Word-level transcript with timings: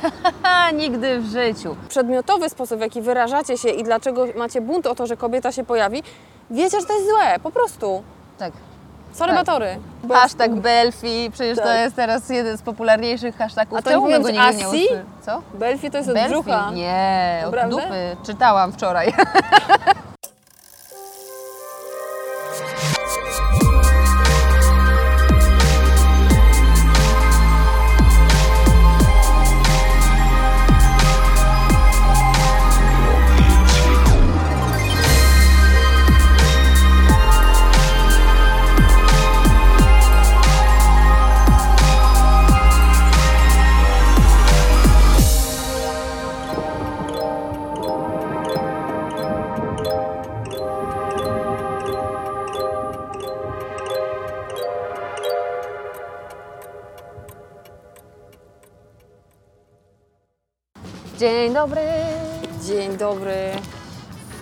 Nigdy 0.80 1.18
w 1.20 1.26
życiu. 1.26 1.76
Przedmiotowy 1.88 2.48
sposób, 2.48 2.78
w 2.78 2.80
jaki 2.80 3.02
wyrażacie 3.02 3.58
się 3.58 3.68
i 3.68 3.84
dlaczego 3.84 4.24
macie 4.36 4.60
bunt 4.60 4.86
o 4.86 4.94
to, 4.94 5.06
że 5.06 5.16
kobieta 5.16 5.52
się 5.52 5.64
pojawi, 5.64 6.02
wiecie, 6.50 6.80
że 6.80 6.86
to 6.86 6.92
jest 6.92 7.06
złe, 7.08 7.38
po 7.42 7.50
prostu. 7.50 8.02
Tak. 8.38 8.52
Sorry, 9.12 9.32
Tak. 9.34 9.46
batory. 9.46 9.78
Hashtag 10.12 10.54
Belfi, 10.54 11.30
przecież 11.32 11.58
to 11.58 11.64
Tak. 11.64 11.78
jest 11.80 11.96
teraz 11.96 12.28
jeden 12.30 12.58
z 12.58 12.62
popularniejszych 12.62 13.36
hashtagów. 13.36 13.78
A 13.78 13.82
to 13.82 13.90
Czemu 13.90 14.06
my 14.06 14.20
go 14.20 14.30
nigdy 14.30 14.32
nie 14.72 15.04
Co? 15.22 15.42
Belfi 15.54 15.90
to 15.90 15.96
jest 15.98 16.08
od 16.08 16.14
Belfi? 16.14 16.30
brzucha. 16.32 16.70
Nie, 16.70 17.38
od 17.46 17.52
Naprawdę? 17.52 17.76
dupy. 17.82 18.16
Czytałam 18.26 18.72
wczoraj. 18.72 19.12
Dobry. 63.10 63.50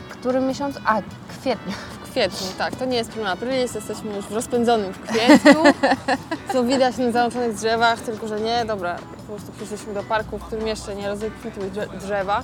Który 0.09 0.41
miesiąc? 0.41 0.77
A, 0.87 1.03
kwietnia. 1.41 1.73
W 2.05 2.11
kwietniu, 2.11 2.47
tak, 2.59 2.77
to 2.77 2.85
nie 2.85 2.97
jest 2.97 3.11
prima 3.11 3.31
aprilis, 3.31 3.75
jesteśmy 3.75 4.17
już 4.17 4.25
w 4.27 4.33
rozpędzonym 4.33 4.93
w 4.93 5.01
kwietniu. 5.03 5.63
Co 6.53 6.65
widać 6.65 6.97
na 6.97 7.13
załączonych 7.13 7.55
drzewach, 7.55 8.01
tylko 8.01 8.29
że 8.29 8.41
nie, 8.41 8.65
dobra, 8.65 8.97
po 8.97 9.33
prostu 9.33 9.53
przyszliśmy 9.53 9.95
do 9.95 10.03
parku, 10.03 10.39
w 10.39 10.45
którym 10.45 10.67
jeszcze 10.67 10.95
nie 10.95 11.09
rozkwitły 11.09 11.71
drze- 11.71 11.99
drzewa. 11.99 12.43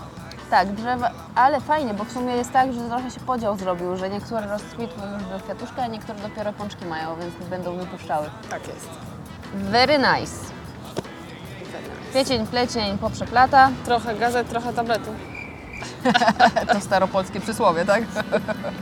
Tak, 0.50 0.68
drzewa, 0.72 1.10
ale 1.34 1.60
fajnie, 1.60 1.94
bo 1.94 2.04
w 2.04 2.12
sumie 2.12 2.36
jest 2.36 2.52
tak, 2.52 2.72
że 2.72 2.80
trochę 2.80 3.10
się 3.10 3.20
podział 3.20 3.56
zrobił, 3.56 3.96
że 3.96 4.10
niektóre 4.10 4.46
rozkwitły 4.46 5.02
już 5.14 5.22
do 5.22 5.44
kwiatuszka, 5.44 5.82
a 5.82 5.86
niektóre 5.86 6.18
dopiero 6.18 6.52
pączki 6.52 6.84
mają, 6.86 7.16
więc 7.20 7.34
będą 7.50 7.76
wypuszczały. 7.76 8.30
Tak 8.50 8.68
jest. 8.68 8.88
Very 9.54 9.98
nice. 9.98 10.36
Kwiecień, 12.10 12.46
plecień, 12.46 12.98
poprzeplata. 12.98 13.70
Trochę 13.84 14.14
gazet, 14.14 14.48
trochę 14.48 14.72
tabletu. 14.72 15.10
To 16.72 16.80
staropolskie 16.80 17.40
przysłowie, 17.40 17.84
tak? 17.84 18.04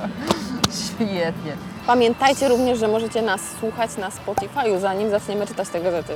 Świetnie. 0.86 1.56
Pamiętajcie 1.86 2.48
również, 2.48 2.78
że 2.78 2.88
możecie 2.88 3.22
nas 3.22 3.40
słuchać 3.60 3.96
na 3.96 4.08
Spotify'u, 4.10 4.80
zanim 4.80 5.10
zaczniemy 5.10 5.46
czytać 5.46 5.68
te 5.68 5.80
gazety. 5.80 6.12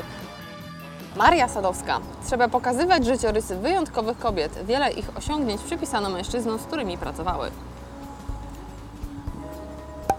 Maria 1.17 1.49
Sadowska. 1.49 2.01
Trzeba 2.27 2.49
pokazywać 2.49 3.07
życiorysy 3.07 3.57
wyjątkowych 3.57 4.19
kobiet. 4.19 4.65
Wiele 4.67 4.91
ich 4.91 5.17
osiągnięć 5.17 5.63
przypisano 5.63 6.11
mężczyznom, 6.11 6.59
z 6.59 6.63
którymi 6.63 6.99
pracowały. 6.99 7.51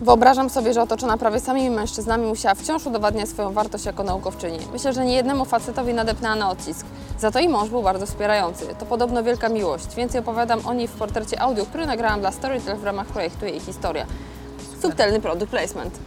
Wyobrażam 0.00 0.50
sobie, 0.50 0.74
że 0.74 0.82
otoczona 0.82 1.18
prawie 1.18 1.40
samymi 1.40 1.70
mężczyznami 1.70 2.26
musiała 2.26 2.54
wciąż 2.54 2.86
udowadniać 2.86 3.28
swoją 3.28 3.52
wartość 3.52 3.84
jako 3.84 4.02
naukowczyni. 4.02 4.58
Myślę, 4.72 4.92
że 4.92 5.04
nie 5.04 5.14
jednemu 5.14 5.44
facetowi 5.44 5.94
nadepnęła 5.94 6.34
na 6.34 6.50
odcisk. 6.50 6.86
Za 7.18 7.30
to 7.30 7.38
i 7.38 7.48
mąż 7.48 7.68
był 7.70 7.82
bardzo 7.82 8.06
wspierający. 8.06 8.66
To 8.78 8.86
podobno 8.86 9.22
wielka 9.22 9.48
miłość. 9.48 9.94
Więcej 9.94 10.20
opowiadam 10.20 10.66
o 10.66 10.74
niej 10.74 10.88
w 10.88 10.92
portrecie 10.92 11.40
audio, 11.40 11.66
który 11.66 11.86
nagrałam 11.86 12.20
dla 12.20 12.32
Storytel 12.32 12.76
w 12.76 12.84
ramach 12.84 13.06
projektu 13.06 13.46
Jej 13.46 13.60
Historia. 13.60 14.06
Subtelny 14.84 15.20
product 15.20 15.50
placement. 15.50 15.98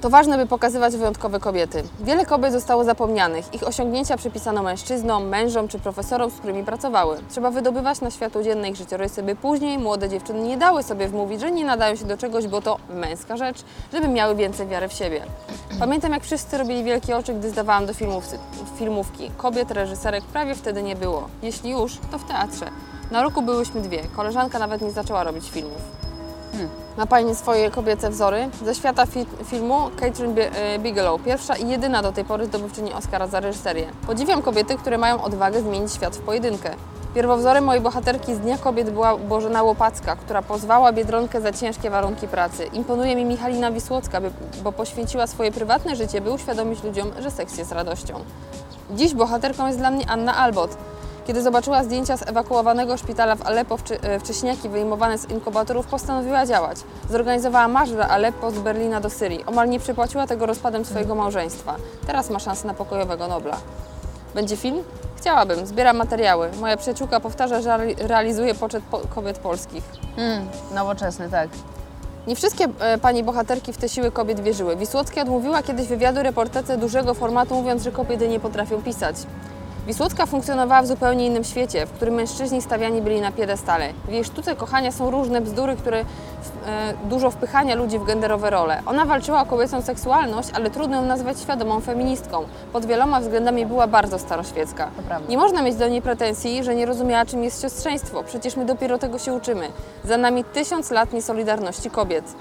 To 0.00 0.10
ważne, 0.10 0.36
by 0.36 0.46
pokazywać 0.46 0.96
wyjątkowe 0.96 1.40
kobiety. 1.40 1.82
Wiele 2.00 2.26
kobiet 2.26 2.52
zostało 2.52 2.84
zapomnianych. 2.84 3.54
Ich 3.54 3.68
osiągnięcia 3.68 4.16
przypisano 4.16 4.62
mężczyznom, 4.62 5.28
mężom 5.28 5.68
czy 5.68 5.78
profesorom, 5.78 6.30
z 6.30 6.34
którymi 6.34 6.64
pracowały. 6.64 7.16
Trzeba 7.30 7.50
wydobywać 7.50 8.00
na 8.00 8.10
światło 8.10 8.42
dzienne 8.42 8.68
ich 8.70 8.76
życiorysy, 8.76 9.22
by 9.22 9.36
później 9.36 9.78
młode 9.78 10.08
dziewczyny 10.08 10.40
nie 10.40 10.56
dały 10.56 10.82
sobie 10.82 11.08
wmówić, 11.08 11.40
że 11.40 11.50
nie 11.50 11.64
nadają 11.64 11.96
się 11.96 12.04
do 12.04 12.16
czegoś, 12.16 12.46
bo 12.46 12.62
to 12.62 12.78
męska 12.94 13.36
rzecz, 13.36 13.64
żeby 13.92 14.08
miały 14.08 14.34
więcej 14.34 14.66
wiary 14.66 14.88
w 14.88 14.92
siebie. 14.92 15.22
Pamiętam, 15.78 16.12
jak 16.12 16.22
wszyscy 16.22 16.58
robili 16.58 16.84
wielkie 16.84 17.16
oczy, 17.16 17.34
gdy 17.34 17.50
zdawałam 17.50 17.86
do 17.86 17.94
filmów, 17.94 18.24
filmówki. 18.76 19.30
Kobiet, 19.36 19.70
reżyserek 19.70 20.24
prawie 20.24 20.54
wtedy 20.54 20.82
nie 20.82 20.96
było. 20.96 21.28
Jeśli 21.42 21.70
już, 21.70 21.98
to 22.10 22.18
w 22.18 22.24
teatrze. 22.24 22.70
Na 23.10 23.22
roku 23.22 23.42
byłyśmy 23.42 23.80
dwie. 23.80 24.02
Koleżanka 24.16 24.58
nawet 24.58 24.82
nie 24.82 24.90
zaczęła 24.90 25.24
robić 25.24 25.50
filmów. 25.50 25.97
Ma 26.96 27.06
Pani 27.06 27.34
swoje 27.34 27.70
kobiece 27.70 28.10
wzory? 28.10 28.48
Ze 28.64 28.74
świata 28.74 29.06
fi 29.06 29.26
filmu 29.44 29.90
Catherine 30.00 30.42
e, 30.42 30.78
Bigelow, 30.78 31.22
pierwsza 31.22 31.56
i 31.56 31.68
jedyna 31.68 32.02
do 32.02 32.12
tej 32.12 32.24
pory 32.24 32.46
zdobywczyni 32.46 32.92
Oscara 32.92 33.26
za 33.26 33.40
reżyserię. 33.40 33.86
Podziwiam 34.06 34.42
kobiety, 34.42 34.76
które 34.76 34.98
mają 34.98 35.22
odwagę 35.22 35.62
zmienić 35.62 35.92
świat 35.92 36.16
w 36.16 36.20
pojedynkę. 36.20 36.70
Pierwowzorem 37.14 37.64
mojej 37.64 37.82
bohaterki 37.82 38.34
z 38.34 38.38
Dnia 38.38 38.58
Kobiet 38.58 38.90
była 38.90 39.16
Bożena 39.16 39.62
Łopacka, 39.62 40.16
która 40.16 40.42
pozwała 40.42 40.92
Biedronkę 40.92 41.40
za 41.40 41.52
ciężkie 41.52 41.90
warunki 41.90 42.28
pracy. 42.28 42.64
Imponuje 42.64 43.16
mi 43.16 43.24
Michalina 43.24 43.72
Wisłocka, 43.72 44.20
bo 44.62 44.72
poświęciła 44.72 45.26
swoje 45.26 45.52
prywatne 45.52 45.96
życie, 45.96 46.20
by 46.20 46.30
uświadomić 46.30 46.82
ludziom, 46.82 47.10
że 47.18 47.30
seks 47.30 47.58
jest 47.58 47.72
radością. 47.72 48.20
Dziś 48.90 49.14
bohaterką 49.14 49.66
jest 49.66 49.78
dla 49.78 49.90
mnie 49.90 50.10
Anna 50.10 50.36
Albot. 50.36 50.76
Kiedy 51.28 51.42
zobaczyła 51.42 51.84
zdjęcia 51.84 52.16
z 52.16 52.22
ewakuowanego 52.28 52.96
szpitala 52.96 53.36
w 53.36 53.46
Aleppo 53.46 53.76
wczy- 53.76 53.98
e, 54.02 54.20
wcześniaki 54.20 54.68
wyjmowane 54.68 55.18
z 55.18 55.30
inkubatorów, 55.30 55.86
postanowiła 55.86 56.46
działać. 56.46 56.78
Zorganizowała 57.10 57.68
marsz 57.68 57.90
dla 57.90 58.08
Aleppo 58.08 58.50
z 58.50 58.58
Berlina 58.58 59.00
do 59.00 59.10
Syrii. 59.10 59.44
Omal 59.46 59.68
nie 59.68 59.80
przypłaciła 59.80 60.26
tego 60.26 60.46
rozpadem 60.46 60.84
swojego 60.84 61.14
małżeństwa. 61.14 61.74
Teraz 62.06 62.30
ma 62.30 62.38
szansę 62.38 62.66
na 62.66 62.74
pokojowego 62.74 63.28
Nobla. 63.28 63.56
Będzie 64.34 64.56
film? 64.56 64.82
Chciałabym, 65.16 65.66
zbieram 65.66 65.96
materiały. 65.96 66.50
Moja 66.60 66.76
przyjaciółka 66.76 67.20
powtarza, 67.20 67.60
że 67.60 67.68
reali- 67.70 68.06
realizuje 68.06 68.54
poczet 68.54 68.84
po- 68.90 69.00
kobiet 69.14 69.38
polskich. 69.38 69.84
Hmm, 70.16 70.48
nowoczesny, 70.74 71.30
tak. 71.30 71.48
Nie 72.26 72.36
wszystkie 72.36 72.66
e, 72.80 72.98
pani 72.98 73.22
bohaterki 73.24 73.72
w 73.72 73.76
te 73.78 73.88
siły 73.88 74.10
kobiet 74.10 74.40
wierzyły. 74.40 74.76
Wisłocka 74.76 75.22
odmówiła 75.22 75.62
kiedyś 75.62 75.86
wywiadu 75.86 76.22
reporterce 76.22 76.76
dużego 76.78 77.14
formatu, 77.14 77.54
mówiąc, 77.54 77.82
że 77.82 77.92
kobiety 77.92 78.28
nie 78.28 78.40
potrafią 78.40 78.82
pisać. 78.82 79.16
Wisłocka 79.88 80.26
funkcjonowała 80.26 80.82
w 80.82 80.86
zupełnie 80.86 81.26
innym 81.26 81.44
świecie, 81.44 81.86
w 81.86 81.92
którym 81.92 82.14
mężczyźni 82.14 82.62
stawiani 82.62 83.02
byli 83.02 83.20
na 83.20 83.32
piedestale. 83.32 83.92
W 84.04 84.12
jej 84.12 84.24
sztuce 84.24 84.56
kochania 84.56 84.92
są 84.92 85.10
różne 85.10 85.40
bzdury, 85.40 85.76
które 85.76 85.98
e, 86.00 86.04
dużo 87.04 87.30
wpychania 87.30 87.74
ludzi 87.74 87.98
w 87.98 88.04
genderowe 88.04 88.50
role. 88.50 88.82
Ona 88.86 89.04
walczyła 89.04 89.42
o 89.42 89.46
kobiecą 89.46 89.82
seksualność, 89.82 90.48
ale 90.54 90.70
trudno 90.70 90.96
ją 90.96 91.02
nazwać 91.02 91.40
świadomą 91.40 91.80
feministką. 91.80 92.44
Pod 92.72 92.86
wieloma 92.86 93.20
względami 93.20 93.66
była 93.66 93.86
bardzo 93.86 94.18
staroświecka. 94.18 94.90
Nie 95.28 95.36
można 95.36 95.62
mieć 95.62 95.76
do 95.76 95.88
niej 95.88 96.02
pretensji, 96.02 96.64
że 96.64 96.74
nie 96.74 96.86
rozumiała, 96.86 97.26
czym 97.26 97.44
jest 97.44 97.62
siostrzeństwo. 97.62 98.24
Przecież 98.24 98.56
my 98.56 98.64
dopiero 98.64 98.98
tego 98.98 99.18
się 99.18 99.32
uczymy. 99.32 99.68
Za 100.04 100.16
nami 100.16 100.44
tysiąc 100.44 100.90
lat 100.90 101.12
niesolidarności 101.12 101.90
kobiet. 101.90 102.34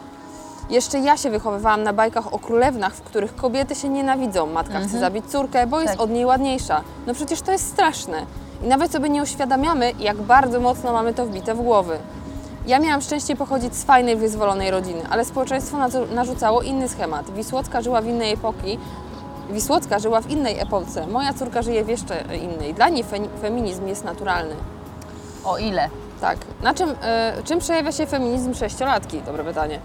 Jeszcze 0.69 1.00
ja 1.00 1.18
się 1.18 1.30
wychowywałam 1.30 1.84
na 1.84 1.94
bajkach 1.94 2.34
o 2.34 2.40
królewnach, 2.40 2.94
w 2.96 3.02
których 3.02 3.36
kobiety 3.36 3.75
się 3.75 3.90
nienawidzą. 3.90 4.46
Matka 4.46 4.80
chce 4.80 5.00
zabić 5.00 5.25
córkę, 5.25 5.68
bo 5.68 5.80
jest 5.81 5.94
Tak. 5.94 6.02
od 6.02 6.10
niej 6.10 6.25
ładniejsza. 6.25 6.81
No 7.08 7.14
przecież 7.14 7.42
to 7.42 7.52
jest 7.52 7.68
straszne. 7.68 8.25
I 8.64 8.68
nawet 8.68 8.92
sobie 8.92 9.10
nie 9.10 9.24
uświadamiamy, 9.24 9.92
jak 10.00 10.18
bardzo 10.18 10.60
mocno 10.60 10.94
mamy 10.94 11.14
to 11.14 11.25
wbite 11.25 11.56
w 11.56 11.62
głowy. 11.62 11.98
Ja 12.68 12.80
miałam 12.80 13.02
szczęście 13.02 13.36
pochodzić 13.36 13.75
z 13.75 13.84
fajnej, 13.84 14.16
wyzwolonej 14.16 14.72
rodziny, 14.72 15.02
ale 15.10 15.25
społeczeństwo 15.25 15.78
narzucało 16.16 16.62
inny 16.62 16.90
schemat. 16.90 17.30
Wisłocka 17.31 17.81
żyła 17.81 18.02
w 18.02 18.06
innej 18.08 18.34
epoki. 18.34 18.80
Wisłocka 19.50 20.00
żyła 20.00 20.22
w 20.22 20.30
innej 20.30 20.60
epoce. 20.60 21.08
Moja 21.08 21.34
córka 21.34 21.62
żyje 21.62 21.84
w 21.84 21.88
jeszcze 21.88 22.24
innej. 22.42 22.74
Dla 22.74 22.90
niej 22.90 23.04
fe- 23.04 23.30
feminizm 23.42 23.88
jest 23.88 24.04
naturalny. 24.06 24.56
O 25.46 25.58
ile? 25.58 25.90
Tak. 26.22 26.38
Na 26.63 26.74
czym, 26.74 26.90
e, 27.02 27.34
czym 27.44 27.60
przejawia 27.60 27.92
się 27.92 28.06
feminizm 28.06 28.54
sześciolatki? 28.54 29.22
Dobre 29.22 29.44
pytanie. 29.44 29.80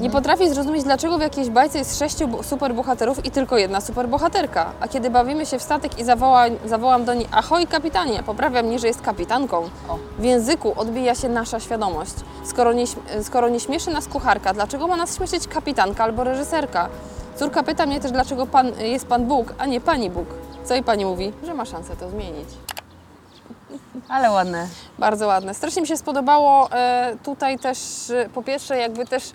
Nie 0.00 0.10
potrafię 0.10 0.54
zrozumieć, 0.54 0.84
dlaczego 0.84 1.18
w 1.18 1.20
jakiejś 1.20 1.50
bajce 1.50 1.78
jest 1.78 1.98
sześciu 1.98 2.28
bu- 2.28 2.42
superbohaterów 2.42 3.24
i 3.24 3.30
tylko 3.30 3.58
jedna 3.58 3.80
superbohaterka. 3.80 4.72
A 4.80 4.88
kiedy 4.88 5.10
bawimy 5.10 5.46
się 5.46 5.58
w 5.58 5.62
statek 5.62 5.98
i 5.98 6.04
zawoła, 6.04 6.44
zawołam 6.66 7.04
do 7.04 7.14
niej 7.14 7.28
ahoj 7.32 7.66
kapitanie, 7.66 8.22
poprawia 8.22 8.62
mnie, 8.62 8.78
że 8.78 8.86
jest 8.86 9.00
kapitanką. 9.02 9.56
O. 9.88 9.98
W 10.18 10.24
języku 10.24 10.72
odbija 10.80 11.14
się 11.14 11.28
nasza 11.28 11.60
świadomość. 11.60 12.14
Skoro 12.44 12.72
nie, 12.72 12.84
śm- 12.84 13.22
skoro 13.22 13.48
nie 13.48 13.60
śmieszy 13.60 13.90
nas 13.90 14.06
kucharka, 14.08 14.54
dlaczego 14.54 14.86
ma 14.86 14.96
nas 14.96 15.16
śmieszyć 15.16 15.48
kapitanka 15.48 16.04
albo 16.04 16.24
reżyserka? 16.24 16.88
Córka 17.36 17.62
pyta 17.62 17.86
mnie 17.86 18.00
też, 18.00 18.10
dlaczego 18.12 18.46
pan, 18.46 18.72
jest 18.78 19.06
pan 19.06 19.24
Bóg, 19.24 19.54
a 19.58 19.66
nie 19.66 19.80
pani 19.80 20.10
Bóg. 20.10 20.26
Co 20.64 20.74
i 20.74 20.82
pani 20.82 21.04
mówi? 21.04 21.32
Że 21.42 21.54
ma 21.54 21.64
szansę 21.64 21.96
to 21.96 22.10
zmienić. 22.10 22.48
Ale 24.08 24.30
ładne. 24.30 24.66
Bardzo 24.98 25.26
ładne. 25.26 25.54
Strasznie 25.54 25.82
mi 25.82 25.88
się 25.88 25.96
spodobało 25.96 26.70
e, 26.72 27.16
tutaj 27.24 27.58
też, 27.58 27.78
e, 28.10 28.28
po 28.34 28.42
pierwsze, 28.42 28.76
jakby 28.78 29.06
też 29.06 29.32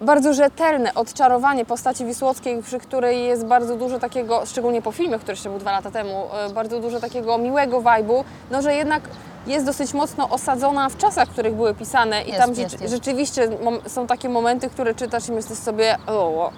bardzo 0.00 0.34
rzetelne 0.34 0.94
odczarowanie 0.94 1.64
postaci 1.64 2.04
Wisłockiej, 2.04 2.62
przy 2.62 2.78
której 2.78 3.24
jest 3.24 3.46
bardzo 3.46 3.76
dużo 3.76 3.98
takiego, 3.98 4.46
szczególnie 4.46 4.82
po 4.82 4.92
filmie, 4.92 5.18
który 5.18 5.32
jeszcze 5.32 5.48
był 5.50 5.58
dwa 5.58 5.72
lata 5.72 5.90
temu, 5.90 6.24
e, 6.32 6.50
bardzo 6.52 6.80
dużo 6.80 7.00
takiego 7.00 7.38
miłego 7.38 7.80
wajbu, 7.80 8.24
no 8.50 8.62
że 8.62 8.74
jednak 8.74 9.02
jest 9.46 9.66
dosyć 9.66 9.94
mocno 9.94 10.28
osadzona 10.28 10.88
w 10.88 10.96
czasach, 10.96 11.28
w 11.28 11.32
których 11.32 11.54
były 11.54 11.74
pisane 11.74 12.22
i 12.22 12.26
Jest, 12.28 12.40
tam 12.40 12.50
jest, 12.54 12.80
jest. 12.80 12.94
rzeczywiście 12.94 13.48
są 13.86 14.06
takie 14.06 14.28
momenty, 14.28 14.70
które 14.70 14.94
czytasz 14.94 15.28
i 15.28 15.32
myślisz 15.32 15.58
sobie, 15.58 15.96
o, 16.06 16.50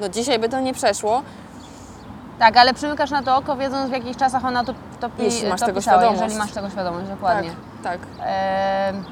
no 0.00 0.08
dzisiaj 0.08 0.38
by 0.38 0.48
to 0.48 0.60
nie 0.60 0.74
przeszło. 0.74 1.22
Tak, 2.38 2.56
ale 2.56 2.74
przymykasz 2.74 3.10
na 3.10 3.22
to 3.22 3.36
oko, 3.36 3.56
wiedząc 3.56 3.88
w 3.90 3.92
jakich 3.92 4.16
czasach 4.16 4.44
ona 4.44 4.64
to, 4.64 4.74
to, 5.00 5.08
pi- 5.10 5.22
Jeśli 5.24 5.48
masz 5.48 5.60
to 5.60 5.66
tego 5.66 5.80
pisała, 5.80 5.96
świadomość. 5.98 6.22
jeżeli 6.22 6.38
masz 6.38 6.52
tego 6.52 6.70
świadomość, 6.70 7.08
dokładnie. 7.08 7.50
Tak, 7.82 7.98
tak. 7.98 8.26
Em, 8.26 9.04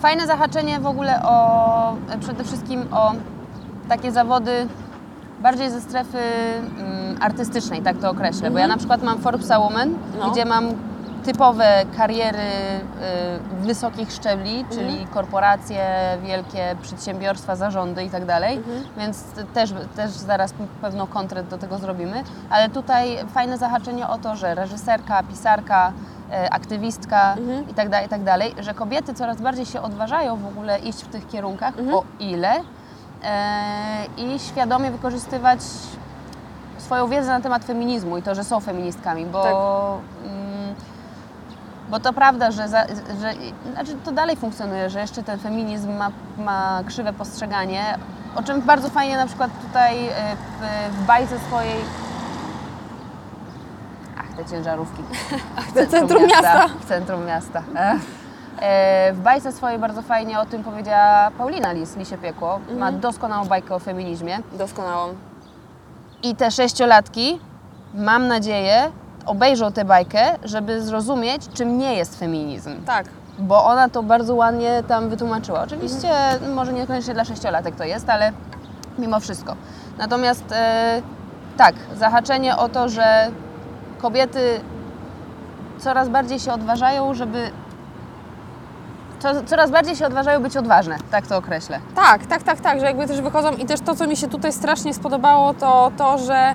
Fajne 0.00 0.26
zahaczenie 0.26 0.80
w 0.80 0.86
ogóle 0.86 1.22
o 1.22 1.94
przede 2.20 2.44
wszystkim 2.44 2.84
o 2.92 3.12
takie 3.88 4.12
zawody 4.12 4.66
bardziej 5.40 5.70
ze 5.70 5.80
strefy 5.80 6.18
mm, 6.18 7.16
artystycznej, 7.22 7.82
tak 7.82 7.98
to 7.98 8.10
określę. 8.10 8.50
Bo 8.50 8.58
ja 8.58 8.66
na 8.66 8.76
przykład 8.76 9.02
mam 9.02 9.18
Forbesa 9.18 9.58
Woman, 9.58 9.94
No. 10.18 10.30
gdzie 10.30 10.44
mam 10.44 10.64
typowe 11.24 11.82
kariery 11.96 12.38
y, 12.38 13.64
wysokich 13.66 14.12
szczebli, 14.12 14.64
czyli 14.72 15.06
korporacje, 15.06 15.84
wielkie 16.22 16.76
przedsiębiorstwa, 16.82 17.56
zarządy 17.56 18.04
i 18.04 18.10
tak 18.10 18.24
dalej, 18.26 18.60
więc 18.98 19.24
też, 19.54 19.74
też 19.96 20.10
zaraz 20.10 20.54
pewną 20.80 21.06
kontrę 21.06 21.42
do 21.42 21.58
tego 21.58 21.78
zrobimy, 21.78 22.24
ale 22.50 22.68
tutaj 22.68 23.18
fajne 23.34 23.58
zahaczenie 23.58 24.08
o 24.08 24.18
to, 24.18 24.36
że 24.36 24.54
reżyserka, 24.54 25.22
pisarka, 25.22 25.92
aktywistka 26.50 27.36
i 27.70 27.74
tak 27.74 27.88
dalej, 27.88 28.06
i 28.06 28.08
tak 28.08 28.64
że 28.64 28.74
kobiety 28.74 29.14
coraz 29.14 29.40
bardziej 29.40 29.66
się 29.66 29.82
odważają 29.82 30.36
w 30.36 30.46
ogóle 30.46 30.78
iść 30.78 31.02
w 31.02 31.08
tych 31.08 31.28
kierunkach, 31.28 31.74
o 31.92 32.04
ile 32.20 32.52
e, 33.24 34.04
i 34.16 34.38
świadomie 34.38 34.90
wykorzystywać 34.90 35.60
swoją 36.78 37.08
wiedzę 37.08 37.28
na 37.28 37.40
temat 37.40 37.64
feminizmu 37.64 38.18
i 38.18 38.22
to, 38.22 38.34
że 38.34 38.44
są 38.44 38.60
feministkami, 38.60 39.26
bo, 39.26 39.42
Tak. 39.42 39.54
mm, 40.24 40.74
bo 41.90 42.00
to 42.00 42.12
prawda, 42.12 42.50
że, 42.50 42.68
za, 42.68 42.86
że 43.20 43.32
znaczy 43.72 43.96
to 44.04 44.12
dalej 44.12 44.36
funkcjonuje, 44.36 44.90
że 44.90 45.00
jeszcze 45.00 45.22
ten 45.22 45.38
feminizm 45.38 45.96
ma, 45.96 46.10
ma 46.38 46.80
krzywe 46.86 47.12
postrzeganie, 47.12 47.98
o 48.36 48.42
czym 48.42 48.62
bardzo 48.62 48.88
fajnie 48.88 49.16
na 49.16 49.26
przykład 49.26 49.50
tutaj 49.66 50.06
e, 50.06 50.12
w, 50.90 51.06
bajce 51.06 51.38
swojej 51.38 51.74
te 54.44 54.50
ciężarówki. 54.50 55.02
W 55.74 55.90
centrum 55.90 56.26
miasta. 56.26 56.68
W 56.80 56.84
centrum 56.88 57.24
miasta. 57.26 57.62
Ech. 57.76 58.00
E, 58.60 59.12
W 59.12 59.20
bajce 59.20 59.52
swojej 59.52 59.78
bardzo 59.78 60.02
fajnie 60.02 60.40
o 60.40 60.46
tym 60.46 60.64
powiedziała 60.64 61.30
Paulina 61.38 61.72
Lis, 61.72 61.96
Lisie 61.96 62.18
Piekło. 62.18 62.54
Mhm. 62.56 62.78
Ma 62.78 62.92
doskonałą 62.92 63.46
bajkę 63.46 63.74
o 63.74 63.78
feminizmie. 63.78 64.38
Doskonałą. 64.52 65.14
I 66.22 66.34
te 66.36 66.50
sześciolatki, 66.50 67.40
mam 67.94 68.28
nadzieję, 68.28 68.90
obejrzą 69.26 69.72
tę 69.72 69.84
bajkę, 69.84 70.22
żeby 70.44 70.82
zrozumieć, 70.82 71.48
czym 71.54 71.78
nie 71.78 71.94
jest 71.94 72.18
feminizm. 72.18 72.84
Tak. 72.84 73.06
Bo 73.38 73.64
ona 73.64 73.88
to 73.88 74.02
bardzo 74.02 74.34
ładnie 74.34 74.82
tam 74.88 75.08
wytłumaczyła. 75.08 75.62
Oczywiście 75.62 76.08
może 76.54 76.72
niekoniecznie 76.72 77.14
dla 77.14 77.24
sześciolatek 77.24 77.76
to 77.76 77.84
jest, 77.84 78.10
ale 78.10 78.32
mimo 78.98 79.20
wszystko. 79.20 79.54
Natomiast 79.98 80.44
e, 80.52 81.02
tak, 81.56 81.74
zahaczenie 81.96 82.56
o 82.56 82.68
to, 82.68 82.88
że 82.88 83.30
kobiety 84.02 84.60
coraz 85.78 86.08
bardziej 86.08 86.40
się 86.40 86.52
odważają, 86.52 87.14
żeby. 87.14 87.50
Co, 89.18 89.44
coraz 89.44 89.70
bardziej 89.70 89.96
się 89.96 90.06
odważają 90.06 90.42
być 90.42 90.56
odważne, 90.56 90.96
tak 91.10 91.26
to 91.26 91.36
określę. 91.36 91.80
Tak, 91.94 92.26
tak, 92.26 92.42
tak, 92.42 92.60
tak, 92.60 92.80
że 92.80 92.86
jakby 92.86 93.06
też 93.06 93.20
wychodzą 93.20 93.52
i 93.52 93.66
też 93.66 93.80
to, 93.80 93.96
co 93.96 94.06
mi 94.06 94.16
się 94.16 94.28
tutaj 94.28 94.52
strasznie 94.52 94.94
spodobało, 94.94 95.54
to 95.54 95.92
to, 95.96 96.18
że 96.18 96.54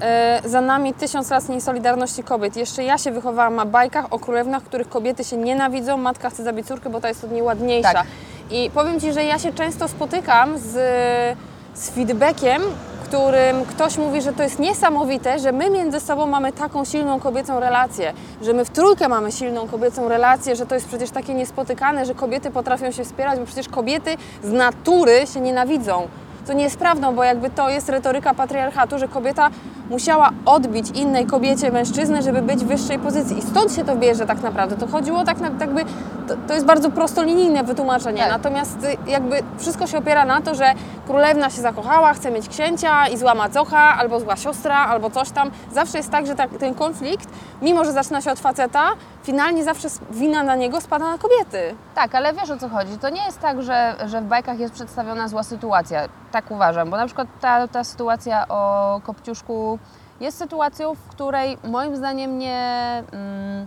e, 0.00 0.40
za 0.44 0.60
nami 0.60 0.94
tysiąc 0.94 1.30
lat 1.30 1.48
niesolidarności 1.48 2.22
kobiet. 2.22 2.56
Jeszcze 2.56 2.84
ja 2.84 2.98
się 2.98 3.10
wychowałam 3.10 3.56
na 3.56 3.66
bajkach 3.66 4.12
o 4.12 4.18
królewnach, 4.18 4.62
których 4.62 4.88
kobiety 4.88 5.24
się 5.24 5.36
nienawidzą, 5.36 5.96
matka 5.96 6.30
chce 6.30 6.44
zabić 6.44 6.66
córkę, 6.66 6.90
bo 6.90 7.00
ta 7.00 7.08
jest 7.08 7.24
od 7.24 7.32
niej 7.32 7.42
ładniejsza. 7.42 7.92
Tak. 7.92 8.06
I 8.50 8.70
powiem 8.74 9.00
Ci, 9.00 9.12
że 9.12 9.24
ja 9.24 9.38
się 9.38 9.52
często 9.52 9.88
spotykam 9.88 10.58
z, 10.58 10.72
z 11.74 11.90
feedbackiem, 11.90 12.62
którym 13.10 13.64
ktoś 13.64 13.98
mówi, 13.98 14.22
że 14.22 14.32
to 14.32 14.42
jest 14.42 14.58
niesamowite, 14.58 15.38
że 15.38 15.52
my 15.52 15.70
między 15.70 16.00
sobą 16.00 16.26
mamy 16.26 16.52
taką 16.52 16.84
silną 16.84 17.20
kobiecą 17.20 17.60
relację, 17.60 18.12
że 18.42 18.52
my 18.52 18.64
w 18.64 18.70
trójkę 18.70 19.08
mamy 19.08 19.32
silną 19.32 19.68
kobiecą 19.68 20.08
relację, 20.08 20.56
że 20.56 20.66
to 20.66 20.74
jest 20.74 20.88
przecież 20.88 21.10
takie 21.10 21.34
niespotykane, 21.34 22.06
że 22.06 22.14
kobiety 22.14 22.50
potrafią 22.50 22.90
się 22.90 23.04
wspierać, 23.04 23.38
bo 23.38 23.46
przecież 23.46 23.68
kobiety 23.68 24.16
z 24.42 24.52
natury 24.52 25.26
się 25.34 25.40
nienawidzą. 25.40 26.08
Co 26.50 26.54
nie 26.54 26.64
jest 26.64 26.78
prawdą, 26.78 27.14
bo 27.14 27.24
jakby 27.24 27.50
to 27.50 27.70
jest 27.70 27.88
retoryka 27.88 28.34
patriarchatu, 28.34 28.98
że 28.98 29.08
kobieta 29.08 29.50
musiała 29.90 30.30
odbić 30.46 30.90
innej 30.90 31.26
kobiecie 31.26 31.72
mężczyznę, 31.72 32.22
żeby 32.22 32.42
być 32.42 32.64
w 32.64 32.66
wyższej 32.66 32.98
pozycji. 32.98 33.38
I 33.38 33.42
stąd 33.42 33.72
się 33.72 33.84
to 33.84 33.96
bierze 33.96 34.26
tak 34.26 34.42
naprawdę. 34.42 34.76
To 34.76 34.86
chodziło 34.86 35.24
tak 35.24 35.40
na, 35.40 35.50
jakby, 35.60 35.84
to, 36.28 36.34
to 36.48 36.54
jest 36.54 36.66
bardzo 36.66 36.90
prostolinijne 36.90 37.64
wytłumaczenie. 37.64 38.18
Tak. 38.18 38.30
Natomiast 38.30 38.84
y, 38.84 39.10
jakby 39.10 39.42
wszystko 39.58 39.86
się 39.86 39.98
opiera 39.98 40.24
na 40.24 40.40
to, 40.40 40.54
że 40.54 40.72
królewna 41.06 41.50
się 41.50 41.60
zakochała, 41.60 42.12
chce 42.12 42.30
mieć 42.30 42.48
księcia 42.48 43.08
i 43.08 43.16
zła 43.16 43.34
macocha, 43.34 43.96
albo 43.98 44.20
zła 44.20 44.36
siostra, 44.36 44.86
albo 44.86 45.10
coś 45.10 45.30
tam. 45.30 45.50
Zawsze 45.72 45.98
jest 45.98 46.10
tak, 46.10 46.26
że 46.26 46.34
tak, 46.34 46.50
ten 46.58 46.74
konflikt, 46.74 47.28
mimo 47.62 47.84
że 47.84 47.92
zaczyna 47.92 48.20
się 48.20 48.32
od 48.32 48.38
faceta, 48.38 48.88
finalnie 49.22 49.64
zawsze 49.64 49.88
wina 50.10 50.42
na 50.42 50.56
niego 50.56 50.80
spada 50.80 51.10
na 51.10 51.18
kobiety. 51.18 51.74
Tak, 51.94 52.14
ale 52.14 52.32
wiesz 52.32 52.50
o 52.50 52.56
co 52.56 52.68
chodzi. 52.68 52.98
To 52.98 53.08
nie 53.08 53.24
jest 53.24 53.40
tak, 53.40 53.62
że, 53.62 53.94
że 54.06 54.20
w 54.20 54.24
bajkach 54.24 54.58
jest 54.58 54.74
przedstawiona 54.74 55.28
zła 55.28 55.42
sytuacja. 55.42 56.08
Tak 56.32 56.39
uważam, 56.50 56.90
bo 56.90 56.96
na 56.96 57.06
przykład 57.06 57.28
ta, 57.40 57.68
ta 57.68 57.84
sytuacja 57.84 58.48
o 58.48 59.00
Kopciuszku 59.04 59.78
jest 60.20 60.38
sytuacją, 60.38 60.94
w 60.94 61.08
której 61.08 61.58
moim 61.64 61.96
zdaniem 61.96 62.38
nie. 62.38 63.02
Mm, 63.12 63.66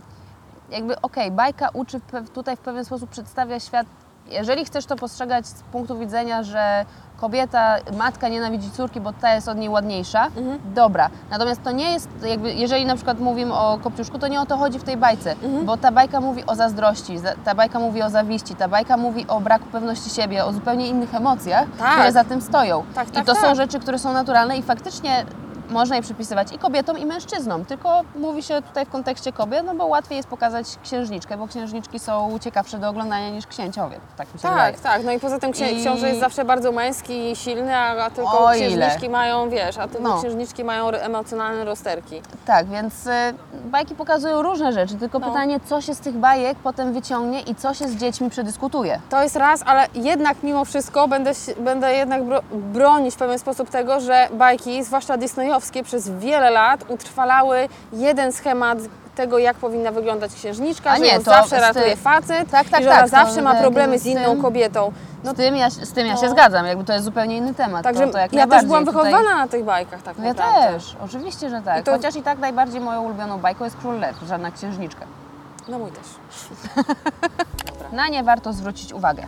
jakby 0.70 1.00
okej, 1.00 1.30
bajka 1.30 1.68
uczy 1.72 2.00
tutaj 2.34 2.56
w 2.56 2.60
pewien 2.60 2.84
sposób 2.84 3.10
przedstawia 3.10 3.60
świat. 3.60 3.86
Jeżeli 4.26 4.64
chcesz 4.64 4.86
to 4.86 4.96
postrzegać 4.96 5.46
z 5.46 5.62
punktu 5.62 5.98
widzenia, 5.98 6.42
że 6.42 6.84
kobieta, 7.20 7.76
matka 7.98 8.28
nienawidzi 8.28 8.70
córki, 8.70 9.00
bo 9.00 9.12
ta 9.12 9.34
jest 9.34 9.48
od 9.48 9.58
niej 9.58 9.68
ładniejsza, 9.68 10.26
dobra. 10.74 11.10
Natomiast 11.30 11.62
to 11.62 11.70
nie 11.70 11.92
jest, 11.92 12.08
jakby, 12.28 12.52
jeżeli 12.52 12.86
na 12.86 12.94
przykład 12.96 13.20
mówimy 13.20 13.54
o 13.54 13.78
Kopciuszku, 13.82 14.18
to 14.18 14.28
nie 14.28 14.40
o 14.40 14.46
to 14.46 14.56
chodzi 14.56 14.78
w 14.78 14.84
tej 14.84 14.96
bajce, 14.96 15.34
bo 15.64 15.76
ta 15.76 15.92
bajka 15.92 16.20
mówi 16.20 16.46
o 16.46 16.54
zazdrości, 16.54 17.18
za- 17.18 17.34
ta 17.44 17.54
bajka 17.54 17.78
mówi 17.78 18.02
o 18.02 18.10
zawiści, 18.10 18.54
ta 18.54 18.68
bajka 18.68 18.96
mówi 18.96 19.26
o 19.28 19.40
braku 19.40 19.64
pewności 19.72 20.10
siebie, 20.10 20.44
o 20.44 20.52
zupełnie 20.52 20.88
innych 20.88 21.14
emocjach, 21.14 21.66
Tak. 21.78 21.92
które 21.92 22.12
za 22.12 22.24
tym 22.24 22.40
stoją. 22.42 22.84
Tak, 22.94 23.08
I 23.08 23.12
tak, 23.12 23.26
to 23.26 23.34
są 23.34 23.40
tak. 23.42 23.56
rzeczy, 23.56 23.80
które 23.80 23.98
są 23.98 24.12
naturalne 24.12 24.56
i 24.58 24.62
faktycznie 24.62 25.24
można 25.70 25.96
je 25.96 26.02
przypisywać 26.02 26.52
i 26.52 26.58
kobietom, 26.58 26.98
i 26.98 27.06
mężczyznom, 27.06 27.64
tylko 27.64 28.00
mówi 28.16 28.42
się 28.42 28.62
tutaj 28.62 28.86
w 28.86 28.90
kontekście 28.90 29.32
kobiet, 29.32 29.62
no 29.66 29.74
bo 29.74 29.86
łatwiej 29.86 30.16
jest 30.16 30.28
pokazać 30.28 30.66
księżniczkę, 30.82 31.36
bo 31.36 31.46
księżniczki 31.48 31.98
są 31.98 32.38
ciekawsze 32.40 32.78
do 32.78 32.88
oglądania 32.88 33.30
niż 33.30 33.46
księciowie, 33.46 34.00
tak 34.16 34.34
mi 34.34 34.40
się 34.40 34.48
wydaje. 34.48 34.72
Tak, 34.72 34.80
tak. 34.82 35.04
No 35.04 35.12
i 35.12 35.20
poza 35.20 35.38
tym 35.38 35.50
księ- 35.52 35.70
I- 35.72 35.80
książę 35.80 36.08
jest 36.08 36.20
zawsze 36.20 36.44
bardzo 36.44 36.72
męski 36.72 37.30
i 37.30 37.36
silny, 37.36 37.76
a, 37.76 38.04
a 38.04 38.10
tylko 38.10 38.44
O 38.46 38.54
ile. 38.54 38.66
księżniczki 38.68 39.08
mają, 39.10 39.50
wiesz, 39.50 39.78
a 39.78 39.88
tylko 39.88 40.08
No. 40.08 40.18
księżniczki 40.18 40.64
mają 40.64 40.88
emocjonalne 40.88 41.64
rozterki. 41.64 42.22
Tak, 42.46 42.66
więc 42.66 43.06
y, 43.06 43.10
bajki 43.64 43.94
pokazują 43.94 44.42
różne 44.42 44.72
rzeczy, 44.72 44.94
tylko 44.94 45.18
No. 45.18 45.26
pytanie, 45.28 45.60
co 45.66 45.80
się 45.80 45.94
z 45.94 46.00
tych 46.00 46.14
bajek 46.16 46.58
potem 46.62 46.92
wyciągnie 46.92 47.40
i 47.40 47.54
co 47.54 47.74
się 47.74 47.88
z 47.88 47.96
dziećmi 47.96 48.30
przedyskutuje. 48.30 49.00
To 49.10 49.22
jest 49.22 49.36
raz, 49.36 49.62
ale 49.66 49.86
jednak 49.94 50.42
mimo 50.42 50.64
wszystko 50.64 51.08
będę, 51.08 51.30
będę 51.60 51.94
jednak 51.94 52.24
bro, 52.24 52.40
bronić 52.52 53.14
w 53.14 53.18
pewien 53.18 53.38
sposób 53.38 53.70
tego, 53.70 54.00
że 54.00 54.28
bajki, 54.32 54.84
zwłaszcza 54.84 55.16
przez 55.84 56.08
wiele 56.10 56.50
lat 56.50 56.84
utrwalały 56.88 57.68
jeden 57.92 58.32
schemat 58.32 58.78
tego, 59.14 59.38
jak 59.38 59.56
powinna 59.56 59.92
wyglądać 59.92 60.34
księżniczka, 60.34 60.90
A 60.90 60.96
że 60.96 61.02
nie, 61.02 61.08
ją 61.12 61.18
to 61.18 61.24
zawsze 61.24 61.60
ratuje 61.60 61.96
facet 61.96 62.50
Tak, 62.50 62.68
tak, 62.68 62.80
i 62.80 62.84
że 62.84 62.90
tak, 62.90 62.98
ona 62.98 63.06
zawsze 63.08 63.42
ma 63.42 63.54
problemy 63.54 63.98
z 63.98 64.06
inną 64.06 64.30
tym- 64.32 64.42
kobietą. 64.42 64.92
z 65.24 65.34
tym 65.36 65.56
ja, 65.56 65.70
z 65.70 65.92
tym 65.92 66.06
ja 66.06 66.16
się 66.16 66.26
no. 66.26 66.30
zgadzam, 66.32 66.66
jakby 66.66 66.84
to 66.84 66.92
jest 66.92 67.04
zupełnie 67.04 67.36
inny 67.36 67.54
temat. 67.54 67.82
Także 67.84 68.06
to, 68.06 68.12
to 68.12 68.36
ja 68.36 68.46
też 68.46 68.64
byłam 68.64 68.86
tutaj- 68.86 69.04
wychowana 69.04 69.36
na 69.36 69.48
tych 69.48 69.64
bajkach 69.64 70.02
tak 70.02 70.18
No 70.18 70.24
ja 70.24 70.34
też, 70.34 70.96
oczywiście, 71.04 71.50
że 71.50 71.62
tak. 71.62 71.80
I 71.80 71.84
to- 71.84 71.92
Chociaż 71.92 72.16
i 72.16 72.22
tak 72.22 72.38
najbardziej 72.38 72.80
moją 72.80 73.02
ulubioną 73.02 73.38
bajką 73.38 73.64
jest 73.64 73.76
Król 73.76 73.98
Lew, 74.00 74.16
żadna 74.28 74.50
księżniczka. 74.50 75.04
No 75.68 75.78
mój 75.78 75.90
też. 75.90 76.06
Na 77.92 78.08
nie 78.08 78.22
warto 78.22 78.52
zwrócić 78.52 78.92
uwagę. 78.92 79.22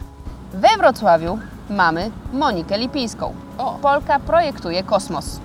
We 0.53 0.69
Wrocławiu 0.79 1.39
mamy 1.71 2.11
Monikę 2.33 2.79
Lipińską. 2.79 3.35
O. 3.59 3.79
Polka 3.83 4.19
projektuje 4.19 4.83
kosmos. 4.83 5.41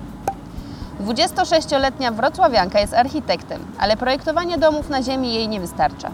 26-letnia 1.00 2.10
wrocławianka 2.12 2.80
jest 2.80 2.94
architektem, 2.94 3.64
ale 3.78 3.96
projektowanie 3.96 4.58
domów 4.58 4.88
na 4.88 5.02
Ziemi 5.02 5.34
jej 5.34 5.48
nie 5.48 5.60
wystarcza. 5.60 6.10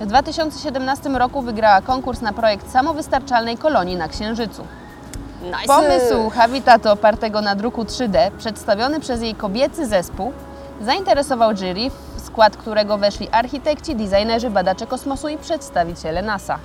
W 0.00 0.06
2017 0.06 1.08
roku 1.08 1.42
wygrała 1.42 1.80
konkurs 1.80 2.20
na 2.20 2.32
projekt 2.32 2.70
samowystarczalnej 2.72 3.58
kolonii 3.58 3.96
na 3.96 4.08
Księżycu. 4.08 4.66
Nice. 5.42 5.66
Pomysł 5.66 6.30
habitatu 6.30 6.90
opartego 6.90 7.40
na 7.40 7.54
druku 7.54 7.82
3D, 7.82 8.30
przedstawiony 8.30 9.00
przez 9.00 9.22
jej 9.22 9.34
kobiecy 9.34 9.86
zespół, 9.86 10.32
zainteresował 10.80 11.56
jury, 11.56 11.90
w 12.16 12.20
skład 12.26 12.56
którego 12.56 12.98
weszli 12.98 13.28
architekci, 13.30 13.96
designerzy, 13.96 14.50
badacze 14.50 14.86
kosmosu 14.86 15.28
i 15.28 15.38
przedstawiciele 15.38 16.22
NASA. 16.22 16.58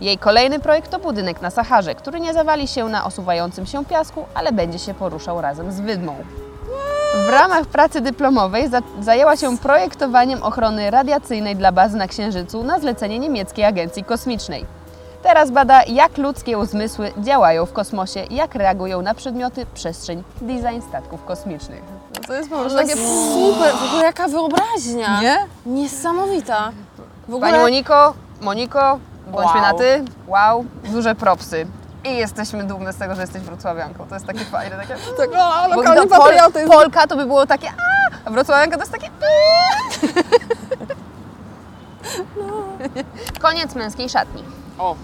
Jej 0.00 0.18
kolejny 0.18 0.60
projekt 0.60 0.90
to 0.90 0.98
budynek 0.98 1.42
na 1.42 1.50
Saharze, 1.50 1.94
który 1.94 2.20
nie 2.20 2.34
zawali 2.34 2.68
się 2.68 2.88
na 2.88 3.04
osuwającym 3.04 3.66
się 3.66 3.84
piasku, 3.84 4.24
ale 4.34 4.52
będzie 4.52 4.78
się 4.78 4.94
poruszał 4.94 5.40
razem 5.40 5.72
z 5.72 5.80
wydmą. 5.80 6.14
W 7.26 7.28
ramach 7.28 7.66
pracy 7.66 8.00
dyplomowej 8.00 8.68
za 8.68 8.80
zajęła 9.00 9.36
się 9.36 9.58
projektowaniem 9.58 10.42
ochrony 10.42 10.90
radiacyjnej 10.90 11.56
dla 11.56 11.72
bazy 11.72 11.96
na 11.96 12.08
Księżycu 12.08 12.64
na 12.64 12.78
zlecenie 12.80 13.18
niemieckiej 13.18 13.64
agencji 13.64 14.04
kosmicznej. 14.04 14.66
Teraz 15.22 15.50
bada, 15.50 15.82
jak 15.86 16.18
ludzkie 16.18 16.58
uzmysły 16.58 17.12
działają 17.18 17.66
w 17.66 17.72
kosmosie 17.72 18.24
jak 18.30 18.54
reagują 18.54 19.02
na 19.02 19.14
przedmioty, 19.14 19.66
przestrzeń, 19.74 20.22
design 20.40 20.80
statków 20.88 21.24
kosmicznych. 21.24 21.82
No 22.14 22.20
to 22.26 22.34
jest 22.34 22.50
po 22.50 22.56
prostu 22.56 22.78
takie... 22.78 22.96
super, 22.96 23.74
w 23.74 23.88
ogóle 23.88 24.04
jaka 24.04 24.28
wyobraźnia. 24.28 25.20
Nie? 25.20 25.36
Niesamowita. 25.66 26.72
W 27.28 27.34
ogóle... 27.34 27.50
Pani 27.50 27.62
Moniko, 27.62 28.14
Moniko, 28.40 28.98
bądźmy 29.26 29.60
Wow. 29.60 29.62
na 29.62 29.74
ty. 29.74 30.04
Wow, 30.26 30.64
duże 30.84 31.14
propsy. 31.14 31.66
I 32.04 32.16
jesteśmy 32.16 32.64
dumne 32.64 32.92
z 32.92 32.96
tego, 32.96 33.14
że 33.14 33.20
jesteś 33.20 33.42
wrocławianką. 33.42 34.06
To 34.06 34.14
jest 34.14 34.26
takie 34.26 34.44
fajne, 34.44 34.76
takie... 34.76 34.94
Tak, 35.18 35.30
o, 35.30 35.68
Bo 35.68 35.76
lokalny 35.76 36.02
to 36.02 36.08
Pol, 36.08 36.18
patriotyzm. 36.18 36.68
Polka 36.70 37.06
to 37.06 37.16
by 37.16 37.26
było 37.26 37.46
takie 37.46 37.68
a, 37.68 37.72
a 38.24 38.30
wrocławianka 38.30 38.76
to 38.76 38.82
jest 38.82 38.92
takie 38.92 39.08
Koniec 43.42 43.74
męskiej 43.74 44.08
szatni. 44.08 44.44
O, 44.78 44.96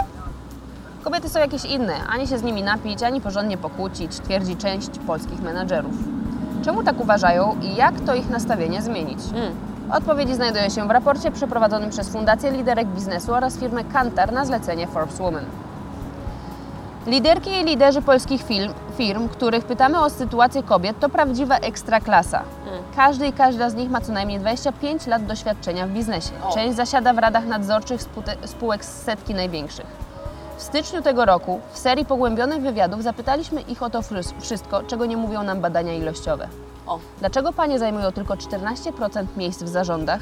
Kobiety 1.05 1.29
są 1.29 1.39
jakieś 1.39 1.65
inne, 1.65 1.95
ani 2.09 2.27
się 2.27 2.39
z 2.39 2.43
nimi 2.43 2.63
napić, 2.63 3.03
ani 3.03 3.21
porządnie 3.21 3.59
pokłócić, 3.59 4.21
twierdzi 4.21 4.57
część 4.57 4.91
polskich 5.07 5.41
menadżerów. 5.41 5.93
Czemu 6.65 6.83
tak 6.83 7.01
uważają 7.01 7.57
i 7.63 7.77
jak 7.77 8.01
to 8.01 8.15
ich 8.15 8.31
nastawienie 8.31 8.83
zmienić? 8.83 9.19
Mm. 9.35 9.53
Odpowiedzi 9.93 10.35
znajdują 10.35 10.69
się 10.69 10.89
w 10.89 10.91
raporcie 10.91 11.31
przeprowadzonym 11.31 11.91
przez 11.91 12.09
Fundację 12.09 12.51
Liderek 12.51 12.89
Biznesu 12.89 13.35
oraz 13.35 13.59
firmę 13.59 13.85
Kantar 13.85 14.33
na 14.33 14.45
zlecenie 14.45 14.87
Forbes 14.87 15.19
Woman. 15.19 15.45
Liderki 17.09 17.51
i 17.51 17.65
liderzy 17.65 18.03
polskich 18.03 18.43
firm, 18.43 18.75
firm, 18.97 19.29
których 19.29 19.65
pytamy 19.65 20.01
o 20.01 20.11
sytuację 20.11 20.63
kobiet, 20.63 21.01
to 21.01 21.09
prawdziwa 21.09 21.57
ekstraklasa. 21.57 22.43
Każdy 22.97 23.27
i 23.27 23.33
każda 23.33 23.71
z 23.71 23.75
nich 23.75 23.91
ma 23.91 24.01
co 24.01 24.13
najmniej 24.13 24.39
25 24.39 25.07
lat 25.07 25.27
doświadczenia 25.27 25.87
w 25.87 25.91
biznesie. 25.91 26.31
Część 26.55 26.77
zasiada 26.77 27.13
w 27.13 27.19
radach 27.19 27.47
nadzorczych 27.47 28.01
spółek 28.45 28.85
z 28.85 29.03
setki 29.03 29.35
największych. 29.35 29.87
W 30.57 30.63
styczniu 30.63 31.03
tego 31.03 31.25
roku 31.25 31.61
w 31.73 31.79
serii 31.79 32.05
pogłębionych 32.05 32.63
wywiadów 32.63 33.03
zapytaliśmy 33.03 33.61
ich 33.61 33.83
o 33.83 33.91
to 33.91 34.01
wszystko, 34.41 34.83
czego 34.83 35.07
nie 35.07 35.17
mówią 35.17 35.43
nam 35.43 35.61
badania 35.61 35.95
ilościowe. 35.95 36.49
Dlaczego 37.19 37.53
panie 37.53 37.79
zajmują 37.79 38.13
tylko 38.13 38.35
14% 38.35 39.27
miejsc 39.37 39.63
w 39.63 39.69
zarządach? 39.69 40.21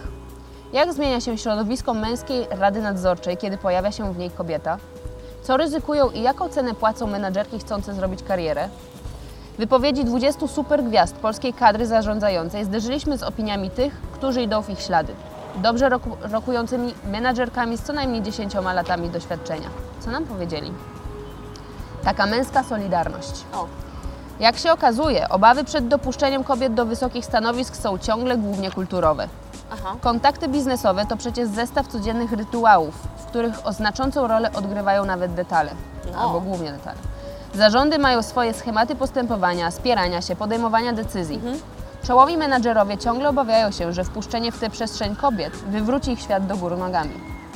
Jak 0.72 0.92
zmienia 0.92 1.20
się 1.20 1.38
środowisko 1.38 1.94
męskiej 1.94 2.46
rady 2.50 2.82
nadzorczej, 2.82 3.36
kiedy 3.36 3.58
pojawia 3.58 3.92
się 3.92 4.12
w 4.12 4.18
niej 4.18 4.30
kobieta? 4.30 4.78
Co 5.46 5.56
ryzykują 5.56 6.10
i 6.10 6.22
jaką 6.22 6.48
cenę 6.48 6.74
płacą 6.74 7.06
menadżerki 7.06 7.58
chcące 7.58 7.94
zrobić 7.94 8.22
karierę? 8.22 8.68
Wypowiedzi 9.58 10.04
20 10.04 10.48
supergwiazd 10.48 11.16
polskiej 11.16 11.52
kadry 11.52 11.86
zarządzającej 11.86 12.64
zderzyliśmy 12.64 13.18
z 13.18 13.22
opiniami 13.22 13.70
tych, 13.70 14.00
którzy 14.12 14.42
idą 14.42 14.62
w 14.62 14.70
ich 14.70 14.80
ślady. 14.80 15.14
Dobrze 15.56 15.88
roku, 15.88 16.10
rokującymi 16.32 16.94
menadżerkami 17.10 17.76
z 17.76 17.82
co 17.82 17.92
najmniej 17.92 18.22
10 18.22 18.54
latami 18.54 19.10
doświadczenia. 19.10 19.68
Co 20.00 20.10
nam 20.10 20.24
powiedzieli? 20.24 20.72
Taka 22.04 22.26
męska 22.26 22.62
solidarność. 22.62 23.44
O. 23.52 23.66
Jak 24.40 24.58
się 24.58 24.72
okazuje, 24.72 25.28
obawy 25.28 25.64
przed 25.64 25.88
dopuszczeniem 25.88 26.44
kobiet 26.44 26.74
do 26.74 26.86
wysokich 26.86 27.24
stanowisk 27.24 27.76
są 27.76 27.98
ciągle 27.98 28.36
głównie 28.36 28.70
kulturowe. 28.70 29.28
Aha. 29.72 29.94
Kontakty 30.00 30.48
biznesowe 30.48 31.06
to 31.06 31.16
przecież 31.16 31.48
zestaw 31.48 31.86
codziennych 31.86 32.32
rytuałów, 32.32 32.94
w 33.18 33.24
których 33.24 33.66
o 33.66 33.72
znaczącą 33.72 34.26
rolę 34.28 34.50
odgrywają 34.52 35.04
nawet 35.04 35.34
detale, 35.34 35.70
No. 36.12 36.18
albo 36.18 36.40
głównie 36.40 36.72
detale. 36.72 36.96
Zarządy 37.54 37.98
mają 37.98 38.22
swoje 38.22 38.54
schematy 38.54 38.96
postępowania, 38.96 39.70
spierania 39.70 40.22
się, 40.22 40.36
podejmowania 40.36 40.92
decyzji. 40.92 41.40
Czołowi 42.06 42.36
menadżerowie 42.36 42.98
ciągle 42.98 43.28
obawiają 43.28 43.70
się, 43.70 43.92
że 43.92 44.04
wpuszczenie 44.04 44.52
w 44.52 44.58
tę 44.58 44.70
przestrzeń 44.70 45.16
kobiet 45.16 45.52
wywróci 45.56 46.10
ich 46.12 46.20
świat 46.20 46.46
do 46.46 46.56
góry 46.56 46.76
nogami. 46.76 47.14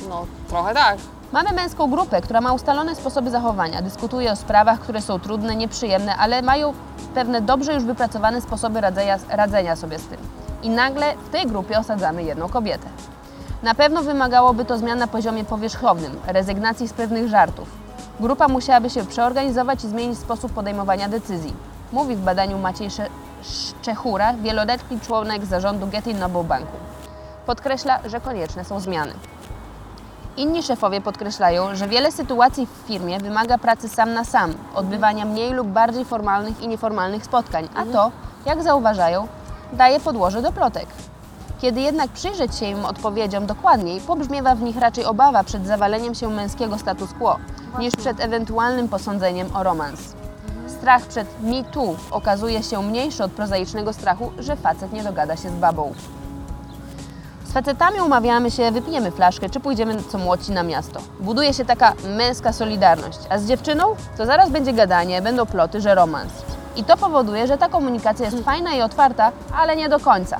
No, 0.09 0.25
trochę 0.49 0.73
tak. 0.73 0.97
Mamy 1.31 1.51
męską 1.51 1.89
grupę, 1.91 2.21
która 2.21 2.41
ma 2.41 2.53
ustalone 2.53 2.95
sposoby 2.95 3.29
zachowania, 3.31 3.81
dyskutuje 3.81 4.31
o 4.31 4.35
sprawach, 4.35 4.79
które 4.79 5.01
są 5.01 5.19
trudne, 5.19 5.55
nieprzyjemne, 5.55 6.15
ale 6.15 6.41
mają 6.41 6.73
pewne 7.15 7.41
dobrze 7.41 7.73
już 7.73 7.83
wypracowane 7.83 8.41
sposoby 8.41 8.81
radzenia, 8.81 9.17
radzenia 9.29 9.75
sobie 9.75 9.99
z 9.99 10.05
tym. 10.07 10.17
I 10.63 10.69
nagle 10.69 11.15
w 11.15 11.29
tej 11.29 11.47
grupie 11.47 11.79
osadzamy 11.79 12.23
jedną 12.23 12.49
kobietę. 12.49 12.87
Na 13.63 13.75
pewno 13.75 14.03
wymagałoby 14.03 14.65
to 14.65 14.77
zmian 14.77 14.99
na 14.99 15.07
poziomie 15.07 15.45
powierzchownym, 15.45 16.19
rezygnacji 16.27 16.87
z 16.87 16.93
pewnych 16.93 17.27
żartów. 17.27 17.67
Grupa 18.19 18.47
musiałaby 18.47 18.89
się 18.89 19.05
przeorganizować 19.05 19.83
i 19.83 19.87
zmienić 19.87 20.19
sposób 20.19 20.53
podejmowania 20.53 21.09
decyzji. 21.09 21.53
Mówi 21.91 22.15
w 22.15 22.21
badaniu 22.21 22.57
Maciej 22.57 22.89
Szczechura, 23.41 24.33
wieloletni 24.33 24.99
członek 24.99 25.45
zarządu 25.45 25.87
Getty 25.87 26.13
Noble 26.13 26.43
Banku. 26.43 26.77
Podkreśla, 27.45 27.99
że 28.05 28.21
konieczne 28.21 28.65
są 28.65 28.79
zmiany. 28.79 29.13
Inni 30.37 30.63
szefowie 30.63 31.01
podkreślają, 31.01 31.75
że 31.75 31.87
wiele 31.87 32.11
sytuacji 32.11 32.65
w 32.65 32.87
firmie 32.87 33.19
wymaga 33.19 33.57
pracy 33.57 33.89
sam 33.89 34.13
na 34.13 34.23
sam, 34.23 34.53
odbywania 34.75 35.25
mniej 35.25 35.53
lub 35.53 35.67
bardziej 35.67 36.05
formalnych 36.05 36.61
i 36.61 36.67
nieformalnych 36.67 37.25
spotkań, 37.25 37.69
a 37.75 37.85
to, 37.85 38.11
jak 38.45 38.63
zauważają, 38.63 39.27
daje 39.73 39.99
podłoże 39.99 40.41
do 40.41 40.51
plotek. 40.51 40.87
Kiedy 41.61 41.81
jednak 41.81 42.09
przyjrzeć 42.09 42.55
się 42.55 42.65
im 42.65 42.85
odpowiedziom 42.85 43.45
dokładniej, 43.45 44.01
pobrzmiewa 44.01 44.55
w 44.55 44.61
nich 44.61 44.77
raczej 44.77 45.05
obawa 45.05 45.43
przed 45.43 45.67
zawaleniem 45.67 46.15
się 46.15 46.29
męskiego 46.29 46.77
status 46.77 47.13
quo, 47.13 47.37
niż 47.79 47.95
przed 47.95 48.19
ewentualnym 48.19 48.87
posądzeniem 48.87 49.55
o 49.55 49.63
romans. 49.63 49.99
Strach 50.67 51.05
przed 51.05 51.27
me 51.43 51.63
too 51.63 51.95
okazuje 52.11 52.63
się 52.63 52.83
mniejszy 52.83 53.23
od 53.23 53.31
prozaicznego 53.31 53.93
strachu, 53.93 54.31
że 54.39 54.55
facet 54.55 54.93
nie 54.93 55.03
dogada 55.03 55.35
się 55.35 55.49
z 55.49 55.53
babą. 55.53 55.93
Z 57.45 57.53
facetami 57.53 58.01
umawiamy 58.01 58.51
się, 58.51 58.71
wypijemy 58.71 59.11
flaszkę, 59.11 59.49
czy 59.49 59.59
pójdziemy 59.59 60.03
co 60.03 60.17
młodsi 60.17 60.51
na 60.51 60.63
miasto. 60.63 60.99
Buduje 61.19 61.53
się 61.53 61.65
taka 61.65 61.93
męska 62.17 62.53
solidarność, 62.53 63.19
a 63.29 63.37
z 63.37 63.45
dziewczyną 63.45 63.83
to 64.17 64.25
zaraz 64.25 64.49
będzie 64.49 64.73
gadanie, 64.73 65.21
będą 65.21 65.45
ploty, 65.45 65.81
że 65.81 65.95
romans. 65.95 66.50
I 66.75 66.83
to 66.83 66.97
powoduje, 66.97 67.47
że 67.47 67.57
ta 67.57 67.69
komunikacja 67.69 68.25
jest 68.25 68.43
fajna 68.43 68.73
i 68.73 68.81
otwarta, 68.81 69.31
ale 69.55 69.75
nie 69.75 69.89
do 69.89 69.99
końca. 69.99 70.39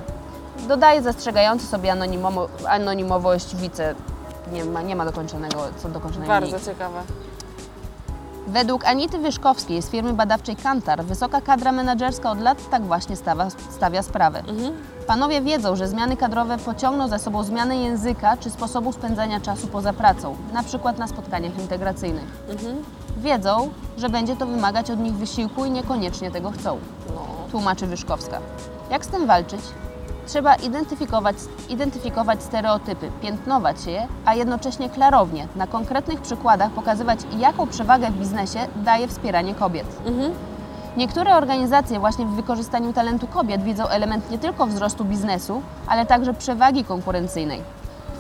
Dodaje 0.68 1.02
zastrzegający 1.02 1.68
sobie 1.68 1.92
anonimowo, 1.92 2.50
anonimowość 2.68 3.56
wice. 3.56 3.96
Nie 4.52 4.66
ma, 4.66 4.82
nie 4.82 4.96
ma 4.96 5.06
dokończonego, 5.06 5.58
co 5.78 5.90
dokończonego 5.90 6.32
Bardzo 6.32 6.60
ciekawe. 6.60 7.02
Według 8.52 8.86
Anity 8.86 9.18
Wyszkowskiej 9.20 9.82
z 9.82 9.90
firmy 9.90 10.14
badawczej 10.14 10.56
Kantar 10.56 11.04
wysoka 11.04 11.42
kadra 11.42 11.72
menedżerska 11.72 12.32
od 12.32 12.40
lat 12.40 12.70
tak 12.70 12.84
właśnie 12.86 13.16
stawia, 13.16 13.48
stawia 13.70 14.04
sprawę. 14.04 14.44
Panowie 15.08 15.42
wiedzą, 15.42 15.76
że 15.76 15.88
zmiany 15.88 16.18
kadrowe 16.18 16.58
pociągną 16.58 17.08
za 17.08 17.20
sobą 17.20 17.44
zmianę 17.44 17.78
języka 17.78 18.38
czy 18.38 18.50
sposobu 18.50 18.92
spędzania 18.94 19.40
czasu 19.40 19.68
poza 19.68 19.94
pracą, 19.94 20.36
na 20.54 20.64
przykład 20.64 20.98
na 20.98 21.08
spotkaniach 21.08 21.60
integracyjnych. 21.60 22.24
Wiedzą, 23.18 23.70
że 23.98 24.10
będzie 24.10 24.36
to 24.36 24.46
wymagać 24.46 24.92
od 24.92 25.00
nich 25.00 25.14
wysiłku 25.14 25.66
i 25.66 25.72
niekoniecznie 25.72 26.32
tego 26.32 26.52
chcą, 26.52 26.78
No. 27.16 27.22
tłumaczy 27.52 27.88
Wyszkowska. 27.88 28.40
Jak 28.90 29.06
z 29.06 29.08
tym 29.08 29.28
walczyć? 29.28 29.62
Trzeba 30.28 30.56
identyfikować, 30.56 31.36
identyfikować 31.70 32.44
stereotypy, 32.44 33.12
piętnować 33.22 33.86
je, 33.86 34.08
a 34.26 34.36
jednocześnie 34.36 34.90
klarownie, 34.90 35.48
na 35.56 35.68
konkretnych 35.68 36.22
przykładach 36.22 36.72
pokazywać, 36.72 37.20
jaką 37.38 37.68
przewagę 37.68 38.12
w 38.12 38.20
biznesie 38.20 38.60
daje 38.76 39.08
wspieranie 39.08 39.56
kobiet. 39.56 39.88
Niektóre 40.98 41.36
organizacje 41.36 42.00
właśnie 42.00 42.26
w 42.26 42.36
wykorzystaniu 42.36 42.94
talentu 42.94 43.28
kobiet 43.28 43.64
widzą 43.64 43.88
element 43.88 44.32
nie 44.32 44.38
tylko 44.40 44.68
wzrostu 44.68 45.06
biznesu, 45.06 45.62
ale 45.88 46.06
także 46.06 46.34
przewagi 46.34 46.84
konkurencyjnej. 46.84 47.62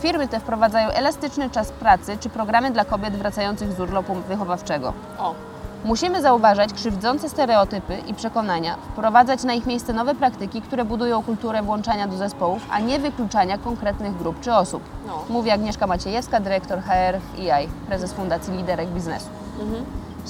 Firmy 0.01 0.27
te 0.27 0.39
wprowadzają 0.39 0.89
elastyczny 0.89 1.49
czas 1.49 1.71
pracy 1.71 2.17
czy 2.19 2.29
programy 2.29 2.71
dla 2.71 2.85
kobiet 2.85 3.15
wracających 3.15 3.73
z 3.73 3.79
urlopu 3.79 4.15
wychowawczego. 4.15 4.93
O, 5.19 5.35
Musimy 5.85 6.21
zauważać 6.21 6.73
krzywdzące 6.73 7.29
stereotypy 7.29 7.97
i 8.07 8.13
przekonania, 8.13 8.75
wprowadzać 8.75 9.43
na 9.43 9.53
ich 9.53 9.65
miejsce 9.65 9.93
nowe 9.93 10.15
praktyki, 10.15 10.61
które 10.61 10.85
budują 10.85 11.23
kulturę 11.23 11.61
włączania 11.61 12.07
do 12.07 12.17
zespołów, 12.17 12.61
a 12.71 12.79
nie 12.79 12.99
wykluczania 12.99 13.57
konkretnych 13.57 14.17
grup 14.17 14.39
czy 14.41 14.53
osób. 14.53 14.83
No. 15.07 15.23
Mówi 15.29 15.51
Agnieszka 15.51 15.87
Maciejewska, 15.87 16.39
dyrektor 16.39 16.81
HR 16.81 17.19
w 17.19 17.39
EI, 17.39 17.67
prezes 17.87 18.13
Fundacji 18.13 18.57
Liderek 18.57 18.89
Biznesu. 18.89 19.29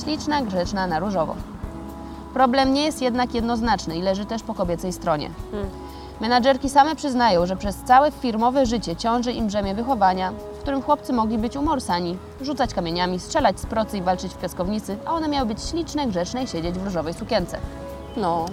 Śliczna, 0.04 0.42
grzeczna, 0.42 0.88
na 0.88 1.00
różowo. 1.00 1.36
Problem 2.34 2.74
nie 2.74 2.86
jest 2.86 3.02
jednak 3.02 3.34
jednoznaczny 3.34 3.98
i 3.98 4.02
leży 4.02 4.26
też 4.26 4.44
po 4.44 4.54
kobiecej 4.54 4.94
stronie. 4.94 5.30
Menadżerki 6.22 6.70
same 6.70 6.96
przyznają, 6.96 7.46
że 7.46 7.56
przez 7.56 7.76
całe 7.76 8.12
firmowe 8.12 8.66
życie 8.66 8.96
ciąży 8.96 9.32
im 9.32 9.48
brzemię 9.48 9.76
wychowania, 9.76 10.32
w 10.62 10.64
którym 10.64 10.82
chłopcy 10.82 11.14
mogli 11.14 11.38
być 11.38 11.58
umorsani, 11.58 12.18
rzucać 12.42 12.74
kamieniami, 12.74 13.20
strzelać 13.20 13.60
z 13.60 13.66
procy 13.66 13.98
i 13.98 14.02
walczyć 14.02 14.34
w 14.34 14.38
piaskownicy, 14.38 14.98
a 15.06 15.14
one 15.14 15.28
miały 15.28 15.48
być 15.48 15.64
śliczne, 15.64 16.08
grzeczne 16.08 16.44
i 16.44 16.48
siedzieć 16.48 16.80
w 16.80 16.86
różowej 16.86 17.14
sukience. 17.14 17.58
no. 18.18 18.46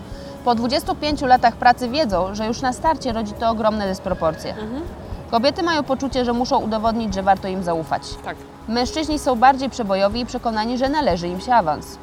Po 0.44 0.54
25 0.54 1.20
latach 1.20 1.56
pracy 1.56 1.88
wiedzą, 1.88 2.34
że 2.34 2.46
już 2.46 2.60
na 2.60 2.72
starcie 2.72 3.12
rodzi 3.12 3.32
to 3.32 3.50
ogromne 3.50 3.88
dysproporcje. 3.88 4.54
Kobiety 5.30 5.62
mają 5.62 5.82
poczucie, 5.82 6.24
że 6.24 6.32
muszą 6.32 6.58
udowodnić, 6.58 7.14
że 7.14 7.22
warto 7.22 7.48
im 7.48 7.62
zaufać. 7.62 8.02
Tak. 8.24 8.36
Mężczyźni 8.68 9.18
są 9.18 9.36
bardziej 9.36 9.70
przebojowi 9.70 10.20
i 10.20 10.26
przekonani, 10.26 10.78
że 10.78 10.88
należy 10.88 11.28
im 11.28 11.40
się 11.40 11.54
awans. 11.54 11.98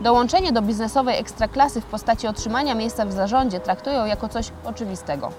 Dołączenie 0.00 0.52
do 0.52 0.62
biznesowej 0.62 1.18
ekstraklasy 1.18 1.80
w 1.80 1.84
postaci 1.84 2.26
otrzymania 2.26 2.74
miejsca 2.74 3.06
w 3.06 3.12
zarządzie 3.12 3.60
traktują 3.60 4.04
jako 4.04 4.28
coś 4.28 4.50
oczywistego. 4.64 5.30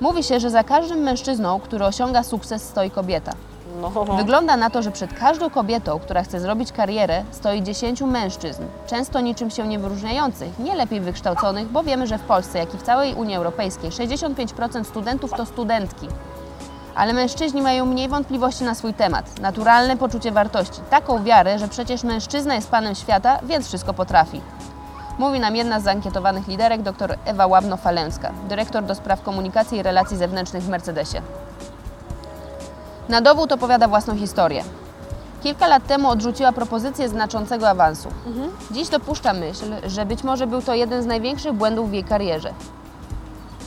Mówi 0.00 0.22
się, 0.22 0.40
że 0.40 0.50
za 0.50 0.64
każdym 0.64 0.98
mężczyzną, 0.98 1.60
który 1.60 1.84
osiąga 1.84 2.22
sukces, 2.22 2.62
stoi 2.62 2.90
kobieta. 2.90 3.32
No. 3.80 3.90
Wygląda 4.16 4.56
na 4.56 4.70
to, 4.70 4.82
że 4.82 4.90
przed 4.90 5.12
każdą 5.12 5.50
kobietą, 5.50 5.98
która 5.98 6.22
chce 6.22 6.40
zrobić 6.40 6.72
karierę, 6.72 7.22
stoi 7.30 7.62
10 7.62 8.00
mężczyzn, 8.00 8.62
często 8.86 9.20
niczym 9.20 9.50
się 9.50 9.68
nie 9.68 9.78
wyróżniających, 9.78 10.58
nie 10.58 10.74
lepiej 10.74 11.00
wykształconych, 11.00 11.68
bo 11.68 11.82
wiemy, 11.82 12.06
że 12.06 12.18
w 12.18 12.22
Polsce, 12.22 12.58
jak 12.58 12.74
i 12.74 12.78
w 12.78 12.82
całej 12.82 13.14
Unii 13.14 13.36
Europejskiej, 13.36 13.90
65% 13.90 14.84
studentów 14.84 15.30
to 15.32 15.46
studentki. 15.46 16.08
Ale 16.94 17.12
mężczyźni 17.12 17.62
mają 17.62 17.86
mniej 17.86 18.08
wątpliwości 18.08 18.64
na 18.64 18.74
swój 18.74 18.94
temat, 18.94 19.40
naturalne 19.40 19.96
poczucie 19.96 20.32
wartości, 20.32 20.80
taką 20.90 21.24
wiarę, 21.24 21.58
że 21.58 21.68
przecież 21.68 22.04
mężczyzna 22.04 22.54
jest 22.54 22.70
panem 22.70 22.94
świata, 22.94 23.38
więc 23.42 23.66
wszystko 23.66 23.94
potrafi. 23.94 24.40
Mówi 25.18 25.40
nam 25.40 25.56
jedna 25.56 25.80
z 25.80 25.84
zaankietowanych 25.84 26.48
liderek, 26.48 26.82
dr 26.82 27.16
Ewa 27.24 27.46
Łabno-Falęska, 27.46 28.32
dyrektor 28.48 28.84
do 28.84 28.94
spraw 28.94 29.22
komunikacji 29.22 29.78
i 29.78 29.82
relacji 29.82 30.16
zewnętrznych 30.16 30.62
w 30.62 30.68
Mercedesie. 30.68 31.22
Na 33.08 33.20
dowód 33.20 33.52
opowiada 33.52 33.88
własną 33.88 34.16
historię. 34.16 34.64
Kilka 35.42 35.66
lat 35.66 35.86
temu 35.86 36.08
odrzuciła 36.08 36.52
propozycję 36.52 37.08
znaczącego 37.08 37.68
awansu. 37.68 38.08
Dziś 38.70 38.88
dopuszcza 38.88 39.32
myśl, 39.32 39.74
że 39.86 40.06
być 40.06 40.24
może 40.24 40.46
był 40.46 40.62
to 40.62 40.74
jeden 40.74 41.02
z 41.02 41.06
największych 41.06 41.52
błędów 41.52 41.90
w 41.90 41.92
jej 41.92 42.04
karierze. 42.04 42.52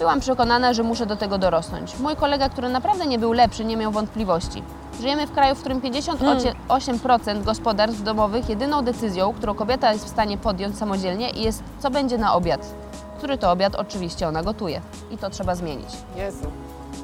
Byłam 0.02 0.20
przekonana, 0.20 0.74
że 0.74 0.84
muszę 0.84 1.06
do 1.06 1.16
tego 1.16 1.38
dorosnąć. 1.38 2.00
Mój 2.00 2.16
kolega, 2.16 2.50
który 2.50 2.70
naprawdę 2.70 3.06
nie 3.06 3.20
był 3.20 3.34
lepszy, 3.34 3.66
nie 3.66 3.78
miał 3.78 3.92
wątpliwości. 3.92 4.64
Żyjemy 5.02 5.28
w 5.28 5.32
kraju, 5.32 5.56
w 5.56 5.60
którym 5.60 5.82
58% 5.82 7.44
gospodarstw 7.44 8.04
domowych 8.04 8.50
jedyną 8.50 8.82
decyzją, 8.82 9.34
którą 9.34 9.54
kobieta 9.56 9.94
jest 9.94 10.06
w 10.06 10.10
stanie 10.10 10.38
podjąć 10.38 10.78
samodzielnie, 10.78 11.30
jest 11.30 11.64
co 11.80 11.90
będzie 11.90 12.18
na 12.18 12.34
obiad. 12.34 12.74
Który 13.18 13.38
to 13.38 13.52
obiad 13.52 13.76
oczywiście 13.76 14.28
ona 14.28 14.44
gotuje. 14.44 14.82
I 15.12 15.18
to 15.18 15.30
trzeba 15.30 15.56
zmienić. 15.56 15.90
Jezu. 16.16 16.46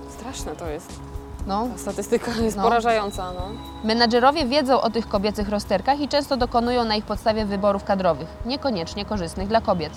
Straszne 0.09 0.55
to 0.55 0.67
jest. 0.67 0.99
No, 1.47 1.67
Ta 1.73 1.77
statystyka 1.77 2.31
jest 2.31 2.57
No. 2.57 2.63
porażająca, 2.63 3.33
no. 3.33 3.41
Menadżerowie 3.83 4.45
wiedzą 4.45 4.81
o 4.81 4.89
tych 4.89 5.07
kobiecych 5.07 5.49
rozterkach 5.49 5.99
i 5.99 6.07
często 6.07 6.37
dokonują 6.37 6.83
na 6.85 6.95
ich 6.95 7.05
podstawie 7.05 7.45
wyborów 7.45 7.83
kadrowych, 7.83 8.27
niekoniecznie 8.45 9.05
korzystnych 9.05 9.47
dla 9.47 9.61
kobiet. 9.61 9.91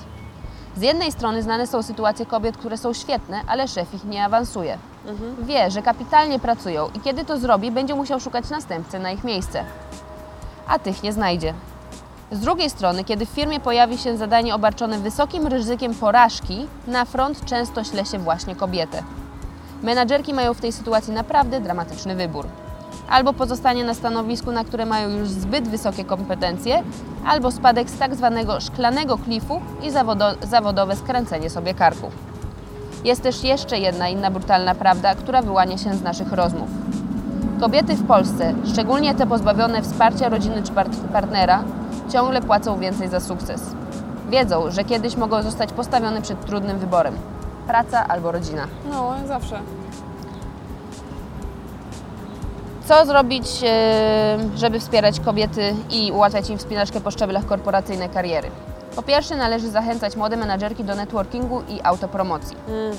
Z 0.77 0.83
jednej 0.83 1.13
strony 1.13 1.43
znane 1.43 1.67
są 1.67 1.83
sytuacje 1.83 2.27
kobiet, 2.27 2.57
które 2.57 2.77
są 2.77 2.93
świetne, 2.93 3.41
ale 3.47 3.69
szef 3.69 3.95
ich 3.95 4.05
nie 4.05 4.25
awansuje. 4.25 4.79
Wie, 5.43 5.71
że 5.71 5.83
kapitalnie 5.83 6.39
pracują 6.39 6.89
i 6.95 7.01
kiedy 7.01 7.25
to 7.25 7.39
zrobi, 7.39 7.71
będzie 7.71 7.95
musiał 7.95 8.21
szukać 8.21 8.51
następcy 8.51 8.99
na 8.99 9.11
ich 9.11 9.25
miejsce. 9.25 9.65
A 10.69 10.79
tych 10.79 11.03
nie 11.03 11.13
znajdzie. 11.13 11.55
Z 12.33 12.41
drugiej 12.41 12.71
strony, 12.71 13.05
kiedy 13.05 13.27
w 13.27 13.29
firmie 13.29 13.61
pojawi 13.61 13.99
się 13.99 14.17
zadanie 14.17 14.55
obarczone 14.55 14.99
wysokim 14.99 15.47
ryzykiem 15.47 15.95
porażki, 15.95 16.67
na 16.87 17.05
front 17.05 17.45
często 17.45 17.85
śle 17.85 18.05
się 18.05 18.19
właśnie 18.19 18.57
kobietę. 18.57 19.03
Menadżerki 19.83 20.35
mają 20.35 20.55
w 20.55 20.61
tej 20.61 20.73
sytuacji 20.73 21.13
naprawdę 21.13 21.61
dramatyczny 21.61 22.15
wybór. 22.15 22.47
Albo 23.11 23.33
pozostanie 23.33 23.85
na 23.85 23.95
stanowisku, 23.95 24.53
na 24.53 24.65
które 24.65 24.87
mają 24.87 25.09
już 25.09 25.29
zbyt 25.29 25.69
wysokie 25.69 26.05
kompetencje, 26.05 26.83
albo 27.27 27.51
spadek 27.51 27.91
z 27.91 27.99
tak 27.99 28.15
zwanego 28.15 28.61
szklanego 28.61 29.19
klifu 29.19 29.61
i 29.83 29.91
zawodo- 29.91 30.47
zawodowe 30.47 30.97
skręcenie 30.97 31.51
sobie 31.51 31.75
karku. 31.75 32.11
Jest 33.05 33.23
też 33.23 33.45
jeszcze 33.45 33.79
jedna 33.79 34.09
inna 34.09 34.31
brutalna 34.31 34.75
prawda, 34.75 35.15
która 35.15 35.43
wyłania 35.43 35.79
się 35.79 35.95
z 35.95 36.03
naszych 36.03 36.33
rozmów. 36.33 36.69
Kobiety 37.61 37.95
w 37.95 38.07
Polsce, 38.07 38.55
szczególnie 38.73 39.15
te 39.15 39.27
pozbawione 39.27 39.83
wsparcia 39.83 40.29
rodziny 40.29 40.63
czy 40.63 40.73
part- 40.73 41.09
partnera, 41.13 41.63
ciągle 42.13 42.43
płacą 42.43 42.79
więcej 42.79 43.09
za 43.09 43.21
sukces. 43.21 43.63
Wiedzą, 44.31 44.71
że 44.71 44.85
kiedyś 44.85 45.17
mogą 45.17 45.43
zostać 45.43 45.73
postawione 45.73 46.23
przed 46.23 46.47
trudnym 46.47 46.79
wyborem: 46.79 47.15
praca 47.67 48.09
albo 48.09 48.33
rodzina. 48.33 48.63
No, 48.91 49.13
zawsze. 49.27 49.59
Co 52.91 53.07
zrobić, 53.07 53.47
e, 53.63 54.39
żeby 54.57 54.81
wspierać 54.81 55.21
kobiety 55.21 55.75
i 55.91 56.13
ułatwiać 56.13 56.51
im 56.51 56.59
wspinaczkę 56.59 57.01
po 57.01 57.11
szczeblach 57.11 57.47
korporacyjnej 57.47 58.09
kariery? 58.09 58.51
Po 58.97 59.03
pierwsze, 59.03 59.37
należy 59.37 59.71
zachęcać 59.71 60.17
młode 60.17 60.37
menadżerki 60.37 60.85
do 60.85 60.95
networkingu 60.95 61.63
i 61.69 61.81
autopromocji. 61.83 62.57
Mm. 62.69 62.97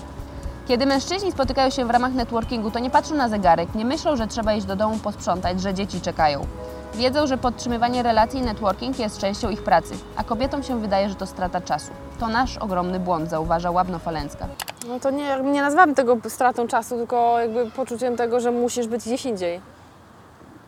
Kiedy 0.67 0.85
mężczyźni 0.85 1.31
spotykają 1.31 1.69
się 1.69 1.85
w 1.85 1.89
ramach 1.89 2.13
networkingu, 2.13 2.71
to 2.71 2.79
nie 2.79 2.89
patrzą 2.89 3.15
na 3.15 3.29
zegarek, 3.29 3.75
nie 3.75 3.85
myślą, 3.85 4.15
że 4.15 4.27
trzeba 4.27 4.53
iść 4.53 4.65
do 4.65 4.75
domu 4.75 4.97
posprzątać, 5.03 5.61
że 5.61 5.73
dzieci 5.73 6.01
czekają. 6.01 6.45
Wiedzą, 6.93 7.27
że 7.27 7.37
podtrzymywanie 7.37 8.03
relacji 8.03 8.39
i 8.39 8.43
networking 8.43 8.99
jest 8.99 9.17
częścią 9.17 9.49
ich 9.49 9.63
pracy, 9.63 9.93
a 10.15 10.23
kobietom 10.23 10.63
się 10.63 10.81
wydaje, 10.81 11.09
że 11.09 11.15
to 11.15 11.25
strata 11.25 11.61
czasu. 11.61 11.91
To 12.19 12.27
nasz 12.27 12.57
ogromny 12.57 12.99
błąd, 12.99 13.29
zauważa 13.29 13.69
Łabno-Faleńska. 13.69 14.45
No 14.87 14.99
to 14.99 15.09
nie, 15.09 15.39
nie 15.43 15.61
nazwałabym 15.61 15.95
tego 15.95 16.17
stratą 16.29 16.67
czasu, 16.67 16.97
tylko 16.97 17.39
jakby 17.39 17.71
poczuciem 17.71 18.17
tego, 18.17 18.39
że 18.39 18.51
musisz 18.51 18.87
być 18.87 19.05
gdzieś 19.05 19.25
indziej. 19.25 19.80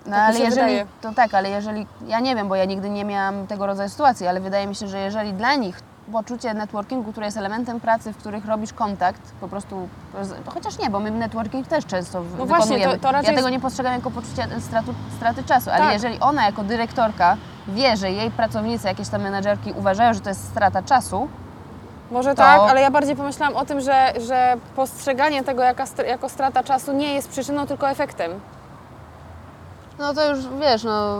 No 0.05 0.11
Tak 0.11 0.29
ale 0.29 0.39
jeżeli, 0.39 0.55
wydaje. 0.55 0.85
to 1.01 1.11
tak, 1.13 1.33
ale 1.33 1.49
jeżeli, 1.49 1.87
ja 2.07 2.19
nie 2.19 2.35
wiem, 2.35 2.47
bo 2.47 2.55
ja 2.55 2.65
nigdy 2.65 2.89
nie 2.89 3.05
miałam 3.05 3.47
tego 3.47 3.65
rodzaju 3.67 3.89
sytuacji, 3.89 4.27
ale 4.27 4.39
wydaje 4.39 4.67
mi 4.67 4.75
się, 4.75 4.87
że 4.87 4.97
jeżeli 4.99 5.33
dla 5.33 5.55
nich 5.55 5.81
poczucie 6.11 6.53
networkingu, 6.53 7.11
które 7.11 7.25
jest 7.27 7.37
elementem 7.37 7.79
pracy, 7.79 8.13
w 8.13 8.17
których 8.17 8.45
robisz 8.45 8.73
kontakt, 8.73 9.21
po 9.41 9.47
prostu, 9.47 9.87
chociaż 10.45 10.79
nie, 10.79 10.89
bo 10.89 10.99
my 10.99 11.11
networking 11.11 11.67
też 11.67 11.85
często 11.85 12.23
No 12.37 12.45
właśnie, 12.45 12.65
wykonujemy. 12.65 12.93
to- 12.93 13.07
to 13.07 13.11
raczej 13.11 13.29
ja 13.31 13.35
tego 13.37 13.49
nie 13.49 13.59
postrzegam 13.59 13.93
jako 13.93 14.11
poczucie 14.11 14.47
stratu, 14.59 14.93
straty 15.17 15.43
czasu, 15.43 15.69
ale 15.69 15.79
Tak. 15.85 15.93
jeżeli 15.93 16.19
ona 16.19 16.45
jako 16.45 16.63
dyrektorka 16.63 17.37
wie, 17.67 17.97
że 17.97 18.11
jej 18.11 18.31
pracownicy, 18.31 18.87
jakieś 18.87 19.09
tam 19.09 19.21
menedżerki 19.21 19.71
uważają, 19.77 20.13
że 20.13 20.19
to 20.19 20.29
jest 20.29 20.47
strata 20.47 20.81
czasu, 20.83 21.27
Może 22.11 22.29
To- 22.29 22.35
tak, 22.35 22.59
ale 22.61 22.81
ja 22.81 22.91
bardziej 22.91 23.15
pomyślałam 23.15 23.55
o 23.55 23.65
tym, 23.65 23.81
że, 23.81 24.13
że 24.27 24.55
postrzeganie 24.75 25.43
tego 25.43 25.63
jako 26.07 26.29
strata 26.29 26.63
czasu 26.63 26.93
nie 26.93 27.13
jest 27.13 27.29
przyczyną, 27.29 27.67
tylko 27.67 27.89
efektem. 27.89 28.31
No 29.99 30.13
to 30.13 30.29
już 30.35 30.39
wiesz, 30.61 30.83
no, 30.83 31.17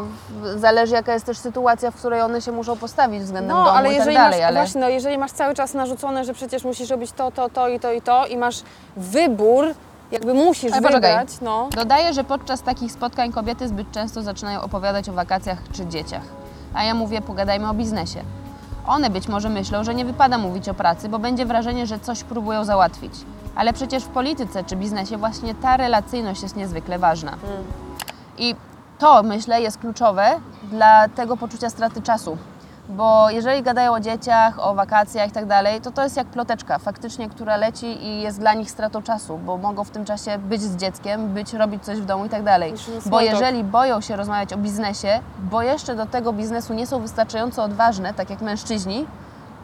zależy 0.56 0.94
jaka 0.94 1.14
jest 1.14 1.26
też 1.26 1.38
sytuacja, 1.38 1.92
w 1.92 1.96
której 1.96 2.22
one 2.22 2.42
się 2.42 2.52
muszą 2.52 2.78
postawić 2.78 3.22
względem 3.22 3.58
No, 3.58 3.64
domu 3.64 3.78
ale 3.78 3.88
i 3.88 3.92
tak 3.92 3.98
jeżeli 4.00 4.16
dalej, 4.16 4.40
masz, 4.40 4.48
ale... 4.48 4.60
właśnie, 4.60 4.82
no, 4.82 4.90
jeżeli 4.90 5.18
masz 5.18 5.32
cały 5.32 5.54
czas 5.54 5.74
narzucone, 5.74 6.26
że 6.26 6.34
przecież 6.34 6.64
musisz 6.64 6.90
robić 6.90 7.12
to, 7.12 7.32
to, 7.32 7.50
to 7.50 7.68
i 7.68 7.80
to 7.80 7.92
i 7.92 8.02
to 8.02 8.26
i 8.26 8.38
masz 8.38 8.62
wybór, 8.98 9.66
jakby 10.12 10.34
musisz 10.34 10.72
Ale 10.74 10.82
poczekaj. 10.82 11.12
wybrać, 11.12 11.42
no. 11.42 11.70
Dodaję, 11.76 12.14
że 12.14 12.24
podczas 12.24 12.62
takich 12.62 12.92
spotkań 12.92 13.32
kobiety 13.32 13.68
zbyt 13.68 13.92
często 13.92 14.22
zaczynają 14.24 14.62
opowiadać 14.62 15.10
o 15.10 15.14
wakacjach 15.14 15.58
czy 15.72 15.86
dzieciach. 15.86 16.24
a 16.74 16.84
ja 16.84 16.94
mówię, 16.94 17.22
pogadajmy 17.22 17.70
o 17.70 17.74
biznesie. 17.74 18.22
One 18.88 19.10
być 19.10 19.28
może 19.28 19.50
myślą, 19.50 19.84
że 19.84 19.96
nie 19.96 20.06
wypada 20.06 20.38
mówić 20.38 20.70
o 20.70 20.74
pracy, 20.74 21.10
bo 21.10 21.20
będzie 21.20 21.46
wrażenie, 21.46 21.88
że 21.88 22.00
coś 22.00 22.24
próbują 22.24 22.66
załatwić. 22.66 23.14
Ale 23.56 23.74
przecież 23.74 24.04
w 24.04 24.08
polityce 24.08 24.64
czy 24.64 24.76
biznesie 24.76 25.18
właśnie 25.18 25.56
ta 25.56 25.78
relacyjność 25.78 26.44
jest 26.44 26.56
niezwykle 26.56 27.00
ważna. 27.00 27.32
I 28.38 28.56
to, 29.00 29.24
myślę, 29.24 29.62
jest 29.62 29.78
kluczowe 29.78 30.40
dla 30.64 31.08
tego 31.10 31.38
poczucia 31.38 31.70
straty 31.70 32.02
czasu. 32.02 32.38
Bo 32.90 33.30
jeżeli 33.30 33.64
gadają 33.64 33.94
o 33.94 34.00
dzieciach, 34.00 34.60
o 34.60 34.76
wakacjach 34.76 35.30
i 35.30 35.32
tak 35.32 35.46
dalej, 35.46 35.82
to 35.82 35.92
to 35.92 36.04
jest 36.04 36.18
jak 36.18 36.28
ploteczka 36.28 36.80
faktycznie, 36.80 37.30
która 37.30 37.58
leci 37.58 38.06
i 38.06 38.22
jest 38.22 38.40
dla 38.40 38.54
nich 38.54 38.72
stratą 38.72 39.02
czasu, 39.02 39.38
bo 39.38 39.58
mogą 39.58 39.84
w 39.84 39.90
tym 39.90 40.06
czasie 40.06 40.38
być 40.38 40.62
z 40.62 40.76
dzieckiem, 40.76 41.34
być, 41.34 41.54
robić 41.54 41.84
coś 41.84 41.98
w 41.98 42.06
domu 42.06 42.26
i 42.26 42.30
tak 42.30 42.44
dalej. 42.44 42.74
Bo 43.06 43.22
jeżeli 43.22 43.64
boją 43.64 44.02
się 44.02 44.16
rozmawiać 44.16 44.54
o 44.54 44.58
biznesie, 44.58 45.20
bo 45.40 45.62
jeszcze 45.62 45.96
do 45.96 46.06
tego 46.06 46.34
biznesu 46.34 46.74
nie 46.74 46.88
są 46.88 47.00
wystarczająco 47.00 47.64
odważne, 47.64 48.14
tak 48.14 48.30
jak 48.30 48.42
mężczyźni, 48.42 49.06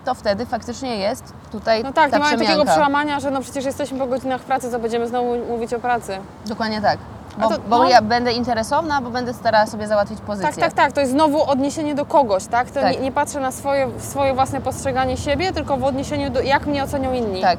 to 0.05 0.15
wtedy 0.15 0.45
faktycznie 0.45 0.97
jest 0.97 1.33
tutaj 1.51 1.83
No 1.83 1.93
tak, 1.93 2.11
ta 2.11 2.17
nie 2.17 2.23
mają 2.23 2.37
takiego 2.37 2.65
przełamania, 2.65 3.19
że 3.19 3.31
no 3.31 3.41
przecież 3.41 3.65
jesteśmy 3.65 3.99
po 3.99 4.07
godzinach 4.07 4.41
pracy, 4.41 4.71
co 4.71 4.79
będziemy 4.79 5.07
znowu 5.07 5.37
mówić 5.47 5.73
o 5.73 5.79
pracy. 5.79 6.17
Dokładnie 6.45 6.81
tak. 6.81 6.97
Bo, 7.37 7.49
to- 7.49 7.59
bo 7.69 7.77
no. 7.77 7.89
ja 7.89 8.01
będę 8.01 8.31
interesowna, 8.33 9.01
bo 9.01 9.09
będę 9.09 9.33
starała 9.33 9.65
sobie 9.65 9.87
załatwić 9.87 10.19
pozycję. 10.21 10.51
Tak, 10.51 10.59
tak, 10.59 10.73
tak. 10.73 10.91
To 10.91 10.99
jest 10.99 11.11
znowu 11.11 11.43
odniesienie 11.49 11.95
do 11.95 12.05
kogoś, 12.05 12.45
tak? 12.45 12.71
To 12.71 12.81
Tak. 12.81 12.93
Nie, 12.93 12.99
nie 12.99 13.11
patrzę 13.11 13.39
na 13.39 13.51
swoje, 13.51 13.87
swoje 13.99 14.33
własne 14.33 14.61
postrzeganie 14.61 15.17
siebie, 15.17 15.53
tylko 15.53 15.77
w 15.77 15.83
odniesieniu 15.83 16.29
do 16.29 16.41
jak 16.41 16.65
mnie 16.67 16.83
ocenią 16.83 17.13
inni. 17.13 17.41
Tak. 17.41 17.57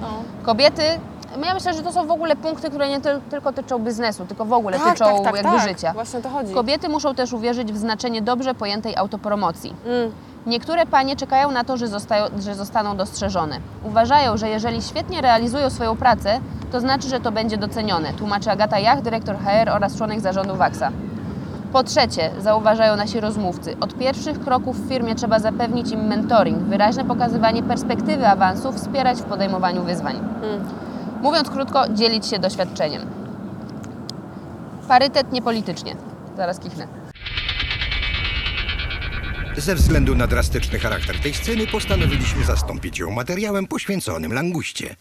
No. 0.00 0.08
Kobiety, 0.42 0.82
ja 1.46 1.54
myślę, 1.54 1.74
że 1.74 1.82
to 1.82 1.92
są 1.92 2.06
w 2.06 2.10
ogóle 2.10 2.36
punkty, 2.36 2.70
które 2.70 2.88
nie 2.88 3.00
tyl- 3.00 3.20
tylko 3.30 3.52
tyczą 3.52 3.78
biznesu, 3.78 4.24
tylko 4.26 4.44
w 4.44 4.52
ogóle 4.52 4.78
Tak, 4.78 4.92
tyczą 4.92 5.04
tak, 5.04 5.24
tak, 5.24 5.34
jakby 5.36 5.50
tak. 5.58 5.68
życia. 5.68 5.92
Właśnie 5.92 6.18
o 6.18 6.22
to 6.22 6.28
chodzi. 6.28 6.54
Kobiety 6.54 6.88
muszą 6.88 7.14
też 7.14 7.32
uwierzyć 7.32 7.72
w 7.72 7.76
znaczenie 7.76 8.22
dobrze 8.22 8.54
pojętej 8.54 8.96
autopromocji. 8.96 9.74
Mm. 9.86 10.12
Niektóre 10.46 10.86
panie 10.86 11.16
czekają 11.16 11.50
na 11.50 11.64
to, 11.64 11.76
że, 11.76 11.88
zostają, 11.88 12.24
że 12.40 12.54
zostaną 12.54 12.96
dostrzeżone. 12.96 13.58
Uważają, 13.84 14.36
że 14.36 14.48
jeżeli 14.48 14.82
świetnie 14.82 15.20
realizują 15.20 15.70
swoją 15.70 15.96
pracę, 15.96 16.40
to 16.72 16.80
znaczy, 16.80 17.08
że 17.08 17.20
to 17.20 17.32
będzie 17.32 17.58
docenione, 17.58 18.12
tłumaczy 18.12 18.50
Agata 18.50 18.78
Jach, 18.78 19.02
dyrektor 19.02 19.36
HR 19.36 19.70
oraz 19.70 19.96
członek 19.96 20.20
zarządu 20.20 20.56
WAXA. 20.56 20.90
Po 21.72 21.82
trzecie, 21.82 22.30
zauważają 22.38 22.96
nasi 22.96 23.20
rozmówcy, 23.20 23.76
od 23.80 23.94
pierwszych 23.98 24.40
kroków 24.40 24.80
w 24.80 24.88
firmie 24.88 25.14
trzeba 25.14 25.38
zapewnić 25.38 25.90
im 25.90 26.06
mentoring, 26.06 26.58
wyraźne 26.58 27.04
pokazywanie 27.04 27.62
perspektywy 27.62 28.28
awansu, 28.28 28.72
wspierać 28.72 29.18
w 29.18 29.24
podejmowaniu 29.24 29.82
wyzwań. 29.82 30.16
Mm. 30.16 30.64
Mówiąc 31.22 31.50
krótko, 31.50 31.88
dzielić 31.88 32.26
się 32.26 32.38
doświadczeniem. 32.38 33.02
Parytet 34.88 35.32
niepolitycznie. 35.32 35.96
Zaraz 36.36 36.58
kichnę. 36.58 37.03
Ze 39.56 39.74
względu 39.74 40.14
na 40.14 40.26
drastyczny 40.26 40.78
charakter 40.78 41.20
tej 41.20 41.34
sceny 41.34 41.66
postanowiliśmy 41.66 42.44
zastąpić 42.44 42.98
ją 42.98 43.10
materiałem 43.10 43.66
poświęconym 43.66 44.32
languście. 44.32 44.96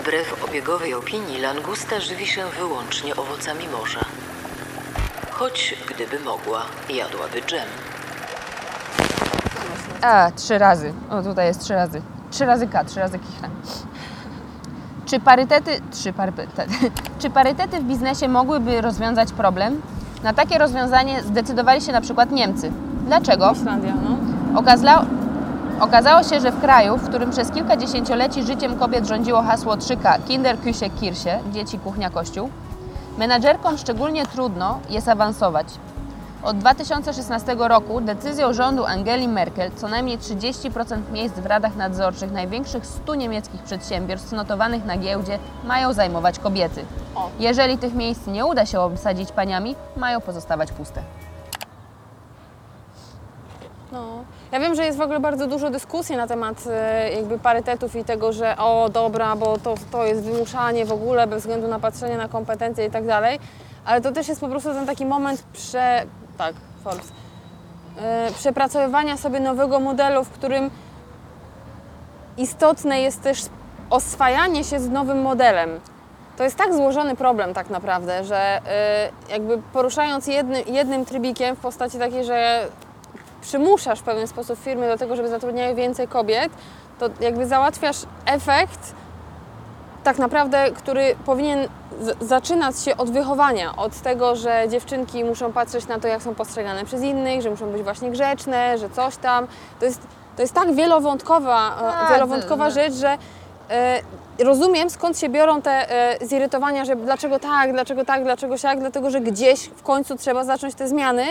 Wbrew 0.00 0.44
obiegowej 0.44 0.94
opinii, 0.94 1.40
langusta 1.40 2.00
żywi 2.00 2.26
się 2.26 2.44
wyłącznie 2.58 3.16
owocami 3.16 3.68
morza. 3.68 4.04
Choć 5.30 5.74
gdyby 5.88 6.20
mogła, 6.20 6.66
jadłaby 6.88 7.42
dżem. 7.42 7.68
A, 10.02 10.30
trzy 10.36 10.58
razy. 10.58 10.92
O, 11.10 11.22
tutaj 11.22 11.46
jest 11.46 11.60
trzy 11.60 11.74
razy. 11.74 12.02
Trzy 12.30 12.46
razy 12.46 12.66
K, 12.66 12.84
trzy 12.84 13.00
razy 13.00 13.18
kichnę. 13.18 13.50
Czy 15.06 15.20
parytety, 15.20 15.80
trzy 15.90 16.12
parytety, 16.12 16.62
czy 17.20 17.30
parytety 17.30 17.80
w 17.80 17.84
biznesie 17.84 18.28
mogłyby 18.28 18.80
rozwiązać 18.80 19.32
problem? 19.32 19.80
Na 20.22 20.32
takie 20.32 20.58
rozwiązanie 20.58 21.22
zdecydowali 21.22 21.80
się 21.80 21.92
na 21.92 22.00
przykład 22.00 22.30
Niemcy. 22.30 22.72
Dlaczego? 23.06 23.52
Islandia, 23.52 23.94
no. 24.04 24.58
Okazla... 24.60 25.04
Okazało 25.80 26.22
się, 26.22 26.40
że 26.40 26.52
w 26.52 26.60
kraju, 26.60 26.96
w 26.96 27.08
którym 27.08 27.30
przez 27.30 27.50
kilka 27.50 27.76
dziesięcioleci 27.76 28.42
życiem 28.42 28.78
kobiet 28.78 29.06
rządziło 29.06 29.42
hasło 29.42 29.74
3K 29.74 30.18
Kinder, 30.28 30.56
Küche, 30.58 30.90
Kirche, 31.00 31.38
dzieci, 31.52 31.78
kuchnia, 31.78 32.10
kościół, 32.10 32.50
menadżerkom 33.18 33.78
szczególnie 33.78 34.26
trudno 34.26 34.78
jest 34.90 35.08
awansować. 35.08 35.66
Od 36.42 36.58
2016 36.58 37.56
roku 37.58 38.00
decyzją 38.00 38.52
rządu 38.52 38.84
Angeli 38.84 39.28
Merkel 39.28 39.70
co 39.76 39.88
najmniej 39.88 40.18
30% 40.18 41.12
miejsc 41.12 41.34
w 41.34 41.46
radach 41.46 41.76
nadzorczych 41.76 42.32
największych 42.32 42.86
100 42.86 43.14
niemieckich 43.14 43.62
przedsiębiorstw 43.62 44.32
notowanych 44.32 44.84
na 44.84 44.96
giełdzie 44.96 45.38
mają 45.64 45.92
zajmować 45.92 46.38
kobiety. 46.38 46.84
Jeżeli 47.38 47.78
tych 47.78 47.94
miejsc 47.94 48.26
nie 48.26 48.46
uda 48.46 48.66
się 48.66 48.80
obsadzić 48.80 49.32
paniami, 49.32 49.74
mają 49.96 50.20
pozostawać 50.20 50.72
puste. 50.72 51.02
No. 53.92 54.24
Ja 54.52 54.60
wiem, 54.60 54.74
że 54.74 54.84
jest 54.84 54.98
w 54.98 55.00
ogóle 55.00 55.20
bardzo 55.20 55.46
dużo 55.46 55.70
dyskusji 55.70 56.16
na 56.16 56.26
temat 56.26 56.64
e, 56.70 57.12
jakby 57.12 57.38
parytetów 57.38 57.96
i 57.96 58.04
tego, 58.04 58.32
że 58.32 58.56
o 58.56 58.88
dobra, 58.92 59.36
bo 59.36 59.58
to, 59.58 59.74
to 59.92 60.06
jest 60.06 60.22
wymuszanie 60.22 60.86
w 60.86 60.92
ogóle 60.92 61.26
bez 61.26 61.40
względu 61.40 61.68
na 61.68 61.78
patrzenie 61.78 62.16
na 62.16 62.28
kompetencje 62.28 62.86
i 62.86 62.90
tak 62.90 63.06
dalej, 63.06 63.38
ale 63.84 64.00
to 64.00 64.12
też 64.12 64.28
jest 64.28 64.40
po 64.40 64.48
prostu 64.48 64.72
ten 64.72 64.86
taki 64.86 65.06
moment 65.06 65.42
prze... 65.52 66.06
tak, 66.38 66.54
Forbes, 66.84 67.12
e, 67.98 68.30
przepracowywania 68.32 69.16
sobie 69.16 69.40
nowego 69.40 69.80
modelu, 69.80 70.24
w 70.24 70.30
którym 70.30 70.70
istotne 72.36 73.00
jest 73.00 73.22
też 73.22 73.42
oswajanie 73.90 74.64
się 74.64 74.80
z 74.80 74.88
nowym 74.88 75.22
modelem. 75.22 75.80
To 76.36 76.44
jest 76.44 76.56
tak 76.56 76.74
złożony 76.74 77.16
problem 77.16 77.54
tak 77.54 77.70
naprawdę, 77.70 78.24
że 78.24 78.60
y, 79.28 79.32
jakby 79.32 79.62
poruszając 79.72 80.26
jednym, 80.26 80.62
jednym 80.66 81.04
trybikiem 81.04 81.56
w 81.56 81.58
postaci 81.58 81.98
takiej, 81.98 82.24
że 82.24 82.66
przymuszasz 83.40 84.00
w 84.00 84.02
pewien 84.02 84.26
sposób 84.26 84.58
firmy 84.58 84.88
do 84.88 84.96
tego, 84.96 85.16
żeby 85.16 85.28
zatrudniały 85.28 85.74
więcej 85.74 86.08
kobiet, 86.08 86.52
to 86.98 87.06
jakby 87.20 87.46
załatwiasz 87.46 87.96
efekt 88.26 88.94
tak 90.04 90.18
naprawdę, 90.18 90.70
który 90.70 91.16
powinien 91.24 91.68
z- 92.00 92.24
zaczynać 92.28 92.80
się 92.80 92.96
od 92.96 93.10
wychowania, 93.10 93.76
od 93.76 93.92
tego, 94.00 94.36
że 94.36 94.64
dziewczynki 94.68 95.24
muszą 95.24 95.52
patrzeć 95.52 95.86
na 95.88 95.98
to, 96.00 96.08
jak 96.08 96.22
są 96.22 96.34
postrzegane 96.34 96.84
przez 96.84 97.02
innych, 97.02 97.42
że 97.42 97.50
muszą 97.50 97.66
być 97.72 97.82
właśnie 97.82 98.10
grzeczne, 98.10 98.78
że 98.78 98.90
coś 98.90 99.16
tam. 99.16 99.46
To 99.80 99.84
jest, 99.86 100.00
to 100.36 100.42
jest 100.42 100.54
tak 100.54 100.74
wielowątkowa, 100.74 101.76
e, 101.78 101.80
Tak, 101.80 102.12
wielowątkowa 102.12 102.64
to- 102.64 102.70
rzecz, 102.70 102.92
że 102.94 103.18
e, 103.70 104.00
rozumiem 104.44 104.90
skąd 104.90 105.18
się 105.18 105.28
biorą 105.28 105.62
te 105.62 105.90
e, 106.20 106.26
zirytowania, 106.26 106.84
że 106.84 106.96
dlaczego 106.96 107.38
tak, 107.38 107.72
dlaczego 107.72 108.04
tak, 108.04 108.22
dlaczego 108.24 108.56
siak, 108.58 108.78
dlatego 108.80 109.10
że 109.10 109.20
gdzieś 109.20 109.60
w 109.68 109.82
końcu 109.82 110.16
trzeba 110.16 110.44
zacząć 110.44 110.74
te 110.74 110.88
zmiany 110.88 111.24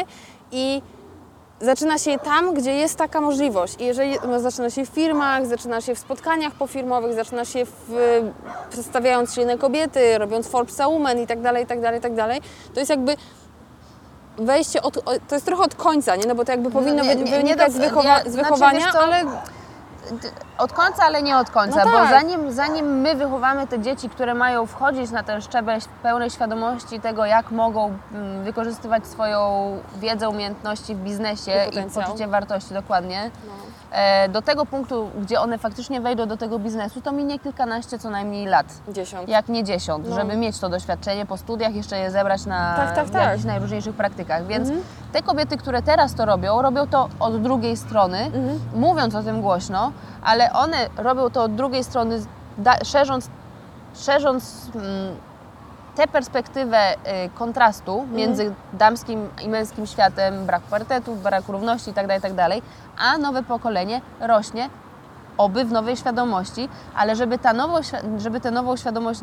i 0.51 0.81
zaczyna 1.61 1.97
się 1.97 2.19
tam, 2.19 2.53
gdzie 2.53 2.73
jest 2.73 2.95
taka 2.97 3.21
możliwość. 3.21 3.75
I 3.79 3.85
jeżeli 3.85 4.17
no, 4.27 4.39
zaczyna 4.39 4.69
się 4.69 4.85
w 4.85 4.89
firmach, 4.89 5.45
zaczyna 5.45 5.81
się 5.81 5.95
w 5.95 5.99
spotkaniach 5.99 6.53
pofirmowych, 6.53 7.13
zaczyna 7.13 7.45
się 7.45 7.65
w, 7.65 8.21
przedstawiając 8.69 9.33
silne 9.33 9.57
kobiety, 9.57 10.17
robiąc 10.17 10.47
Forbesa 10.47 10.89
Women 10.89 11.19
i 11.19 11.27
tak 11.27 11.41
dalej, 11.41 11.63
i 11.63 11.67
tak 11.67 11.81
dalej, 11.81 11.99
i 11.99 12.03
tak 12.03 12.15
dalej, 12.15 12.41
to 12.73 12.79
jest 12.79 12.89
jakby 12.89 13.15
wejście 14.37 14.81
od, 14.81 15.03
to 15.27 15.35
jest 15.35 15.45
trochę 15.45 15.63
od 15.63 15.75
końca, 15.75 16.15
nie? 16.15 16.25
No 16.27 16.35
bo 16.35 16.45
to 16.45 16.51
jakby 16.51 16.71
powinno 16.71 17.03
nie- 17.03 17.09
wy- 17.09 17.15
nie- 17.15 17.31
nie 17.31 17.37
wynikać 17.37 17.73
do- 17.73 17.79
z, 17.79 17.81
wychowa- 17.81 18.19
z 18.19 18.31
znaczy, 18.31 18.37
wychowania, 18.49 18.91
co, 18.91 18.99
ale 18.99 19.23
Od 20.57 20.73
końca, 20.73 21.03
ale 21.03 21.21
nie 21.23 21.37
od 21.37 21.49
końca, 21.49 21.85
No 21.85 21.91
bo 21.91 21.97
tak. 21.97 22.09
zanim, 22.09 22.51
zanim 22.51 23.01
my 23.01 23.15
wychowamy 23.15 23.67
te 23.67 23.79
dzieci, 23.79 24.09
które 24.09 24.33
mają 24.33 24.65
wchodzić 24.65 25.11
na 25.11 25.23
ten 25.23 25.41
szczebel 25.41 25.79
pełnej 26.03 26.29
świadomości 26.29 26.99
tego, 26.99 27.25
jak 27.25 27.51
mogą 27.51 27.97
mm, 28.13 28.43
wykorzystywać 28.43 29.07
swoją 29.07 29.71
wiedzę, 29.95 30.29
umiejętności 30.29 30.95
w 30.95 30.99
biznesie 30.99 31.51
I 31.71 31.79
i, 31.79 31.89
poczucie 31.89 32.27
wartości, 32.27 32.73
dokładnie, 32.73 33.31
No. 33.47 33.53
E, 33.91 34.29
do 34.29 34.41
tego 34.41 34.65
punktu, 34.65 35.09
gdzie 35.21 35.39
one 35.41 35.57
faktycznie 35.57 36.01
wejdą 36.01 36.25
do 36.25 36.37
tego 36.37 36.59
biznesu, 36.59 37.01
to 37.01 37.11
minie 37.11 37.39
kilkanaście 37.39 37.99
co 37.99 38.09
najmniej 38.09 38.45
lat. 38.45 38.65
dziesiąt. 38.89 39.29
Jak 39.29 39.49
nie 39.49 39.63
dziesiąt, 39.63 40.09
No. 40.09 40.15
żeby 40.15 40.37
mieć 40.37 40.59
to 40.59 40.69
doświadczenie 40.69 41.25
po 41.25 41.37
studiach, 41.37 41.75
jeszcze 41.75 41.97
je 41.99 42.11
zebrać 42.11 42.45
na 42.45 42.75
Tak, 42.75 42.95
tak, 42.95 43.09
tak. 43.09 43.23
jakichś 43.23 43.45
najróżniejszych 43.45 43.95
praktykach. 43.95 44.45
Więc 44.47 44.69
Mhm. 44.69 44.85
te 45.13 45.21
kobiety, 45.21 45.57
które 45.57 45.81
teraz 45.81 46.13
to 46.15 46.25
robią, 46.25 46.61
robią 46.61 46.87
to 46.87 47.09
od 47.19 47.41
drugiej 47.41 47.77
strony, 47.77 48.17
Mhm. 48.19 48.59
mówiąc 48.75 49.15
o 49.15 49.23
tym 49.23 49.41
głośno, 49.41 49.91
ale 50.23 50.53
one 50.53 50.77
robią 50.97 51.29
to 51.29 51.43
od 51.43 51.55
drugiej 51.55 51.83
strony, 51.83 52.19
da, 52.57 52.73
szerząc, 52.85 53.29
szerząc 53.95 54.69
mm, 54.75 54.85
tę 55.97 56.07
perspektywę 56.07 56.93
y, 56.93 56.97
kontrastu 57.35 58.07
między 58.11 58.53
damskim 58.73 59.29
i 59.45 59.49
męskim 59.49 59.85
światem, 59.87 60.45
braku 60.45 60.65
parytetów, 60.69 61.23
braku 61.23 61.51
równości 61.51 61.89
itd., 61.89 62.15
itd., 62.15 62.49
a 62.97 63.17
nowe 63.17 63.43
pokolenie 63.43 64.01
rośnie 64.19 64.69
oby 65.37 65.65
w 65.65 65.71
nowej 65.71 65.97
świadomości, 65.97 66.69
ale 66.95 67.15
żeby, 67.15 67.37
ta 67.37 67.53
nowo, 67.53 67.79
żeby 68.17 68.39
tę 68.39 68.51
nową 68.51 68.75
świadomość 68.75 69.19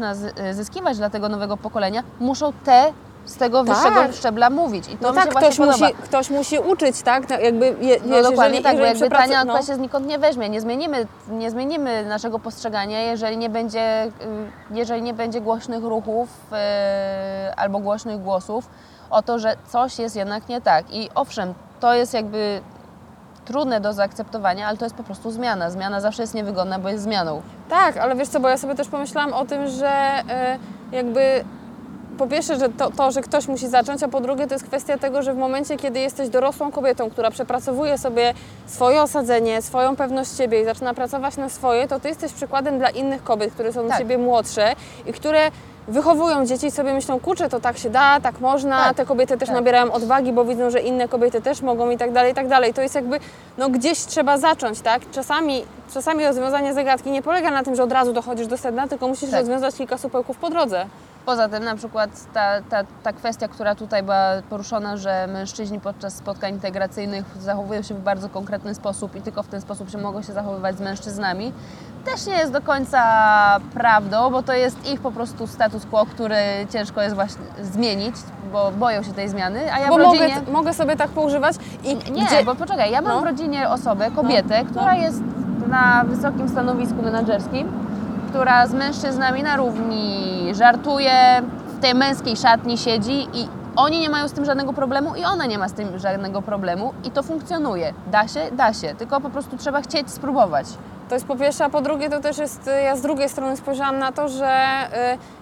zyskiwać 0.53 0.97
dla 0.97 1.11
tego 1.11 1.29
nowego 1.29 1.57
pokolenia, 1.57 2.03
muszą 2.21 2.53
te 2.53 2.93
z 3.25 3.37
tego 3.37 3.65
Tak. 3.65 3.77
wyższego 3.77 4.13
szczebla 4.13 4.51
mówić. 4.51 4.89
I 4.89 4.97
to 4.97 5.09
No 5.09 5.13
tak, 5.13 5.29
ktoś 5.35 5.59
musi, 5.59 5.95
ktoś 6.03 6.31
musi 6.31 6.59
uczyć, 6.59 7.03
tak? 7.03 7.29
No, 7.29 7.39
jakby, 7.39 7.67
je, 7.81 7.97
No 8.05 8.17
wiesz, 8.17 8.23
dokładnie 8.23 8.59
jeżeli, 8.59 8.63
tak, 8.63 8.77
bo 8.77 8.83
jeżeli 8.85 9.01
jakby 9.01 9.17
przepracu- 9.17 9.29
tania 9.29 9.45
no. 9.45 9.63
się 9.63 9.75
znikąd 9.75 10.07
nie 10.07 10.19
weźmie. 10.19 10.49
Nie 10.49 10.61
zmienimy, 10.61 11.07
nie 11.31 11.51
zmienimy 11.51 12.05
naszego 12.05 12.39
postrzegania, 12.39 13.01
jeżeli 13.01 13.37
nie 13.37 13.51
będzie, 13.51 14.05
y, 14.05 14.11
jeżeli 14.71 15.03
nie 15.03 15.15
będzie 15.15 15.41
głośnych 15.41 15.85
ruchów 15.85 16.29
y, 16.53 17.55
albo 17.57 17.79
głośnych 17.79 18.23
głosów 18.23 18.69
o 19.11 19.23
to, 19.23 19.39
że 19.39 19.57
coś 19.69 19.99
jest 19.99 20.17
jednak 20.17 20.49
nie 20.49 20.61
tak. 20.61 20.85
I 20.91 21.11
owszem, 21.15 21.55
to 21.81 21.95
jest 21.95 22.15
jakby 22.15 22.61
trudne 23.45 23.81
do 23.81 23.93
zaakceptowania, 23.93 24.67
ale 24.69 24.77
to 24.77 24.85
jest 24.85 24.95
po 24.97 25.03
prostu 25.03 25.31
zmiana. 25.31 25.71
Zmiana 25.71 26.01
zawsze 26.01 26.23
jest 26.23 26.35
niewygodna, 26.35 26.79
bo 26.79 26.89
jest 26.89 27.05
zmianą. 27.05 27.43
Tak, 27.69 27.97
ale 27.97 28.15
wiesz 28.15 28.29
co, 28.29 28.41
bo 28.41 28.49
ja 28.49 28.57
sobie 28.59 28.75
też 28.75 28.89
pomyślałam 28.89 29.33
o 29.33 29.45
tym, 29.45 29.69
że 29.69 29.89
e, 29.89 30.59
jakby 30.93 31.45
po 32.19 32.27
pierwsze, 32.27 32.57
że 32.59 32.69
to, 32.69 32.91
to, 32.91 33.11
że 33.11 33.23
ktoś 33.23 33.49
musi 33.49 33.69
zacząć, 33.69 34.03
a 34.03 34.09
po 34.09 34.21
drugie 34.21 34.47
to 34.47 34.55
jest 34.55 34.65
kwestia 34.67 34.99
tego, 34.99 35.23
że 35.23 35.35
w 35.35 35.37
momencie, 35.37 35.77
kiedy 35.77 36.01
jesteś 36.01 36.29
dorosłą 36.29 36.73
kobietą, 36.73 37.11
która 37.11 37.31
przepracowuje 37.31 37.99
sobie 37.99 38.35
swoje 38.67 39.03
osadzenie, 39.03 39.63
swoją 39.63 39.97
pewność 39.97 40.37
siebie 40.37 40.61
i 40.63 40.65
zaczyna 40.65 40.95
pracować 40.95 41.37
na 41.37 41.49
swoje, 41.49 41.89
to 41.89 42.01
ty 42.01 42.09
jesteś 42.09 42.33
przykładem 42.33 42.79
dla 42.79 42.91
innych 42.91 43.25
kobiet, 43.25 43.53
które 43.53 43.73
są 43.73 43.89
Tak. 43.89 43.99
ciebie 43.99 44.19
młodsze 44.19 44.73
i 45.07 45.13
które 45.13 45.51
wychowują 45.89 46.47
dzieci 46.47 46.67
i 46.67 46.71
sobie 46.71 46.95
myślą, 46.95 47.21
kurczę, 47.21 47.49
to 47.49 47.61
tak 47.61 47.79
się 47.79 47.91
da, 47.91 48.21
tak 48.21 48.41
można, 48.41 48.85
Tak, 48.85 48.97
te 48.97 49.07
kobiety 49.07 49.39
też 49.39 49.49
tak. 49.49 49.57
nabierają 49.57 49.93
odwagi, 49.93 50.33
bo 50.33 50.45
widzą, 50.45 50.71
że 50.71 50.81
inne 50.81 51.09
kobiety 51.09 51.43
też 51.43 51.63
mogą 51.63 51.91
i 51.91 51.99
tak 51.99 52.13
dalej, 52.13 52.33
i 52.33 52.35
tak 52.35 52.49
dalej. 52.49 52.75
To 52.75 52.83
jest 52.83 52.95
jakby, 52.95 53.21
no 53.59 53.69
gdzieś 53.71 53.99
trzeba 53.99 54.39
zacząć, 54.39 54.81
tak? 54.81 55.03
Czasami, 55.13 55.65
czasami 55.95 56.27
rozwiązanie 56.27 56.75
zagadki 56.75 57.11
nie 57.11 57.23
polega 57.23 57.51
na 57.51 57.63
tym, 57.63 57.75
że 57.75 57.83
od 57.83 57.93
razu 57.93 58.13
dochodzisz 58.13 58.47
do 58.47 58.57
sedna, 58.59 58.89
tylko 58.89 59.09
musisz 59.09 59.31
Tak. 59.31 59.41
rozwiązać 59.41 59.75
kilka 59.75 59.99
supełków 59.99 60.37
po 60.37 60.51
drodze. 60.51 60.87
Poza 61.27 61.49
tym 61.49 61.65
na 61.65 61.77
przykład 61.77 62.11
ta, 62.35 62.63
ta, 62.63 62.85
ta 63.03 63.13
kwestia, 63.13 63.49
która 63.49 63.75
tutaj 63.75 64.03
była 64.03 64.31
poruszona, 64.51 64.97
że 64.97 65.27
mężczyźni 65.27 65.81
podczas 65.81 66.15
spotkań 66.15 66.53
integracyjnych 66.55 67.25
zachowują 67.41 67.83
się 67.83 67.95
w 67.95 68.01
bardzo 68.01 68.29
konkretny 68.29 68.75
sposób 68.75 69.17
i 69.17 69.21
tylko 69.23 69.43
w 69.43 69.49
ten 69.49 69.61
sposób 69.61 69.91
się 69.91 69.99
mogą 69.99 70.23
się 70.23 70.33
zachowywać 70.33 70.77
z 70.77 70.81
mężczyznami, 70.81 71.53
też 72.05 72.27
nie 72.27 72.33
jest 72.33 72.53
do 72.53 72.61
końca 72.61 73.01
prawdą, 73.75 74.31
bo 74.31 74.43
to 74.43 74.53
jest 74.53 74.91
ich 74.93 75.01
po 75.01 75.11
prostu 75.13 75.47
status 75.47 75.87
quo, 75.87 76.07
który 76.07 76.37
ciężko 76.73 77.03
jest 77.03 77.15
właśnie 77.15 77.43
zmienić, 77.63 78.17
bo 78.53 78.71
boją 78.71 79.03
się 79.03 79.13
tej 79.13 79.29
zmiany, 79.29 79.73
a 79.73 79.79
ja 79.79 79.89
bo 79.89 79.95
w 79.95 79.99
rodzinie... 79.99 80.35
mogę, 80.35 80.53
mogę 80.53 80.75
sobie 80.75 80.97
tak 80.97 81.11
poużywać 81.11 81.57
i 81.85 81.97
Nie, 82.13 82.27
gdzie... 82.27 82.45
bo 82.45 82.55
poczekaj, 82.55 82.91
ja 82.91 83.01
mam 83.01 83.13
No. 83.13 83.21
w 83.21 83.25
rodzinie 83.25 83.69
osobę, 83.69 84.11
kobietę, 84.11 84.65
która 84.65 84.95
jest 84.95 85.21
na 85.69 86.05
wysokim 86.07 86.49
stanowisku 86.49 87.03
menedżerskim, 87.03 87.73
która 88.35 88.67
z 88.67 88.75
mężczyznami 88.75 89.43
na 89.43 89.57
równi 89.57 90.53
żartuje, 90.55 91.43
w 91.79 91.81
tej 91.81 91.95
męskiej 91.95 92.37
szatni 92.37 92.79
siedzi 92.79 93.29
i 93.33 93.49
oni 93.77 94.01
nie 94.01 94.11
mają 94.11 94.29
z 94.29 94.33
tym 94.33 94.45
żadnego 94.45 94.73
problemu 94.73 95.15
i 95.15 95.25
ona 95.25 95.47
nie 95.47 95.59
ma 95.59 95.69
z 95.69 95.73
tym 95.73 95.99
żadnego 95.99 96.43
problemu 96.43 96.95
i 97.05 97.11
to 97.11 97.23
funkcjonuje. 97.23 97.95
Da 98.13 98.29
się? 98.29 98.41
Da 98.53 98.73
się, 98.73 98.95
tylko 98.95 99.21
po 99.21 99.31
prostu 99.31 99.57
trzeba 99.57 99.83
chcieć 99.83 100.11
spróbować. 100.11 100.67
To 101.09 101.15
jest 101.15 101.27
po 101.27 101.37
pierwsze, 101.37 101.65
a 101.65 101.71
po 101.71 101.81
drugie 101.81 102.11
to 102.11 102.21
też 102.21 102.39
jest, 102.39 102.71
ja 102.85 102.97
z 102.97 103.01
drugiej 103.03 103.29
strony 103.29 103.57
spojrzałam 103.57 103.99
na 103.99 104.13
to, 104.13 104.29
że 104.29 104.67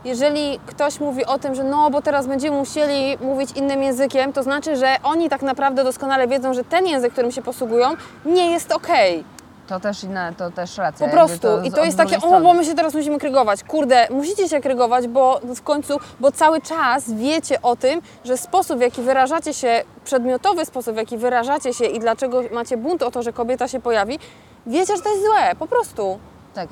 y, 0.04 0.08
jeżeli 0.08 0.58
ktoś 0.66 1.00
mówi 1.00 1.26
o 1.26 1.38
tym, 1.38 1.54
że 1.54 1.64
no, 1.64 1.90
bo 1.90 2.02
teraz 2.02 2.26
będziemy 2.26 2.56
musieli 2.56 3.18
mówić 3.20 3.52
innym 3.52 3.82
językiem, 3.82 4.32
to 4.32 4.42
znaczy, 4.42 4.76
że 4.76 4.96
oni 5.02 5.28
tak 5.28 5.42
naprawdę 5.42 5.84
doskonale 5.84 6.28
wiedzą, 6.28 6.54
że 6.54 6.64
ten 6.64 6.86
język, 6.86 7.12
którym 7.12 7.32
się 7.32 7.42
posługują, 7.42 7.88
nie 8.26 8.50
jest 8.50 8.72
okej. 8.72 9.24
To 9.68 9.80
też 9.80 10.04
inna, 10.04 10.32
to 10.32 10.50
też 10.50 10.78
racja. 10.78 11.06
Po 11.06 11.12
prostu. 11.12 11.46
I 11.64 11.70
z- 11.70 11.74
to 11.74 11.84
jest 11.84 11.96
takie, 11.96 12.16
o, 12.20 12.40
bo 12.40 12.54
my 12.54 12.64
się 12.64 12.74
teraz 12.74 12.94
musimy 12.94 13.18
krygować. 13.18 13.64
Kurde, 13.64 14.06
musicie 14.10 14.48
się 14.48 14.60
krygować, 14.60 15.08
bo 15.08 15.40
w 15.56 15.62
końcu, 15.62 15.98
bo 16.20 16.32
cały 16.32 16.60
czas 16.60 17.12
wiecie 17.12 17.62
o 17.62 17.76
tym, 17.76 18.00
że 18.24 18.36
sposób, 18.36 18.78
w 18.78 18.80
jaki 18.80 19.02
wyrażacie 19.02 19.54
się, 19.54 19.82
przedmiotowy 20.04 20.64
sposób, 20.64 20.94
w 20.94 20.96
jaki 20.96 21.18
wyrażacie 21.18 21.74
się 21.74 21.84
i 21.84 22.00
dlaczego 22.00 22.40
macie 22.52 22.76
bunt 22.76 23.02
o 23.02 23.10
to, 23.10 23.22
że 23.22 23.32
kobieta 23.32 23.68
się 23.68 23.80
pojawi, 23.80 24.18
wiecie, 24.66 24.96
że 24.96 25.02
to 25.02 25.08
jest 25.08 25.22
złe, 25.22 25.54
po 25.58 25.66
prostu. 25.66 26.18
Tak. 26.54 26.68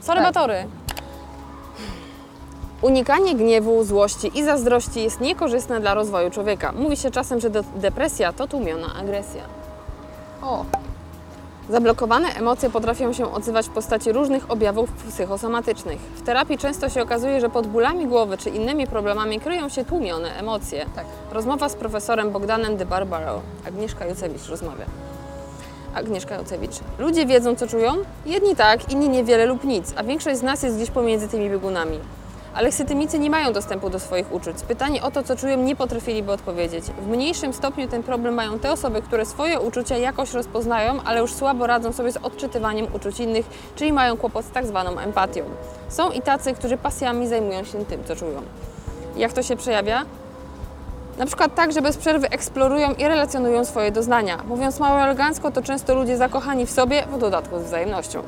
Sorry, 0.00 0.20
Tak. 0.22 0.34
batory. 0.34 0.66
Unikanie 2.82 3.34
gniewu, 3.34 3.84
złości 3.84 4.38
i 4.38 4.44
zazdrości 4.44 5.02
jest 5.02 5.20
niekorzystne 5.20 5.80
dla 5.80 5.94
rozwoju 5.94 6.30
człowieka. 6.30 6.72
Mówi 6.72 6.96
się 6.96 7.10
czasem, 7.10 7.40
że 7.40 7.50
de- 7.50 7.62
depresja 7.76 8.32
to 8.32 8.46
tłumiona 8.46 8.86
agresja. 9.00 9.42
O, 10.42 10.64
Zablokowane 11.70 12.28
emocje 12.28 12.70
potrafią 12.70 13.12
się 13.12 13.32
odzywać 13.32 13.66
w 13.66 13.70
postaci 13.70 14.12
różnych 14.12 14.50
objawów 14.50 14.92
psychosomatycznych. 14.92 15.98
W 16.00 16.22
terapii 16.22 16.58
często 16.58 16.88
się 16.88 17.02
okazuje, 17.02 17.40
że 17.40 17.50
pod 17.50 17.66
bólami 17.66 18.06
głowy 18.06 18.38
czy 18.38 18.50
innymi 18.50 18.86
problemami 18.86 19.40
kryją 19.40 19.68
się 19.68 19.84
tłumione 19.84 20.38
emocje. 20.38 20.86
Tak. 20.94 21.06
Rozmowa 21.32 21.68
z 21.68 21.74
profesorem 21.74 22.30
Bogdanem 22.30 22.76
de 22.76 22.86
Barbaro. 22.86 23.40
Agnieszka 23.68 24.06
Jucewicz 24.06 24.48
rozmawia. 24.48 24.84
Agnieszka 25.94 26.36
Jucewicz. 26.38 26.80
Ludzie 26.98 27.26
wiedzą, 27.26 27.56
co 27.56 27.66
czują? 27.66 27.92
Jedni 28.26 28.56
tak, 28.56 28.92
inni 28.92 29.08
niewiele 29.08 29.46
lub 29.46 29.64
nic, 29.64 29.92
a 29.96 30.04
większość 30.04 30.38
z 30.38 30.42
nas 30.42 30.62
jest 30.62 30.76
gdzieś 30.76 30.90
pomiędzy 30.90 31.28
tymi 31.28 31.50
biegunami. 31.50 31.98
Aleksytymicy 32.54 33.18
nie 33.18 33.30
mają 33.30 33.52
dostępu 33.52 33.90
do 33.90 33.98
swoich 33.98 34.32
uczuć. 34.32 34.56
Pytanie 34.68 35.02
o 35.02 35.10
to, 35.10 35.22
co 35.22 35.36
czują, 35.36 35.56
nie 35.56 35.76
potrafiliby 35.76 36.32
odpowiedzieć. 36.32 36.84
W 36.84 37.06
mniejszym 37.06 37.52
stopniu 37.52 37.88
ten 37.88 38.02
problem 38.02 38.34
mają 38.34 38.58
te 38.58 38.72
osoby, 38.72 39.02
które 39.02 39.26
swoje 39.26 39.60
uczucia 39.60 39.96
jakoś 39.96 40.32
rozpoznają, 40.32 41.00
ale 41.04 41.20
już 41.20 41.32
słabo 41.32 41.66
radzą 41.66 41.92
sobie 41.92 42.12
z 42.12 42.16
odczytywaniem 42.16 42.86
uczuć 42.94 43.20
innych, 43.20 43.46
czyli 43.76 43.92
mają 43.92 44.16
kłopot 44.16 44.44
z 44.44 44.50
tak 44.50 44.66
zwaną 44.66 44.98
empatią. 44.98 45.44
Są 45.88 46.10
i 46.10 46.22
tacy, 46.22 46.54
którzy 46.54 46.76
pasjami 46.76 47.28
zajmują 47.28 47.64
się 47.64 47.84
tym, 47.84 48.04
co 48.04 48.16
czują. 48.16 48.42
Jak 49.16 49.32
to 49.32 49.42
się 49.42 49.56
przejawia? 49.56 50.04
Na 51.18 51.26
przykład 51.26 51.54
tak, 51.54 51.72
że 51.72 51.82
bez 51.82 51.96
przerwy 51.96 52.28
eksplorują 52.30 52.92
i 52.92 53.04
relacjonują 53.04 53.64
swoje 53.64 53.92
doznania. 53.92 54.38
Mówiąc 54.46 54.80
mało 54.80 55.02
elegancko, 55.02 55.50
to 55.50 55.62
często 55.62 55.94
ludzie 55.94 56.16
zakochani 56.16 56.66
w 56.66 56.70
sobie, 56.70 57.06
w 57.12 57.18
dodatku 57.18 57.58
z 57.58 57.62
wzajemnością. 57.62 58.22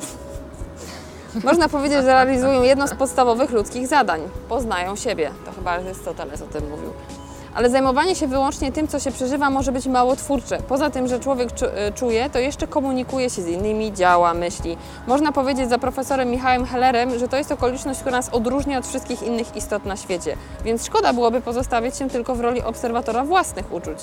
Można 1.45 1.69
powiedzieć, 1.69 1.99
że 1.99 2.07
realizują 2.07 2.63
jedno 2.63 2.89
z 2.89 2.95
podstawowych 2.95 3.51
ludzkich 3.51 3.87
zadań. 3.87 4.21
Poznają 4.49 4.97
siebie. 4.97 5.31
To 5.47 5.53
chyba 5.53 5.71
Arystoteles 5.71 6.43
o 6.43 6.47
tym 6.47 6.71
mówił. 6.71 6.91
Ale 7.55 7.71
zajmowanie 7.71 8.15
się 8.17 8.27
wyłącznie 8.27 8.73
tym, 8.73 8.89
co 8.89 9.01
się 9.01 9.11
przeżywa, 9.13 9.51
może 9.51 9.73
być 9.73 9.87
mało 9.87 10.17
twórcze. 10.17 10.59
Poza 10.69 10.91
tym, 10.91 11.09
że 11.09 11.21
człowiek 11.21 11.49
y, 11.51 11.93
czuje, 11.93 12.31
to 12.31 12.39
jeszcze 12.39 12.67
komunikuje 12.67 13.31
się 13.31 13.43
z 13.43 13.49
innymi, 13.49 13.93
działa, 13.93 14.35
myśli. 14.35 14.77
Można 15.07 15.33
powiedzieć 15.33 15.69
za 15.69 15.79
profesorem 15.79 16.31
Michałem 16.31 16.67
Hellerem, 16.67 17.19
że 17.19 17.29
to 17.29 17.37
jest 17.37 17.53
okoliczność, 17.53 18.01
która 18.01 18.17
nas 18.17 18.29
odróżnia 18.33 18.79
od 18.79 18.87
wszystkich 18.87 19.23
innych 19.23 19.57
istot 19.57 19.85
na 19.85 19.97
świecie. 19.97 20.37
Więc 20.65 20.87
szkoda 20.87 21.13
byłoby 21.13 21.41
pozostawiać 21.41 21.99
się 21.99 22.09
tylko 22.09 22.35
w 22.35 22.41
roli 22.41 22.63
obserwatora 22.63 23.25
własnych 23.25 23.73
uczuć. 23.73 23.99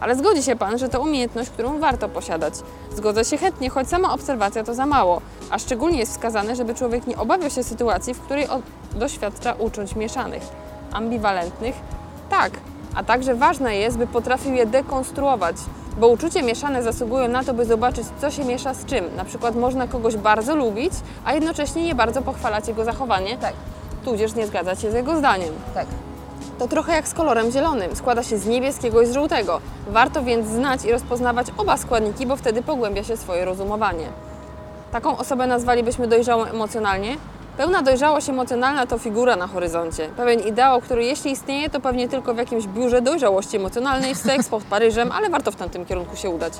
Ale 0.00 0.16
zgodzi 0.16 0.42
się 0.42 0.56
Pan, 0.56 0.78
że 0.78 0.88
to 0.88 1.00
umiejętność, 1.00 1.50
którą 1.50 1.78
warto 1.78 2.08
posiadać. 2.08 2.54
Zgodzę 2.96 3.24
się 3.24 3.38
chętnie, 3.38 3.70
choć 3.70 3.88
sama 3.88 4.12
obserwacja 4.12 4.64
to 4.64 4.74
za 4.74 4.86
mało. 4.86 5.20
A 5.50 5.58
szczególnie 5.58 5.98
jest 5.98 6.12
wskazane, 6.12 6.56
żeby 6.56 6.74
człowiek 6.74 7.06
nie 7.06 7.16
obawiał 7.16 7.50
się 7.50 7.62
sytuacji, 7.62 8.14
w 8.14 8.20
której 8.20 8.46
doświadcza 8.92 9.52
uczuć 9.52 9.96
mieszanych, 9.96 10.42
ambiwalentnych. 10.92 11.74
Tak, 12.30 12.52
a 12.94 13.04
także 13.04 13.34
ważne 13.34 13.76
jest, 13.76 13.98
by 13.98 14.06
potrafił 14.06 14.54
je 14.54 14.66
dekonstruować, 14.66 15.56
bo 16.00 16.08
uczucie 16.08 16.42
mieszane 16.42 16.82
zasługują 16.82 17.28
na 17.28 17.44
to, 17.44 17.54
by 17.54 17.64
zobaczyć, 17.64 18.06
co 18.20 18.30
się 18.30 18.44
miesza 18.44 18.74
z 18.74 18.84
czym. 18.84 19.04
Na 19.16 19.24
przykład 19.24 19.56
można 19.56 19.86
kogoś 19.86 20.16
bardzo 20.16 20.56
lubić, 20.56 20.92
a 21.24 21.34
jednocześnie 21.34 21.84
nie 21.84 21.94
bardzo 21.94 22.22
pochwalać 22.22 22.68
jego 22.68 22.84
zachowanie, 22.84 23.38
tak, 23.38 23.54
tudzież 24.04 24.34
nie 24.34 24.46
zgadzać 24.46 24.80
się 24.80 24.90
z 24.90 24.94
jego 24.94 25.18
zdaniem. 25.18 25.54
tak. 25.74 25.86
To 26.58 26.68
trochę 26.68 26.92
jak 26.92 27.08
z 27.08 27.14
kolorem 27.14 27.50
zielonym. 27.50 27.96
Składa 27.96 28.22
się 28.22 28.38
z 28.38 28.46
niebieskiego 28.46 29.02
i 29.02 29.06
z 29.06 29.12
żółtego. 29.12 29.60
Warto 29.88 30.22
więc 30.22 30.48
znać 30.48 30.84
i 30.84 30.92
rozpoznawać 30.92 31.46
oba 31.56 31.76
składniki, 31.76 32.26
bo 32.26 32.36
wtedy 32.36 32.62
pogłębia 32.62 33.04
się 33.04 33.16
swoje 33.16 33.44
rozumowanie. 33.44 34.06
Taką 34.92 35.18
osobę 35.18 35.46
nazwalibyśmy 35.46 36.06
dojrzałą 36.08 36.44
emocjonalnie. 36.44 37.16
Pełna 37.56 37.82
dojrzałość 37.82 38.28
emocjonalna 38.28 38.86
to 38.86 38.98
figura 38.98 39.36
na 39.36 39.46
horyzoncie. 39.46 40.08
Pewien 40.16 40.40
ideał, 40.40 40.80
który 40.80 41.04
jeśli 41.04 41.30
istnieje, 41.32 41.70
to 41.70 41.80
pewnie 41.80 42.08
tylko 42.08 42.34
w 42.34 42.38
jakimś 42.38 42.66
biurze 42.66 43.02
dojrzałości 43.02 43.56
emocjonalnej 43.56 44.14
w 44.14 44.18
seks 44.18 44.48
pod 44.48 44.62
Paryżem, 44.62 45.12
ale 45.12 45.30
warto 45.30 45.50
w 45.50 45.56
tamtym 45.56 45.86
kierunku 45.86 46.16
się 46.16 46.30
udać. 46.30 46.52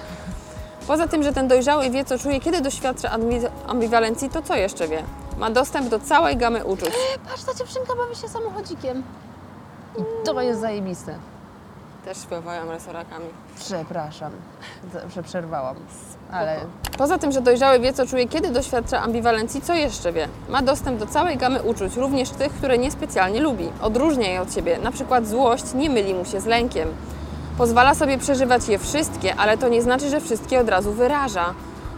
Poza 0.87 1.08
tym, 1.08 1.22
że 1.22 1.32
ten 1.32 1.48
dojrzały 1.48 1.90
wie, 1.90 2.04
co 2.04 2.18
czuje, 2.18 2.40
kiedy 2.40 2.61
doświadcza 2.61 3.08
ambi- 3.08 3.50
ambiwalencji, 3.66 4.30
to 4.30 4.42
co 4.42 4.54
jeszcze 4.54 4.88
wie? 4.88 5.02
Ma 5.38 5.50
dostęp 5.50 5.88
do 5.88 5.98
całej 5.98 6.37
gamy 6.37 6.64
uczuć. 6.64 6.90
Patrz, 7.30 7.44
ta 7.44 7.54
dziewczynka 7.54 7.94
bawi 7.96 8.16
się 8.16 8.28
samochodzikiem. 8.28 9.02
I 9.98 10.02
to 10.26 10.40
jest 10.42 10.61
zajebiste. 10.61 11.14
Też 12.04 12.18
śpiewają 12.18 12.70
resorakami. 12.70 13.24
Przepraszam, 13.58 14.32
za- 14.92 15.08
że 15.08 15.22
przerwałam, 15.22 15.76
ale 16.32 16.56
Poza 16.98 17.18
tym, 17.18 17.32
że 17.32 17.40
dojrzały 17.40 17.80
wie, 17.80 17.92
co 17.92 18.06
czuje, 18.06 18.28
kiedy 18.28 18.50
doświadcza 18.50 19.00
ambiwalencji, 19.00 19.61
co 19.61 19.74
jeszcze 19.74 20.12
wie? 20.12 20.28
Ma 20.48 20.62
dostęp 20.62 20.98
do 20.98 21.06
całej 21.06 21.37
gamy 21.37 21.62
uczuć, 21.62 21.96
również 21.96 22.30
tych, 22.30 22.52
które 22.52 22.78
niespecjalnie 22.78 23.40
lubi. 23.40 23.68
Odróżnia 23.82 24.28
je 24.30 24.40
od 24.42 24.54
siebie. 24.54 24.78
Na 24.82 24.90
przykład 24.92 25.26
złość 25.26 25.74
nie 25.74 25.90
myli 25.90 26.14
mu 26.14 26.24
się 26.24 26.40
z 26.40 26.46
lękiem. 26.46 26.88
Pozwala 27.58 27.94
sobie 27.94 28.18
przeżywać 28.18 28.68
je 28.68 28.78
wszystkie, 28.78 29.34
ale 29.37 29.58
to 29.58 29.68
nie 29.68 29.82
znaczy, 29.82 30.08
że 30.08 30.20
wszystkie 30.20 30.61
od 30.61 30.68
razu 30.68 30.92
wyraża. 30.92 31.54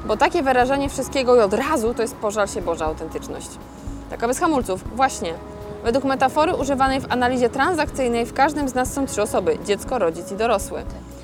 Bo 0.06 0.16
takie 0.16 0.42
wyrażanie 0.42 0.88
wszystkiego 0.88 1.36
i 1.36 1.40
od 1.40 1.54
razu 1.54 1.94
to 1.94 2.02
jest 2.02 2.16
pożal 2.16 2.48
się 2.48 2.62
Boża 2.62 2.84
autentyczność. 2.86 3.48
Taka 4.10 4.28
bez 4.28 4.38
hamulców. 4.40 4.96
Właśnie. 4.96 5.34
Według 5.84 6.04
metafory 6.04 6.54
używanej 6.54 7.00
w 7.00 7.12
analizie 7.12 7.48
transakcyjnej 7.48 8.26
w 8.26 8.32
każdym 8.32 8.68
z 8.68 8.74
nas 8.74 8.92
są 8.92 9.06
trzy 9.06 9.22
osoby: 9.22 9.58
dziecko, 9.64 9.98
rodzic 9.98 10.32
i 10.32 10.36
dorosły. 10.36 10.82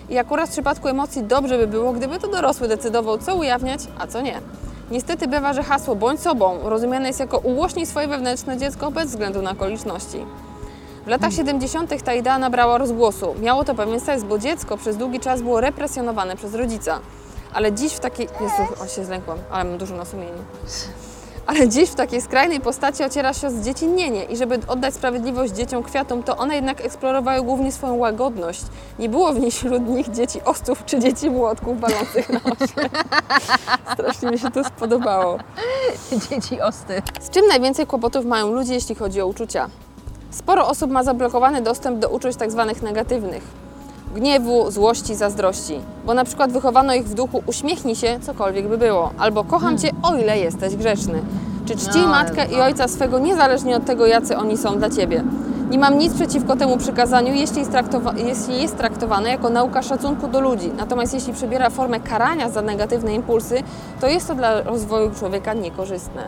I 0.08 0.18
akurat 0.18 0.48
w 0.48 0.52
przypadku 0.52 0.88
emocji 0.88 1.22
dobrze 1.22 1.58
by 1.58 1.66
było, 1.66 1.92
gdyby 1.92 2.18
to 2.18 2.28
dorosły 2.28 2.68
decydował, 2.68 3.18
co 3.18 3.36
ujawniać, 3.36 3.80
a 3.98 4.06
co 4.06 4.20
nie. 4.20 4.40
Niestety 4.90 5.28
bywa, 5.28 5.52
że 5.52 5.62
hasło 5.62 5.96
bądź 5.96 6.20
sobą 6.20 6.58
rozumiane 6.62 7.08
jest 7.08 7.20
jako 7.20 7.38
ułośnij 7.38 7.86
swoje 7.86 8.08
wewnętrzne 8.08 8.56
dziecko 8.56 8.90
bez 8.90 9.10
względu 9.10 9.42
na 9.42 9.50
okoliczności. 9.50 10.26
W 11.04 11.08
latach 11.08 11.32
70. 11.32 12.02
ta 12.02 12.14
idea 12.14 12.38
nabrała 12.38 12.78
rozgłosu. 12.78 13.34
Miało 13.40 13.64
to 13.64 13.74
pewien 13.74 14.00
sens, 14.00 14.24
bo 14.24 14.38
dziecko 14.38 14.76
przez 14.76 14.96
długi 14.96 15.20
czas 15.20 15.42
było 15.42 15.60
represjonowane 15.60 16.36
przez 16.36 16.54
rodzica. 16.54 17.00
Ale 17.54 17.72
dziś 17.72 17.92
w 17.92 18.00
takiej... 18.00 18.28
Jezu, 18.40 18.82
o 18.84 18.86
się 18.86 19.04
zlękłam, 19.04 19.38
ale 19.50 19.64
mam 19.64 19.78
dużo 19.78 19.96
na 19.96 20.04
sumieniu. 20.04 20.42
Ale 21.46 21.68
dziś 21.68 21.90
w 21.90 21.94
takiej 21.94 22.20
skrajnej 22.20 22.60
postaci 22.60 23.04
ociera 23.04 23.32
się 23.32 23.46
o 23.46 23.50
zdziecinnienie 23.50 24.24
i 24.24 24.36
żeby 24.36 24.58
oddać 24.68 24.94
sprawiedliwość 24.94 25.52
dzieciom 25.52 25.82
kwiatom, 25.82 26.22
to 26.22 26.36
one 26.36 26.54
jednak 26.54 26.80
eksplorowały 26.80 27.42
głównie 27.42 27.72
swoją 27.72 27.94
łagodność. 27.94 28.62
Nie 28.98 29.08
było 29.08 29.32
w 29.32 29.40
niej 29.40 29.50
wśród 29.50 29.88
nich 29.88 30.10
dzieci 30.10 30.40
ostów 30.44 30.84
czy 30.86 30.98
dzieci 30.98 31.30
młotków 31.30 31.80
balących 31.80 32.30
na 32.30 32.40
osie. 32.44 32.88
Strasznie 33.94 34.30
mi 34.30 34.38
się 34.38 34.50
to 34.50 34.64
spodobało. 34.64 35.38
Dzieci 36.30 36.60
osty. 36.60 37.02
Z 37.20 37.30
czym 37.30 37.46
najwięcej 37.46 37.86
kłopotów 37.86 38.24
mają 38.24 38.52
ludzie, 38.52 38.74
jeśli 38.74 38.94
chodzi 38.94 39.20
o 39.20 39.26
uczucia? 39.26 39.68
Sporo 40.30 40.68
osób 40.68 40.90
ma 40.90 41.02
zablokowany 41.02 41.62
dostęp 41.62 41.98
do 41.98 42.08
uczuć 42.08 42.36
tzw. 42.36 42.74
negatywnych. 42.82 43.65
Gniewu, 44.16 44.70
złości, 44.70 45.14
zazdrości. 45.14 45.80
Bo 46.06 46.14
na 46.14 46.24
przykład 46.24 46.52
wychowano 46.52 46.94
ich 46.94 47.04
w 47.04 47.14
duchu 47.14 47.42
uśmiechnij 47.46 47.96
się, 47.96 48.18
cokolwiek 48.22 48.68
by 48.68 48.78
było. 48.78 49.10
Albo 49.18 49.44
kocham 49.44 49.78
cię, 49.78 49.90
o 50.02 50.16
ile 50.16 50.38
jesteś 50.38 50.76
grzeczny. 50.76 51.22
Czy 51.66 51.76
czci 51.76 51.98
No, 52.02 52.08
matkę 52.08 52.46
i 52.46 52.60
ojca 52.60 52.88
swego 52.88 53.18
niezależnie 53.18 53.76
od 53.76 53.84
tego, 53.84 54.06
jacy 54.06 54.36
oni 54.36 54.56
są 54.56 54.78
dla 54.78 54.90
ciebie. 54.90 55.24
Nie 55.70 55.78
mam 55.78 55.98
nic 55.98 56.14
przeciwko 56.14 56.56
temu 56.56 56.76
przykazaniu, 56.76 57.34
jeśli 57.34 57.58
jest, 57.58 57.72
jeśli 58.16 58.62
jest 58.62 58.76
traktowane 58.76 59.28
jako 59.28 59.50
nauka 59.50 59.82
szacunku 59.82 60.28
do 60.28 60.40
ludzi. 60.40 60.70
Natomiast 60.76 61.14
jeśli 61.14 61.32
przybiera 61.32 61.70
formę 61.70 62.00
karania 62.00 62.50
za 62.50 62.62
negatywne 62.62 63.14
impulsy, 63.14 63.62
to 64.00 64.06
jest 64.06 64.28
to 64.28 64.34
dla 64.34 64.62
rozwoju 64.62 65.10
człowieka 65.10 65.54
niekorzystne. 65.54 66.22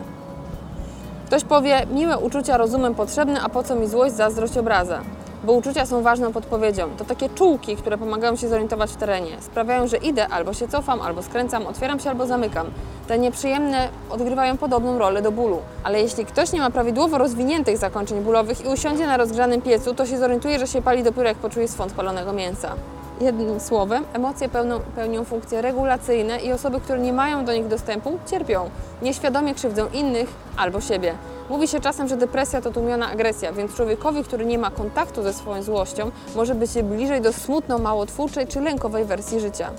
Ktoś 1.27 1.45
powie, 1.45 1.87
miłe 1.95 2.19
uczucia 2.19 2.57
rozumem 2.57 2.95
potrzebne, 2.95 3.41
a 3.41 3.49
po 3.49 3.63
co 3.63 3.77
mi 3.77 3.89
złość, 3.89 4.15
zazdrość, 4.15 4.59
obraza? 4.59 5.01
Bo 5.45 5.53
uczucia 5.53 5.87
są 5.87 6.03
ważną 6.03 6.33
podpowiedzią. 6.33 6.89
To 6.99 7.05
takie 7.05 7.29
czułki, 7.29 7.77
które 7.77 7.99
pomagają 7.99 8.37
się 8.37 8.49
zorientować 8.49 8.91
w 8.91 8.97
terenie. 8.97 9.37
Sprawiają, 9.41 9.87
że 9.87 9.97
idę, 9.97 10.29
albo 10.29 10.53
się 10.55 10.69
cofam, 10.69 11.01
albo 11.01 11.23
skręcam, 11.23 11.67
otwieram 11.67 12.01
się, 12.01 12.11
albo 12.11 12.27
zamykam. 12.27 12.67
Te 13.09 13.19
nieprzyjemne 13.19 13.89
odgrywają 14.11 14.57
podobną 14.57 14.99
rolę 14.99 15.23
do 15.23 15.33
bólu. 15.33 15.59
Ale 15.85 16.01
jeśli 16.01 16.25
ktoś 16.25 16.53
nie 16.53 16.61
ma 16.61 16.71
prawidłowo 16.71 17.19
rozwiniętych 17.19 17.79
zakończeń 17.79 18.21
bólowych 18.21 18.65
i 18.65 18.69
usiądzie 18.69 19.07
na 19.07 19.17
rozgrzanym 19.17 19.63
piecu, 19.63 19.95
to 19.95 20.07
się 20.07 20.19
zorientuje, 20.19 20.59
że 20.59 20.67
się 20.67 20.83
pali 20.83 21.03
dopiero 21.03 21.29
jak 21.29 21.39
poczuje 21.39 21.69
swąd 21.69 21.93
palonego 21.93 22.33
mięsa. 22.33 22.75
Jednym 23.21 23.61
słowem, 23.61 24.05
emocje 24.13 24.49
pełną, 24.49 24.81
pełnią 24.97 25.25
funkcje 25.25 25.63
regulacyjne 25.63 26.41
i 26.41 26.53
osoby, 26.53 26.81
które 26.81 26.99
nie 26.99 27.13
mają 27.13 27.45
do 27.45 27.53
nich 27.53 27.69
dostępu, 27.69 28.19
cierpią. 28.31 28.71
Nieświadomie 29.03 29.55
krzywdzą 29.55 29.89
innych 29.93 30.29
albo 30.57 30.81
siebie. 30.81 31.15
Mówi 31.51 31.69
się 31.69 31.81
czasem, 31.81 32.09
że 32.09 32.17
depresja 32.17 32.61
to 32.61 32.71
tłumiona 32.71 33.11
agresja, 33.11 33.53
więc 33.53 33.75
człowiekowi, 33.75 34.25
który 34.25 34.47
nie 34.47 34.59
ma 34.59 34.71
kontaktu 34.71 35.23
ze 35.23 35.33
swoją 35.33 35.63
złością, 35.63 36.11
może 36.37 36.55
być 36.55 36.71
bliżej 36.83 37.21
do 37.21 37.33
smutno-małotwórczej 37.33 38.47
czy 38.47 38.61
lękowej 38.61 39.05
wersji 39.05 39.41
życia. 39.41 39.71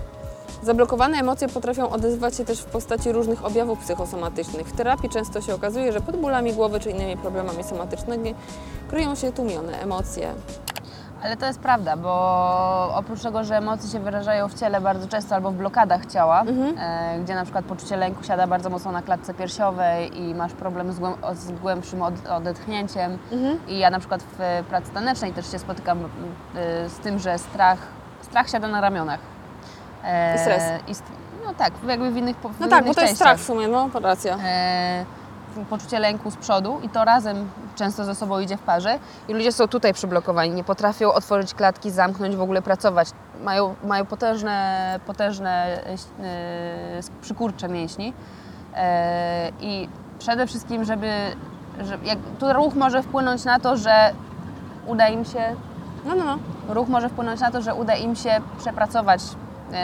Zablokowane 0.64 1.18
emocje 1.18 1.48
potrafią 1.48 1.90
odezwać 1.90 2.36
się 2.36 2.46
też 2.46 2.60
w 2.60 2.66
postaci 2.66 3.12
różnych 3.12 3.46
objawów 3.46 3.80
psychosomatycznych. 3.80 4.68
W 4.68 4.76
terapii 4.76 5.10
często 5.10 5.42
się 5.42 5.56
okazuje, 5.56 5.92
że 5.92 6.02
pod 6.02 6.16
bólami 6.16 6.54
głowy 6.54 6.80
czy 6.80 6.92
innymi 6.92 7.18
problemami 7.18 7.64
somatycznymi 7.64 8.36
kryją 8.90 9.16
się 9.16 9.32
tłumione 9.32 9.82
emocje. 9.82 10.34
Ale 11.24 11.38
to 11.38 11.46
jest 11.46 11.60
prawda, 11.60 11.98
bo 11.98 12.92
oprócz 12.96 13.22
tego, 13.22 13.44
że 13.44 13.58
emocje 13.58 13.90
się 13.90 14.00
wyrażają 14.00 14.48
w 14.48 14.54
ciele 14.54 14.82
bardzo 14.82 15.08
często 15.08 15.36
albo 15.36 15.52
w 15.52 15.56
blokadach 15.56 16.06
ciała, 16.06 16.44
e, 16.78 17.20
gdzie 17.24 17.36
na 17.36 17.44
przykład 17.44 17.66
poczucie 17.66 17.98
lęku 17.98 18.24
siada 18.24 18.48
bardzo 18.48 18.70
mocno 18.70 18.92
na 18.92 19.02
klatce 19.02 19.34
piersiowej 19.34 20.22
i 20.22 20.36
masz 20.36 20.54
problem 20.54 20.92
z, 20.94 21.00
głę- 21.00 21.36
z 21.36 21.52
głębszym 21.52 22.02
od, 22.02 22.28
odetchnięciem. 22.28 23.18
I 23.68 23.80
ja 23.80 23.90
na 23.90 24.00
przykład 24.00 24.24
w 24.24 24.64
pracy 24.70 24.92
tanecznej 24.92 25.34
też 25.34 25.52
się 25.52 25.60
spotykam 25.60 26.00
e, 26.56 26.90
z 26.90 26.98
tym, 27.00 27.20
że 27.20 27.38
strach, 27.38 27.80
strach 28.22 28.50
siada 28.50 28.68
na 28.68 28.82
ramionach. 28.82 29.20
E, 30.04 30.36
I 30.36 30.40
stres. 30.40 30.64
I 30.88 30.96
st- 30.96 31.12
no 31.46 31.54
tak, 31.54 31.74
jakby 31.88 32.12
w 32.12 32.18
innych 32.18 32.38
w 32.38 32.60
No 32.60 32.68
tak, 32.68 32.80
bo 32.80 32.86
innych 32.86 32.96
to 32.96 33.02
jest 33.02 33.14
częściach. 33.14 33.16
strach 33.16 33.38
w 33.38 33.44
sumie, 33.44 33.68
no 33.68 33.90
racja. 34.02 34.38
e, 34.46 35.06
poczucie 35.70 36.00
lęku 36.00 36.32
z 36.32 36.36
przodu 36.36 36.80
i 36.84 36.90
to 36.90 37.06
razem 37.06 37.50
często 37.76 38.06
ze 38.06 38.16
sobą 38.16 38.40
idzie 38.40 38.58
w 38.58 38.62
parze 38.62 39.00
i 39.28 39.34
ludzie 39.34 39.52
są 39.52 39.68
tutaj 39.68 39.94
przyblokowani, 39.94 40.52
nie 40.52 40.64
potrafią 40.64 41.12
otworzyć 41.14 41.54
klatki, 41.54 41.92
zamknąć, 41.92 42.36
w 42.36 42.42
ogóle 42.42 42.62
pracować. 42.62 43.10
Mają, 43.44 43.76
mają 43.84 44.06
potężne, 44.06 45.00
potężne 45.06 45.84
e, 46.20 47.02
przykurcze 47.22 47.70
mięśni 47.70 48.14
e, 48.76 49.52
i 49.62 49.90
przede 50.20 50.48
wszystkim, 50.48 50.84
żeby, 50.84 51.12
że 51.82 51.98
jak, 52.04 52.18
tu 52.40 52.54
ruch 52.54 52.76
może 52.76 53.04
wpłynąć 53.04 53.46
na 53.46 53.60
to, 53.60 53.78
że 53.78 54.14
uda 54.88 55.08
im 55.08 55.26
się 55.26 55.56
No, 56.06 56.16
no, 56.16 56.24
no. 56.24 56.38
ruch 56.74 56.90
może 56.90 57.10
wpłynąć 57.10 57.42
na 57.42 57.52
to, 57.52 57.62
że 57.62 57.76
uda 57.76 57.96
im 57.96 58.16
się 58.16 58.42
przepracować 58.58 59.22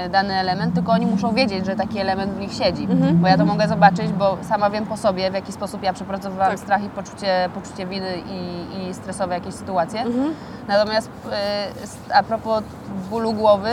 dany 0.10 0.34
element, 0.34 0.76
tylko 0.76 0.91
oni 0.91 1.06
muszą 1.06 1.34
wiedzieć, 1.34 1.65
że 1.65 1.76
taki 1.76 2.00
element 2.00 2.34
w 2.34 2.39
nich 2.39 2.54
siedzi. 2.54 2.88
Bo 3.13 3.28
ja 3.28 3.38
to 3.38 3.45
mogę 3.45 3.67
zobaczyć, 3.67 4.08
bo 4.12 4.38
sama 4.41 4.69
wiem 4.69 4.86
po 4.86 4.98
sobie, 4.98 5.32
w 5.32 5.34
jaki 5.34 5.52
sposób 5.52 5.84
ja 5.84 5.93
przepracowywałam 5.93 6.52
Tak. 6.52 6.60
strach 6.60 6.84
i 6.84 6.89
poczucie, 6.89 7.50
poczucie 7.54 7.86
winy 7.86 8.13
i, 8.30 8.65
i 8.89 8.93
stresowe 8.93 9.34
jakieś 9.34 9.54
sytuacje. 9.54 10.04
Natomiast 10.67 11.10
e, 11.32 12.15
a 12.15 12.24
propos 12.24 12.63
bólu 13.10 13.34
głowy, 13.34 13.69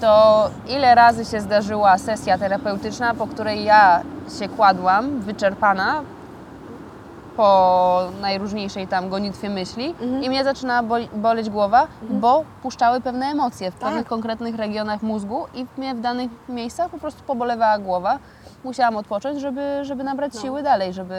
to 0.00 0.50
ile 0.68 0.94
razy 0.94 1.24
się 1.24 1.40
zdarzyła 1.40 1.98
sesja 1.98 2.38
terapeutyczna, 2.38 3.14
po 3.14 3.26
której 3.26 3.64
ja 3.64 4.00
się 4.38 4.48
kładłam, 4.48 5.20
wyczerpana, 5.20 6.02
po 7.36 8.02
najróżniejszej 8.20 8.86
tam 8.88 9.08
gonitwie 9.08 9.50
myśli 9.50 9.94
Mhm. 10.00 10.22
i 10.24 10.28
mnie 10.28 10.44
zaczyna 10.44 10.82
boli, 10.82 11.08
boleć 11.14 11.50
głowa, 11.50 11.86
bo 12.02 12.44
puszczały 12.62 13.00
pewne 13.00 13.26
emocje 13.26 13.70
w 13.70 13.74
Tak. 13.74 13.82
pewnych 13.88 14.06
konkretnych 14.06 14.54
regionach 14.56 15.02
mózgu 15.02 15.44
i 15.54 15.66
mnie 15.76 15.94
w 15.94 16.00
danych 16.00 16.30
miejscach 16.48 16.90
po 16.90 16.98
prostu 16.98 17.22
pobolewała 17.26 17.78
głowa. 17.78 18.18
Musiałam 18.64 18.96
odpocząć, 18.96 19.40
żeby, 19.40 19.78
żeby 19.82 20.04
nabrać 20.04 20.34
No. 20.34 20.40
siły 20.40 20.62
dalej, 20.62 20.92
żeby, 20.92 21.14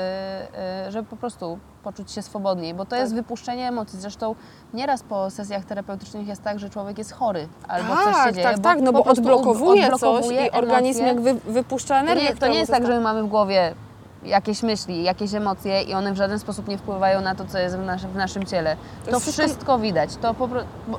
y, 0.88 0.92
żeby 0.92 1.10
po 1.10 1.16
prostu 1.16 1.58
poczuć 1.84 2.12
się 2.12 2.22
swobodniej, 2.22 2.74
bo 2.74 2.86
to 2.86 2.96
jest 2.96 3.16
wypuszczenie 3.16 3.68
emocji. 3.68 4.00
Zresztą 4.00 4.36
nieraz 4.74 5.04
po 5.04 5.30
sesjach 5.30 5.66
terapeutycznych 5.66 6.28
jest 6.28 6.44
tak, 6.44 6.60
że 6.60 6.70
człowiek 6.70 6.98
jest 6.98 7.12
chory 7.12 7.48
albo 7.68 7.96
coś 7.96 8.06
się 8.06 8.12
tak, 8.14 8.34
dzieje. 8.36 8.48
tak, 8.48 8.60
tak, 8.60 8.82
no 8.82 8.92
bo 8.94 9.04
odblokowuje, 9.04 9.84
odblokowuje 9.94 10.38
coś 10.40 10.48
i 10.48 10.52
organizm 10.52 11.04
emocje. 11.06 11.24
jak 11.32 11.42
wy, 11.44 11.52
wypuszcza 11.54 11.94
To 11.94 12.00
energię, 12.00 12.30
nie, 12.30 12.36
to 12.36 12.48
nie 12.48 12.60
jest 12.60 12.72
tak, 12.72 12.86
że 12.88 12.94
my 12.94 13.00
mamy 13.00 13.24
w 13.24 13.28
głowie 13.28 13.74
jakieś 14.24 14.64
myśli, 14.64 15.04
jakieś 15.04 15.34
emocje 15.34 15.82
i 15.82 15.94
one 15.94 16.14
w 16.14 16.16
żaden 16.18 16.40
sposób 16.40 16.68
nie 16.68 16.78
wpływają 16.78 17.22
na 17.22 17.36
to, 17.36 17.46
co 17.46 17.58
jest 17.60 17.78
w, 17.78 17.86
naszy, 17.86 18.08
w 18.08 18.16
naszym 18.16 18.46
ciele. 18.46 18.76
To, 19.06 19.12
jest 19.12 19.22
wszystko- 19.22 19.44
wszystko 19.46 19.80
widać. 19.80 20.16
To 20.16 20.36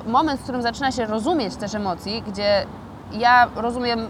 moment, 0.07 0.39
w 0.39 0.43
którym 0.43 0.61
zaczyna 0.61 0.91
się 0.91 1.05
rozumieć 1.05 1.55
też 1.55 1.75
emocji, 1.75 2.23
gdzie 2.27 2.65
ja 3.13 3.47
rozumiem 3.55 4.07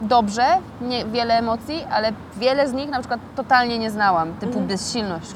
dobrze 0.00 0.46
nie, 0.80 1.04
wiele 1.04 1.38
emocji, 1.38 1.84
ale 1.92 2.12
wiele 2.36 2.68
z 2.68 2.72
nich 2.72 2.90
na 2.90 2.98
przykład 2.98 3.20
totalnie 3.36 3.78
nie 3.78 3.90
znałam, 3.90 4.32
typu 4.32 4.46
Mhm. 4.46 4.66
bezsilność, 4.66 5.30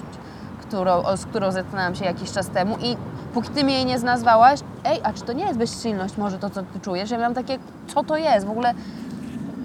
którą, 0.62 1.16
z 1.16 1.26
którą 1.26 1.50
zetknęłam 1.52 1.94
się 1.94 2.04
jakiś 2.04 2.32
czas 2.32 2.48
temu 2.48 2.76
i 2.80 2.96
póki 3.34 3.48
ty 3.48 3.64
mnie 3.64 3.74
jej 3.74 3.86
nie 3.86 3.98
nazwałaś, 3.98 4.60
ej, 4.84 5.00
a 5.02 5.12
czy 5.12 5.22
to 5.22 5.32
nie 5.32 5.44
jest 5.44 5.58
bezsilność 5.58 6.16
może 6.16 6.38
to, 6.38 6.50
co 6.50 6.62
ty 6.62 6.80
czujesz? 6.80 7.10
Ja 7.10 7.18
miałam 7.18 7.34
takie, 7.34 7.58
co 7.94 8.04
to 8.04 8.16
jest? 8.16 8.46
W 8.46 8.50
ogóle 8.50 8.74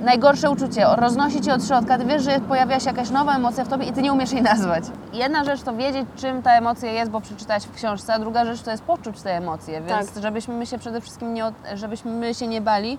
najgorsze 0.01 0.51
uczucie, 0.51 0.85
roznosi 0.95 1.41
cię 1.41 1.53
od 1.53 1.65
środka, 1.67 1.97
ty 1.97 2.05
wiesz, 2.05 2.23
że 2.23 2.39
pojawia 2.39 2.79
się 2.79 2.85
jakaś 2.89 3.09
nowa 3.09 3.35
emocja 3.35 3.65
w 3.65 3.67
tobie 3.67 3.85
i 3.85 3.93
ty 3.93 4.01
nie 4.01 4.13
umiesz 4.13 4.31
jej 4.31 4.41
nazwać. 4.41 4.83
Jedna 5.13 5.43
rzecz 5.43 5.61
to 5.61 5.73
wiedzieć, 5.73 6.05
czym 6.15 6.41
ta 6.41 6.51
emocja 6.53 6.91
jest, 6.91 7.11
bo 7.11 7.21
przeczytałaś 7.21 7.63
w 7.63 7.75
książce, 7.75 8.13
a 8.13 8.19
druga 8.19 8.45
rzecz 8.45 8.61
to 8.61 8.71
jest 8.71 8.83
poczuć 8.83 9.21
te 9.21 9.37
emocje, 9.37 9.81
więc 9.81 10.13
Tak. 10.13 10.23
żebyśmy 10.23 10.53
my 10.53 10.65
się 10.65 10.77
przede 10.77 11.01
wszystkim 11.01 11.33
nie, 11.33 11.43
żebyśmy 11.73 12.11
my 12.11 12.33
się 12.33 12.47
nie 12.47 12.61
bali 12.61 12.97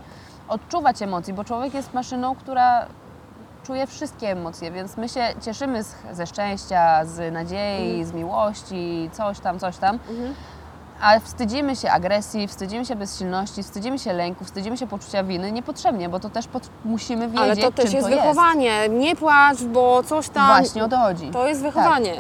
odczuwać 0.49 1.03
emocji, 1.03 1.33
bo 1.33 1.45
człowiek 1.45 1.75
jest 1.75 1.95
maszyną, 1.95 2.35
która 2.35 2.87
czuje 3.67 3.87
wszystkie 3.87 4.31
emocje, 4.31 4.71
więc 4.71 4.97
my 4.97 5.09
się 5.09 5.21
cieszymy 5.41 5.85
z, 5.85 5.95
ze 6.13 6.27
szczęścia, 6.27 7.05
z 7.05 7.33
nadziei, 7.33 8.05
z 8.05 8.13
miłości, 8.13 9.11
coś 9.13 9.41
tam, 9.41 9.59
coś 9.59 9.77
tam. 9.77 9.99
A 11.01 11.21
wstydzimy 11.21 11.77
się 11.77 11.91
agresji, 11.91 12.49
wstydzimy 12.49 12.87
się 12.87 12.97
bezsilności, 12.97 13.63
wstydzimy 13.63 13.99
się 13.99 14.13
lęku, 14.13 14.45
wstydzimy 14.45 14.77
się 14.77 14.87
poczucia 14.87 15.25
winy 15.25 15.53
niepotrzebnie, 15.53 16.09
bo 16.09 16.21
to 16.21 16.31
też 16.31 16.47
pot- 16.47 16.71
musimy 16.85 17.27
wiedzieć, 17.29 17.41
Ale 17.41 17.57
to 17.57 17.73
też 17.73 17.93
jest 17.93 18.09
to 18.09 18.15
wychowanie. 18.17 18.89
Nie 18.89 19.17
płacz, 19.17 19.63
bo 19.63 20.03
coś 20.03 20.29
tam. 20.29 20.47
Właśnie 20.47 20.85
o 20.85 20.89
to 20.89 20.97
chodzi. 20.99 21.31
To 21.31 21.47
jest 21.47 21.63
wychowanie. 21.63 22.15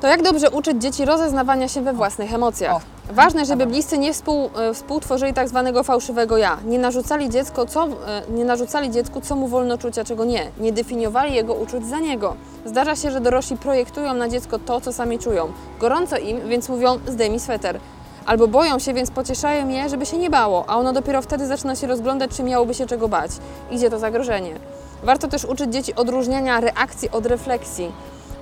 To 0.00 0.06
jak 0.06 0.22
dobrze 0.22 0.50
uczyć 0.50 0.82
dzieci 0.82 1.04
rozeznawania 1.04 1.68
się 1.68 1.82
we 1.82 1.92
własnych 1.92 2.34
emocjach? 2.34 2.76
O. 2.76 2.80
Ważne, 3.08 3.44
żeby 3.44 3.66
bliscy 3.66 3.98
nie 3.98 4.12
współ, 4.12 4.50
e, 4.56 4.74
współtworzyli 4.74 5.34
tak 5.34 5.48
zwanego 5.48 5.82
fałszywego 5.82 6.36
ja. 6.36 6.58
Nie 6.64 6.78
narzucali, 6.78 7.30
dziecko, 7.30 7.66
co, 7.66 7.84
e, 7.84 7.88
nie 8.30 8.44
narzucali 8.44 8.90
dziecku, 8.90 9.20
co 9.20 9.36
mu 9.36 9.48
wolno 9.48 9.78
czuć, 9.78 9.98
a 9.98 10.04
czego 10.04 10.24
nie. 10.24 10.50
Nie 10.60 10.72
definiowali 10.72 11.34
jego 11.34 11.54
uczuć 11.54 11.86
za 11.86 11.98
niego. 11.98 12.36
Zdarza 12.64 12.96
się, 12.96 13.10
że 13.10 13.20
dorośli 13.20 13.56
projektują 13.56 14.14
na 14.14 14.28
dziecko 14.28 14.58
to, 14.58 14.80
co 14.80 14.92
sami 14.92 15.18
czują. 15.18 15.52
Gorąco 15.80 16.16
im, 16.16 16.48
więc 16.48 16.68
mówią 16.68 16.98
zdejmij 17.06 17.40
sweter. 17.40 17.80
Albo 18.26 18.48
boją 18.48 18.78
się, 18.78 18.94
więc 18.94 19.10
pocieszają 19.10 19.68
je, 19.68 19.88
żeby 19.88 20.06
się 20.06 20.18
nie 20.18 20.30
bało, 20.30 20.64
a 20.68 20.76
ono 20.76 20.92
dopiero 20.92 21.22
wtedy 21.22 21.46
zaczyna 21.46 21.76
się 21.76 21.86
rozglądać, 21.86 22.30
czy 22.36 22.42
miałoby 22.42 22.74
się 22.74 22.86
czego 22.86 23.08
bać. 23.08 23.30
Idzie 23.70 23.90
to 23.90 23.98
zagrożenie. 23.98 24.54
Warto 25.02 25.28
też 25.28 25.44
uczyć 25.44 25.72
dzieci 25.72 25.94
odróżniania 25.94 26.60
reakcji 26.60 27.10
od 27.10 27.26
refleksji. 27.26 27.92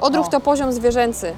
Odruch 0.00 0.28
to 0.28 0.40
poziom 0.40 0.72
zwierzęcy. 0.72 1.32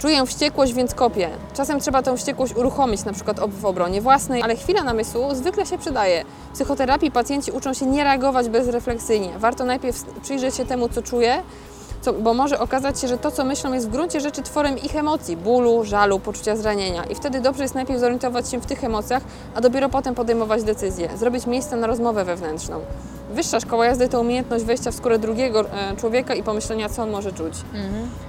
Czuję 0.00 0.26
wściekłość, 0.26 0.72
więc 0.74 0.94
kopię. 0.94 1.30
Czasem 1.54 1.80
trzeba 1.80 2.02
tę 2.02 2.16
wściekłość 2.16 2.56
uruchomić, 2.56 3.04
na 3.04 3.12
przykład 3.12 3.40
w 3.50 3.64
obronie 3.64 4.00
własnej, 4.00 4.42
ale 4.42 4.56
chwila 4.56 4.84
namysłu 4.84 5.34
zwykle 5.34 5.66
się 5.66 5.78
przydaje. 5.78 6.24
W 6.50 6.54
psychoterapii 6.54 7.10
pacjenci 7.10 7.52
uczą 7.52 7.74
się 7.74 7.86
nie 7.86 8.04
reagować 8.04 8.48
bezrefleksyjnie. 8.48 9.38
Warto 9.38 9.64
najpierw 9.64 10.04
przyjrzeć 10.22 10.54
się 10.54 10.66
temu, 10.66 10.88
co 10.88 11.02
czuje, 11.02 11.42
co, 12.00 12.12
bo 12.12 12.34
może 12.34 12.58
okazać 12.58 13.00
się, 13.00 13.08
że 13.08 13.18
to, 13.18 13.30
co 13.30 13.44
myślą, 13.44 13.72
jest 13.72 13.88
w 13.88 13.90
gruncie 13.90 14.20
rzeczy 14.20 14.42
tworem 14.42 14.78
ich 14.78 14.96
emocji, 14.96 15.36
bólu, 15.36 15.84
żalu, 15.84 16.20
poczucia 16.20 16.56
zranienia. 16.56 17.04
I 17.04 17.14
wtedy 17.14 17.40
dobrze 17.40 17.62
jest 17.62 17.74
najpierw 17.74 18.00
zorientować 18.00 18.50
się 18.50 18.60
w 18.60 18.66
tych 18.66 18.84
emocjach, 18.84 19.22
a 19.54 19.60
dopiero 19.60 19.88
potem 19.88 20.14
podejmować 20.14 20.62
decyzje, 20.62 21.08
zrobić 21.16 21.46
miejsce 21.46 21.76
na 21.76 21.86
rozmowę 21.86 22.24
wewnętrzną. 22.24 22.80
Wyższa 23.30 23.60
szkoła 23.60 23.86
jazdy 23.86 24.08
to 24.08 24.20
umiejętność 24.20 24.64
wejścia 24.64 24.90
w 24.90 24.94
skórę 24.94 25.18
drugiego 25.18 25.60
e, 25.70 25.96
człowieka 25.96 26.34
i 26.34 26.42
pomyślenia, 26.42 26.88
co 26.88 27.02
on 27.02 27.10
może 27.10 27.32
czuć. 27.32 27.54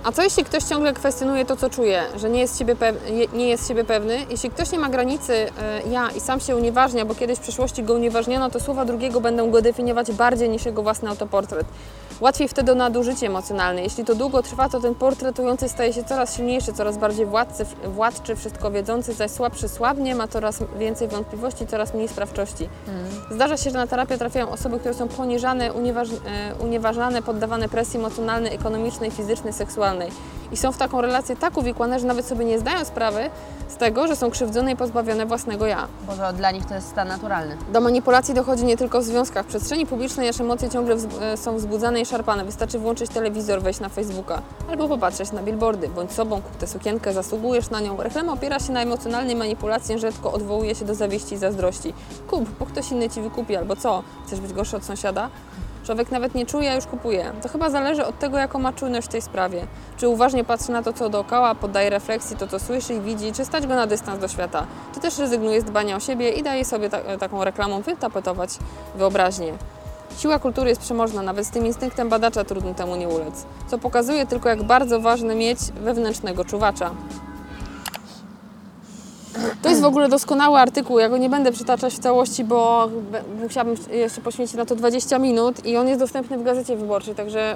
A 0.03 0.11
co 0.11 0.23
jeśli 0.23 0.43
ktoś 0.43 0.63
ciągle 0.63 0.93
kwestionuje 0.93 1.45
to, 1.45 1.55
co 1.55 1.69
czuje, 1.69 2.03
że 2.15 2.29
nie 2.29 2.39
jest 2.39 2.59
siebie, 2.59 2.75
nie 3.33 3.47
jest 3.49 3.67
siebie 3.67 3.83
pewny? 3.83 4.17
Jeśli 4.29 4.49
ktoś 4.49 4.71
nie 4.71 4.79
ma 4.79 4.89
granicy 4.89 5.33
e, 5.33 5.49
ja 5.91 6.09
i 6.17 6.19
sam 6.19 6.39
się 6.39 6.55
unieważnia, 6.55 7.05
bo 7.05 7.15
kiedyś 7.15 7.37
w 7.37 7.41
przeszłości 7.41 7.83
go 7.83 7.93
unieważniono, 7.93 8.49
to 8.49 8.59
słowa 8.59 8.85
drugiego 8.85 9.21
będą 9.21 9.51
go 9.51 9.61
definiować 9.61 10.11
bardziej 10.11 10.49
niż 10.49 10.65
jego 10.65 10.83
własny 10.83 11.09
autoportret. 11.09 11.67
Łatwiej 12.21 12.47
wtedy 12.47 12.71
o 12.71 12.75
nadużycie 12.75 13.27
emocjonalne. 13.27 13.81
Jeśli 13.81 14.05
to 14.05 14.15
długo 14.15 14.43
trwa, 14.43 14.69
to 14.69 14.79
ten 14.79 14.95
portretujący 14.95 15.69
staje 15.69 15.93
się 15.93 16.03
coraz 16.03 16.35
silniejszy, 16.35 16.73
coraz 16.73 16.97
bardziej 16.97 17.25
władcy, 17.25 17.65
władczy, 17.85 18.35
wszystko 18.35 18.71
wiedzący, 18.71 19.13
zaś 19.13 19.31
słabszy 19.31 19.69
słabnie, 19.69 20.15
ma 20.15 20.27
coraz 20.27 20.59
więcej 20.79 21.07
wątpliwości, 21.07 21.67
coraz 21.67 21.93
mniej 21.93 22.07
sprawczości. 22.07 22.69
Zdarza 23.31 23.57
się, 23.57 23.69
że 23.69 23.77
na 23.77 23.87
terapię 23.87 24.17
trafiają 24.17 24.49
osoby, 24.49 24.79
które 24.79 24.93
są 24.93 25.07
poniżane, 25.07 25.73
unieważ, 25.73 26.09
e, 26.09 26.13
unieważane, 26.63 27.21
poddawane 27.21 27.69
presji 27.69 27.99
emocjonalnej, 27.99 28.55
ekonomicznej, 28.55 29.11
fizycznej, 29.11 29.53
seksualnej. 29.53 30.11
I 30.51 30.57
są 30.57 30.71
w 30.71 30.77
taką 30.77 31.01
relację 31.01 31.35
tak 31.35 31.57
uwikłane, 31.57 31.99
że 31.99 32.07
nawet 32.07 32.25
sobie 32.25 32.45
nie 32.45 32.59
zdają 32.59 32.85
sprawy 32.85 33.29
z 33.69 33.75
tego, 33.75 34.07
że 34.07 34.15
są 34.15 34.31
krzywdzone 34.31 34.71
i 34.71 34.75
pozbawione 34.75 35.25
własnego 35.25 35.65
ja. 35.65 35.87
Boże, 36.07 36.33
dla 36.37 36.51
nich 36.51 36.65
to 36.65 36.75
jest 36.75 36.87
stan 36.87 37.07
naturalny. 37.07 37.57
Do 37.73 37.81
manipulacji 37.81 38.33
dochodzi 38.33 38.65
nie 38.65 38.77
tylko 38.77 38.99
w 38.99 39.03
związkach. 39.03 39.45
W 39.45 39.49
przestrzeni 39.49 39.85
publicznej 39.85 40.27
nasze 40.27 40.43
emocje 40.43 40.69
ciągle 40.69 40.95
wzb- 40.95 41.21
e, 41.21 41.37
są 41.37 41.57
wzbudzane 41.57 42.01
i 42.01 42.05
Wystarczy 42.45 42.79
włączyć 42.79 43.11
telewizor, 43.11 43.61
wejść 43.61 43.79
na 43.79 43.89
Facebooka 43.89 44.41
albo 44.69 44.87
popatrzeć 44.87 45.31
na 45.31 45.43
billboardy. 45.43 45.89
Bądź 45.89 46.11
sobą, 46.11 46.41
kup 46.41 46.55
tę 46.57 46.67
sukienkę, 46.67 47.13
zasługujesz 47.13 47.69
na 47.69 47.79
nią. 47.79 47.97
Reklama 47.97 48.33
opiera 48.33 48.59
się 48.59 48.73
na 48.73 48.81
emocjonalnej 48.81 49.35
manipulacji, 49.35 49.99
rzadko 49.99 50.31
odwołuje 50.31 50.75
się 50.75 50.85
do 50.85 50.95
zawiści 50.95 51.35
i 51.35 51.37
zazdrości. 51.37 51.93
Kup, 52.27 52.49
bo 52.59 52.65
ktoś 52.65 52.91
inny 52.91 53.09
ci 53.09 53.21
wykupi 53.21 53.55
albo 53.55 53.75
co? 53.75 54.03
Chcesz 54.27 54.39
być 54.39 54.53
gorszy 54.53 54.77
od 54.77 54.85
sąsiada? 54.85 55.29
Człowiek 55.83 56.11
nawet 56.11 56.35
nie 56.35 56.45
czuje, 56.45 56.71
a 56.71 56.75
już 56.75 56.85
kupuje. 56.85 57.31
To 57.41 57.49
chyba 57.49 57.69
zależy 57.69 58.05
od 58.05 58.19
tego, 58.19 58.37
jaką 58.37 58.59
ma 58.59 58.73
czujność 58.73 59.07
w 59.07 59.11
tej 59.11 59.21
sprawie. 59.21 59.67
Czy 59.97 60.07
uważnie 60.07 60.43
patrzy 60.43 60.71
na 60.71 60.83
to, 60.83 60.93
co 60.93 61.09
dookoła, 61.09 61.55
poddaje 61.55 61.89
refleksji 61.89 62.37
to, 62.37 62.47
co 62.47 62.59
słyszy 62.59 62.93
i 62.93 63.01
widzi, 63.01 63.31
czy 63.31 63.45
stać 63.45 63.67
go 63.67 63.75
na 63.75 63.87
dystans 63.87 64.19
do 64.19 64.27
świata. 64.27 64.67
Czy 64.93 64.99
też 64.99 65.17
rezygnuje 65.17 65.61
z 65.61 65.63
dbania 65.63 65.95
o 65.95 65.99
siebie 65.99 66.29
i 66.29 66.43
daje 66.43 66.65
sobie 66.65 66.89
ta, 66.89 67.17
taką 67.17 67.43
reklamą 67.43 67.81
wytapetować 67.81 68.49
wyobraźnię. 68.95 69.53
Siła 70.17 70.39
kultury 70.39 70.69
jest 70.69 70.81
przemożna, 70.81 71.21
nawet 71.21 71.45
z 71.45 71.51
tym 71.51 71.65
instynktem 71.65 72.09
badacza 72.09 72.43
trudno 72.43 72.73
temu 72.73 72.95
nie 72.95 73.07
ulec. 73.09 73.45
Co 73.67 73.77
pokazuje 73.77 74.25
tylko, 74.25 74.49
jak 74.49 74.63
bardzo 74.63 74.99
ważne 74.99 75.35
mieć 75.35 75.59
wewnętrznego 75.83 76.45
czuwacza. 76.45 76.91
To 79.61 79.69
jest 79.69 79.81
w 79.81 79.85
ogóle 79.85 80.09
doskonały 80.09 80.59
artykuł. 80.59 80.99
Ja 80.99 81.09
go 81.09 81.17
nie 81.17 81.29
będę 81.29 81.51
przytaczać 81.51 81.93
w 81.93 81.99
całości, 81.99 82.43
bo 82.43 82.89
musiałabym 83.43 83.75
jeszcze 83.91 84.21
poświęcić 84.21 84.55
na 84.55 84.65
to 84.65 84.75
20 84.75 85.19
minut 85.19 85.65
i 85.65 85.77
on 85.77 85.87
jest 85.87 85.99
dostępny 85.99 86.37
w 86.37 86.43
Gazecie 86.43 86.75
Wyborczej, 86.77 87.15
także 87.15 87.55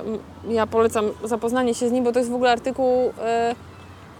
ja 0.50 0.68
polecam 0.68 1.06
zapoznanie 1.24 1.74
się 1.74 1.90
z 1.90 1.92
nim, 1.92 2.04
bo 2.04 2.12
to 2.12 2.20
jest 2.20 2.32
w 2.32 2.36
ogóle 2.36 2.52
artykuł, 2.52 3.14
e, 3.22 3.56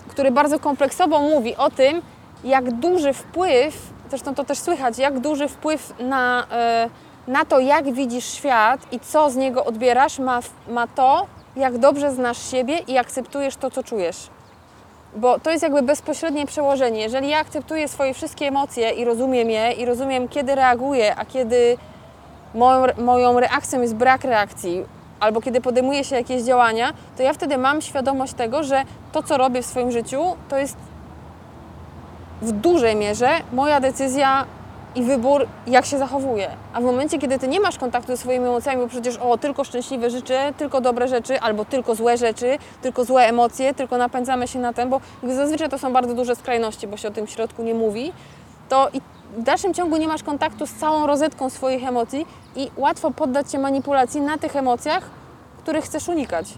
który 0.08 0.32
bardzo 0.32 0.60
kompleksowo 0.60 1.20
mówi 1.20 1.56
o 1.56 1.70
tym, 1.70 2.02
jak 2.44 2.72
duży 2.72 3.14
wpływ, 3.14 3.78
zresztą 4.10 4.36
to 4.36 4.44
też 4.44 4.60
słychać, 4.60 4.98
jak 4.98 5.20
duży 5.20 5.48
wpływ 5.48 5.94
na, 6.00 6.48
e, 6.52 6.90
na 7.28 7.46
to, 7.46 7.60
jak 7.60 7.94
widzisz 7.94 8.26
świat 8.26 8.94
i 8.94 9.00
co 9.00 9.30
z 9.30 9.36
niego 9.36 9.66
odbierasz, 9.66 10.20
ma, 10.20 10.40
ma 10.70 10.88
to, 10.88 11.28
jak 11.56 11.78
dobrze 11.78 12.12
znasz 12.12 12.52
siebie 12.52 12.78
i 12.78 12.98
akceptujesz 12.98 13.56
to, 13.56 13.72
co 13.72 13.84
czujesz. 13.84 14.30
Bo 15.16 15.40
to 15.40 15.52
jest 15.52 15.64
jakby 15.64 15.82
bezpośrednie 15.82 16.46
przełożenie. 16.46 17.02
Jeżeli 17.02 17.30
ja 17.30 17.40
akceptuję 17.40 17.88
swoje 17.88 18.14
wszystkie 18.14 18.48
emocje 18.48 18.92
i 18.92 19.06
rozumiem 19.06 19.50
je, 19.50 19.72
i 19.72 19.86
rozumiem, 19.86 20.28
kiedy 20.28 20.56
reaguję, 20.56 21.16
a 21.16 21.26
kiedy 21.26 21.78
moją, 22.56 22.86
moją 22.98 23.40
reakcją 23.40 23.82
jest 23.82 23.96
brak 23.96 24.24
reakcji, 24.24 24.84
albo 25.20 25.42
kiedy 25.42 25.62
podejmuję 25.62 26.04
się 26.04 26.16
jakieś 26.16 26.42
działania, 26.42 26.94
to 27.18 27.24
ja 27.24 27.34
wtedy 27.34 27.58
mam 27.58 27.82
świadomość 27.82 28.34
tego, 28.34 28.64
że 28.64 28.84
to, 29.12 29.24
co 29.24 29.38
robię 29.38 29.62
w 29.62 29.66
swoim 29.66 29.92
życiu, 29.92 30.36
to 30.50 30.58
jest 30.58 30.78
w 32.42 32.52
dużej 32.52 32.96
mierze 32.96 33.30
moja 33.54 33.80
decyzja 33.80 34.46
i 34.96 35.04
wybór, 35.04 35.48
jak 35.68 35.86
się 35.86 35.98
zachowuję. 35.98 36.50
A 36.74 36.82
w 36.82 36.84
momencie, 36.84 37.20
kiedy 37.20 37.40
ty 37.40 37.48
nie 37.48 37.60
masz 37.60 37.78
kontaktu 37.78 38.08
ze 38.08 38.18
swoimi 38.18 38.46
emocjami, 38.46 38.82
bo 38.82 38.88
przecież 38.88 39.18
o, 39.18 39.38
tylko 39.38 39.64
szczęśliwe 39.64 40.10
rzeczy, 40.10 40.38
tylko 40.58 40.82
dobre 40.82 41.08
rzeczy, 41.08 41.40
albo 41.40 41.66
tylko 41.66 41.96
złe 41.96 42.18
rzeczy, 42.18 42.58
tylko 42.82 43.06
złe 43.06 43.24
emocje, 43.28 43.74
tylko 43.74 43.98
napędzamy 43.98 44.48
się 44.48 44.60
na 44.60 44.74
tym, 44.74 44.90
bo 44.90 45.02
zazwyczaj 45.24 45.70
to 45.70 45.78
są 45.78 45.94
bardzo 45.94 46.14
duże 46.14 46.36
skrajności, 46.36 46.88
bo 46.88 46.98
się 46.98 47.08
o 47.08 47.12
tym 47.12 47.28
w 47.28 47.30
środku 47.30 47.64
nie 47.64 47.74
mówi, 47.74 48.14
to 48.70 48.90
i 48.94 49.02
w 49.38 49.44
dalszym 49.44 49.74
ciągu 49.74 49.98
nie 49.98 50.08
masz 50.08 50.24
kontaktu 50.24 50.68
z 50.68 50.74
całą 50.74 51.08
rozetką 51.08 51.50
swoich 51.50 51.88
emocji 51.88 52.26
i 52.56 52.72
łatwo 52.78 53.12
poddać 53.12 53.52
się 53.52 53.60
manipulacji 53.60 54.22
na 54.22 54.38
tych 54.38 54.56
emocjach, 54.56 55.10
których 55.58 55.86
chcesz 55.86 56.08
unikać. 56.08 56.54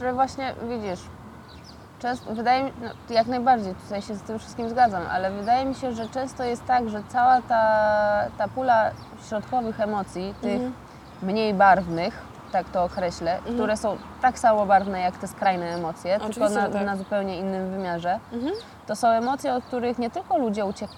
Że 0.00 0.12
właśnie 0.12 0.54
widzisz, 0.68 1.00
często, 1.98 2.34
wydaje 2.34 2.64
mi 2.64 2.72
no, 2.82 3.14
jak 3.14 3.26
najbardziej 3.26 3.74
tutaj 3.74 4.02
się 4.02 4.14
z 4.14 4.22
tym 4.22 4.38
wszystkim 4.38 4.68
zgadzam, 4.70 5.02
ale 5.12 5.30
wydaje 5.30 5.64
mi 5.64 5.74
się, 5.74 5.92
że 5.92 6.08
często 6.08 6.44
jest 6.44 6.66
tak, 6.66 6.88
że 6.88 7.02
cała 7.08 7.42
ta, 7.42 7.62
ta 8.38 8.48
pula 8.48 8.90
środkowych 9.28 9.80
emocji, 9.80 10.34
tych 10.42 10.52
Mhm. 10.54 10.72
mniej 11.22 11.54
barwnych, 11.54 12.22
tak 12.52 12.68
to 12.68 12.84
określę, 12.84 13.38
które 13.54 13.76
są 13.76 13.96
tak 14.22 14.38
samo 14.38 14.66
barwne 14.66 15.00
jak 15.00 15.16
te 15.18 15.28
skrajne 15.28 15.66
emocje, 15.74 16.10
tylko 16.20 16.26
Oczywiście, 16.30 16.54
na, 16.54 16.66
że 16.66 16.72
tak. 16.72 16.86
na 16.86 16.96
zupełnie 16.96 17.38
innym 17.38 17.70
wymiarze. 17.70 18.18
Mhm. 18.32 18.52
To 18.86 18.96
są 18.96 19.08
emocje, 19.08 19.54
od 19.54 19.64
których 19.64 19.98
nie 19.98 20.10
tylko 20.10 20.38
ludzie 20.38 20.64
uciek, 20.64 20.90
y, 20.90 20.94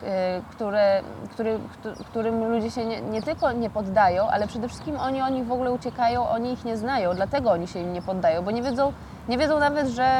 które, 0.50 1.02
który, 1.30 1.58
któ- 1.72 2.04
którym 2.04 2.44
ludzie 2.50 2.70
się 2.70 2.84
nie, 2.84 3.00
nie 3.00 3.22
tylko 3.22 3.52
nie 3.52 3.70
poddają, 3.70 4.28
ale 4.28 4.46
przede 4.46 4.68
wszystkim 4.68 4.96
oni 5.00 5.22
o 5.22 5.28
nich 5.28 5.46
w 5.46 5.52
ogóle 5.52 5.72
uciekają, 5.72 6.28
oni 6.28 6.52
ich 6.52 6.64
nie 6.64 6.76
znają, 6.76 7.14
dlatego 7.14 7.50
oni 7.50 7.66
się 7.68 7.78
im 7.80 7.92
nie 7.92 8.02
poddają, 8.02 8.42
bo 8.42 8.50
nie 8.50 8.62
wiedzą, 8.62 8.92
nie 9.28 9.38
wiedzą 9.38 9.58
nawet, 9.60 9.88
że, 9.88 10.10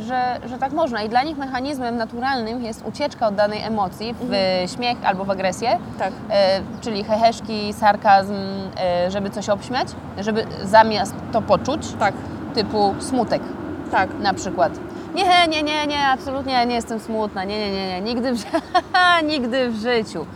że, 0.00 0.40
że 0.48 0.58
tak 0.58 0.72
można. 0.72 1.02
I 1.02 1.08
dla 1.08 1.22
nich 1.22 1.36
mechanizmem 1.38 1.96
naturalnym 1.96 2.62
jest 2.64 2.84
ucieczka 2.86 3.26
od 3.26 3.34
danej 3.34 3.62
emocji 3.62 4.14
w 4.20 4.32
śmiech 4.76 4.98
albo 5.04 5.24
w 5.24 5.30
agresję, 5.30 5.78
Tak. 5.98 6.12
e, 6.30 6.60
czyli 6.80 7.04
heheszki, 7.04 7.72
sarkazm, 7.72 8.34
e, 8.80 9.10
żeby 9.10 9.30
coś 9.30 9.48
obśmiać, 9.48 9.88
żeby 10.18 10.46
zamiast 10.64 11.14
to 11.32 11.42
poczuć, 11.42 11.92
Tak, 11.98 12.14
typu 12.54 12.94
smutek 12.98 13.42
tak. 13.90 14.08
na 14.22 14.34
przykład. 14.34 14.72
Nie, 15.14 15.24
nie, 15.48 15.62
nie, 15.62 15.86
nie, 15.86 16.06
absolutnie 16.06 16.66
nie 16.66 16.74
jestem 16.74 17.00
smutna, 17.00 17.44
nie, 17.44 17.58
nie, 17.58 17.72
nie, 17.72 17.88
nie, 17.88 18.00
nigdy 18.00 18.34
w, 18.34 18.44
nigdy 19.32 19.70
w 19.70 19.76
życiu. 19.76 20.26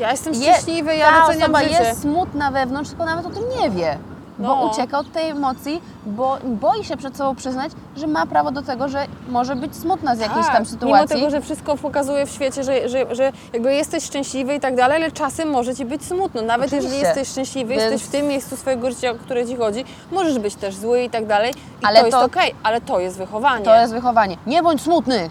Ja 0.00 0.10
jestem 0.10 0.34
Je- 0.34 0.40
szczęśliwy, 0.52 0.96
ja 0.96 1.06
Ta 1.10 1.20
doceniam 1.20 1.54
osoba 1.54 1.68
życie. 1.68 1.82
jest 1.84 2.00
smutna 2.02 2.50
wewnątrz, 2.50 2.90
tylko 2.90 3.04
nawet 3.04 3.26
o 3.26 3.30
tym 3.30 3.42
nie 3.62 3.70
wie. 3.70 3.98
Bo 4.38 4.44
No. 4.56 4.70
ucieka 4.70 4.98
od 4.98 5.12
tej 5.12 5.30
emocji, 5.30 5.82
bo 6.06 6.38
boi 6.44 6.84
się 6.84 6.96
przed 6.96 7.16
sobą 7.16 7.34
przyznać, 7.34 7.72
że 7.96 8.06
ma 8.06 8.26
prawo 8.26 8.50
do 8.50 8.62
tego, 8.62 8.88
że 8.88 9.06
może 9.28 9.56
być 9.56 9.76
smutna 9.76 10.16
z 10.16 10.18
jakiejś 10.18 10.46
Tak, 10.46 10.54
tam 10.56 10.66
sytuacji. 10.66 10.94
Mimo 10.94 11.06
tego, 11.20 11.30
że 11.30 11.40
wszystko 11.40 11.76
pokazuje 11.76 12.26
w 12.26 12.30
świecie, 12.30 12.64
że, 12.64 12.88
że, 12.88 13.14
że 13.14 13.32
jakby 13.52 13.74
jesteś 13.74 14.04
szczęśliwy 14.04 14.54
i 14.54 14.60
tak 14.60 14.76
dalej, 14.76 14.96
ale 15.02 15.12
czasem 15.12 15.50
może 15.50 15.74
ci 15.74 15.84
być 15.84 16.04
smutno. 16.04 16.42
Nawet 16.42 16.72
jeżeli 16.72 16.86
Oczywiście. 16.86 17.06
jesteś 17.06 17.28
szczęśliwy, 17.28 17.70
Więc- 17.70 17.82
jesteś 17.82 18.02
w 18.02 18.10
tym 18.12 18.26
miejscu 18.26 18.56
swojego 18.56 18.90
życia, 18.90 19.10
o 19.10 19.14
które 19.14 19.46
ci 19.46 19.56
chodzi, 19.56 19.84
możesz 20.12 20.38
być 20.38 20.54
też 20.54 20.76
zły 20.76 21.02
i 21.02 21.10
tak 21.10 21.26
dalej. 21.26 21.52
I 21.82 21.84
Ale 21.86 22.00
to 22.00 22.06
jest 22.06 22.18
to- 22.18 22.24
okej, 22.24 22.54
ale 22.62 22.80
to 22.80 23.00
jest 23.00 23.18
wychowanie. 23.18 23.64
To 23.64 23.80
jest 23.80 23.92
wychowanie. 23.92 24.36
Nie 24.46 24.62
bądź 24.62 24.82
smutny! 24.82 25.30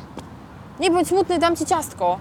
Nie 0.80 0.92
bądź 0.92 1.08
smutny, 1.08 1.40
dam 1.40 1.56
ci 1.56 1.66
ciastko. 1.66 2.18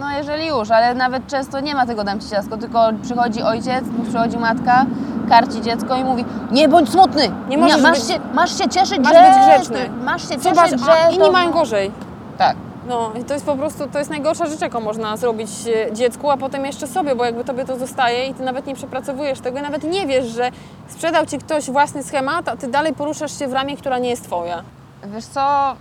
No 0.00 0.10
jeżeli 0.10 0.46
już, 0.46 0.70
ale 0.70 0.94
nawet 0.94 1.26
często 1.26 1.60
nie 1.60 1.74
ma 1.74 1.86
tego 1.86 2.04
dam 2.04 2.20
ci 2.20 2.28
ciastko, 2.28 2.56
tylko 2.56 2.88
przychodzi 3.02 3.42
ojciec, 3.42 3.84
przychodzi 4.08 4.38
matka, 4.38 4.86
karci 5.28 5.60
dziecko 5.62 5.96
i 5.96 6.04
mówi 6.04 6.24
nie 6.50 6.68
bądź 6.68 6.90
smutny! 6.90 7.30
Nie 7.48 7.58
możesz 7.58 7.82
masz, 7.82 7.98
być- 7.98 8.08
się, 8.08 8.20
masz 8.34 8.58
się 8.58 8.68
cieszyć, 8.68 8.98
masz 8.98 9.12
że... 9.12 9.22
być 9.22 9.46
grzeczny. 9.46 9.90
Masz 10.04 10.28
się 10.28 10.38
Zobacz, 10.38 10.70
cieszyć, 10.70 10.88
a 10.88 11.06
że... 11.08 11.14
inni 11.14 11.24
to- 11.24 11.32
mają 11.32 11.50
gorzej. 11.50 11.90
Tak. 12.38 12.56
No 12.88 13.10
i 13.20 13.24
to 13.24 13.34
jest 13.34 13.46
po 13.46 13.56
prostu, 13.56 13.88
to 13.92 13.98
jest 13.98 14.10
najgorsza 14.10 14.46
rzecz, 14.46 14.60
jaką 14.60 14.80
można 14.80 15.16
zrobić 15.16 15.50
e, 15.88 15.92
dziecku, 15.92 16.30
a 16.30 16.36
potem 16.36 16.64
jeszcze 16.64 16.86
sobie, 16.86 17.14
bo 17.14 17.24
jakby 17.24 17.44
tobie 17.44 17.64
to 17.64 17.78
zostaje 17.78 18.26
i 18.26 18.34
ty 18.34 18.42
nawet 18.42 18.66
nie 18.66 18.74
przepracowujesz 18.74 19.40
tego 19.40 19.58
i 19.58 19.62
nawet 19.62 19.84
nie 19.84 20.06
wiesz, 20.06 20.26
że 20.26 20.50
sprzedał 20.88 21.26
ci 21.26 21.38
ktoś 21.38 21.70
własny 21.70 22.02
schemat, 22.02 22.48
a 22.48 22.56
ty 22.56 22.68
dalej 22.68 22.94
poruszasz 22.94 23.38
się 23.38 23.48
w 23.48 23.52
ramię, 23.52 23.76
która 23.76 23.98
nie 23.98 24.10
jest 24.10 24.24
twoja. 24.24 24.62
Wiesz 25.04 25.24
co, 25.24 25.74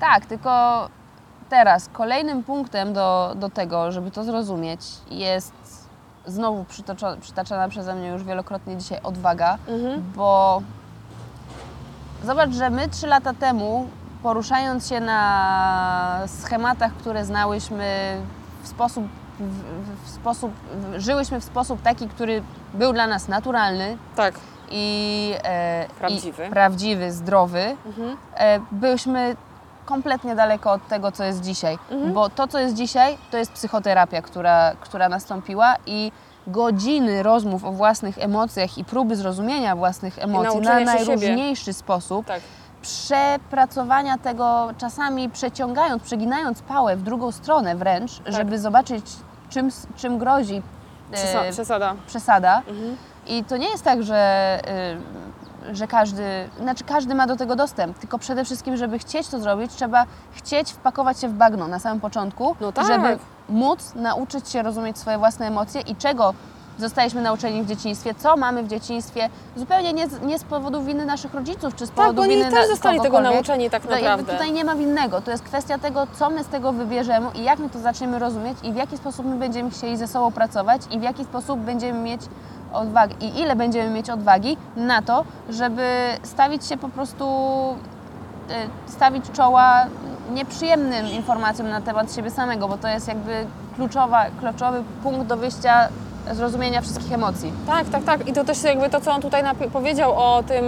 tak, 0.00 0.26
tylko 0.26 0.88
teraz 1.50 1.88
kolejnym 1.92 2.42
punktem 2.42 2.92
do, 2.92 3.32
do 3.36 3.48
tego, 3.50 3.92
żeby 3.92 4.10
to 4.10 4.24
zrozumieć, 4.24 4.80
jest 5.10 5.52
znowu 6.26 6.62
przytoczo- 6.64 7.16
przytaczana 7.20 7.68
przeze 7.68 7.94
mnie 7.94 8.08
już 8.08 8.24
wielokrotnie 8.24 8.76
dzisiaj 8.76 9.00
odwaga, 9.02 9.58
bo 10.16 10.62
zobacz, 12.24 12.50
że 12.50 12.70
my 12.70 12.88
trzy 12.88 13.06
lata 13.06 13.34
temu 13.34 13.88
poruszając 14.22 14.88
się 14.88 15.00
na 15.00 16.20
schematach, 16.26 16.92
które 16.92 17.24
znałyśmy 17.24 18.16
w 18.62 18.68
sposób, 18.68 19.04
w, 19.40 19.42
w- 19.42 20.06
w 20.06 20.10
sposób, 20.10 20.52
w, 20.74 21.00
żyłyśmy 21.00 21.40
w 21.40 21.44
sposób 21.44 21.82
taki, 21.82 22.08
który 22.08 22.42
był 22.74 22.92
dla 22.92 23.06
nas 23.06 23.28
naturalny 23.28 23.96
Tak. 24.16 24.34
i, 24.70 25.34
e, 25.44 25.86
Prawdziwy. 25.98 26.46
i 26.46 26.50
prawdziwy, 26.50 27.12
zdrowy, 27.12 27.76
Mhm. 27.86 28.16
e, 28.34 28.60
byliśmy 28.72 29.36
kompletnie 29.94 30.34
daleko 30.34 30.72
od 30.72 30.88
tego, 30.88 31.12
co 31.12 31.24
jest 31.24 31.40
dzisiaj. 31.40 31.78
Mhm. 31.90 32.12
Bo 32.12 32.28
to, 32.28 32.48
co 32.48 32.58
jest 32.58 32.74
dzisiaj, 32.74 33.18
to 33.30 33.36
jest 33.36 33.52
psychoterapia, 33.52 34.22
która, 34.22 34.72
która 34.80 35.08
nastąpiła 35.08 35.76
i 35.86 36.12
godziny 36.46 37.22
rozmów 37.22 37.64
o 37.64 37.72
własnych 37.72 38.18
emocjach 38.18 38.78
i 38.78 38.84
próby 38.84 39.16
zrozumienia 39.16 39.76
własnych 39.76 40.18
emocji 40.18 40.60
na 40.60 40.70
nauczenia 40.70 40.92
się 40.92 40.98
siebie. 40.98 41.16
najróżniejszy 41.16 41.72
sposób, 41.72 42.26
Tak. 42.26 42.40
przepracowania 42.82 44.18
tego 44.18 44.68
czasami 44.78 45.30
przeciągając, 45.30 46.02
przeginając 46.02 46.62
pałę 46.62 46.96
w 46.96 47.02
drugą 47.02 47.32
stronę 47.32 47.76
wręcz, 47.76 48.10
żeby 48.26 48.58
zobaczyć, 48.58 49.04
czym, 49.50 49.68
czym 49.96 50.18
grozi 50.18 50.62
e, 51.12 51.16
Przesa- 51.16 51.52
przesada. 51.52 51.94
przesada. 52.06 52.58
Mhm. 52.68 52.96
I 53.26 53.44
to 53.44 53.56
nie 53.56 53.68
jest 53.68 53.84
tak, 53.84 54.02
że, 54.02 54.58
y, 54.68 55.29
że 55.72 55.86
każdy, 55.86 56.22
znaczy 56.60 56.84
każdy 56.84 57.14
ma 57.14 57.26
do 57.26 57.36
tego 57.36 57.56
dostęp, 57.56 57.98
tylko 57.98 58.18
przede 58.18 58.44
wszystkim, 58.44 58.76
żeby 58.76 58.98
chcieć 58.98 59.28
to 59.28 59.40
zrobić, 59.40 59.72
trzeba 59.74 60.06
chcieć 60.32 60.72
wpakować 60.72 61.20
się 61.20 61.28
w 61.28 61.32
bagno 61.32 61.68
na 61.68 61.78
samym 61.78 62.00
początku, 62.00 62.56
No 62.60 62.72
tak. 62.72 62.86
żeby 62.86 63.18
móc 63.48 63.92
nauczyć 63.94 64.48
się 64.48 64.62
rozumieć 64.62 64.98
swoje 64.98 65.18
własne 65.18 65.46
emocje 65.46 65.80
i 65.80 65.96
czego 65.96 66.34
zostaliśmy 66.78 67.22
nauczeni 67.22 67.62
w 67.62 67.66
dzieciństwie, 67.66 68.14
co 68.14 68.36
mamy 68.36 68.62
w 68.62 68.68
dzieciństwie, 68.68 69.28
zupełnie 69.56 69.92
nie 69.92 70.08
z, 70.08 70.22
nie 70.22 70.38
z 70.38 70.44
powodu 70.44 70.82
winy 70.82 71.06
naszych 71.06 71.34
rodziców, 71.34 71.74
czy 71.76 71.86
z 71.86 71.88
Tak, 71.88 71.96
powodu 71.96 72.16
bo 72.16 72.22
oni 72.22 72.30
winy 72.36 72.44
też 72.50 72.54
na- 72.54 72.66
zostali 72.66 73.00
tego 73.00 73.20
nauczeni 73.20 73.70
tak 73.70 73.90
naprawdę. 73.90 74.32
Tutaj 74.32 74.52
nie 74.52 74.64
ma 74.64 74.74
winnego, 74.74 75.20
to 75.20 75.30
jest 75.30 75.42
kwestia 75.44 75.78
tego, 75.78 76.06
co 76.18 76.30
my 76.30 76.44
z 76.44 76.46
tego 76.46 76.72
wybierzemy 76.72 77.26
i 77.34 77.44
jak 77.44 77.58
my 77.58 77.70
to 77.70 77.78
zaczniemy 77.78 78.18
rozumieć 78.18 78.58
i 78.62 78.72
w 78.72 78.76
jaki 78.76 78.96
sposób 78.96 79.26
my 79.26 79.36
będziemy 79.36 79.70
chcieli 79.70 79.96
ze 79.96 80.06
sobą 80.08 80.32
pracować 80.32 80.82
i 80.90 80.98
w 80.98 81.02
jaki 81.02 81.24
sposób 81.24 81.60
będziemy 81.60 81.98
mieć 82.00 82.20
odwagę 82.72 83.14
i 83.20 83.40
ile 83.40 83.56
będziemy 83.56 83.90
mieć 83.90 84.10
odwagi 84.10 84.56
na 84.76 85.02
to, 85.02 85.24
żeby 85.50 85.86
stawić 86.22 86.66
się 86.66 86.76
po 86.76 86.88
prostu, 86.88 87.24
y, 88.88 88.90
stawić 88.92 89.30
czoła 89.32 89.86
nieprzyjemnym 90.32 91.06
informacjom 91.06 91.68
na 91.68 91.80
temat 91.80 92.14
siebie 92.14 92.30
samego, 92.30 92.68
bo 92.68 92.76
to 92.78 92.88
jest 92.88 93.08
jakby 93.08 93.46
kluczowa, 93.76 94.24
kluczowy 94.40 94.82
punkt 95.02 95.26
do 95.26 95.36
wyjścia 95.36 95.88
zrozumienia 96.34 96.80
wszystkich 96.80 97.12
emocji. 97.12 97.52
Tak, 97.66 97.88
tak, 97.88 98.04
tak. 98.04 98.28
I 98.28 98.32
to 98.32 98.44
też 98.44 98.62
jakby 98.62 98.90
to, 98.90 99.00
co 99.00 99.12
on 99.12 99.20
tutaj 99.22 99.42
powiedział 99.72 100.12
o 100.18 100.42
tym 100.48 100.64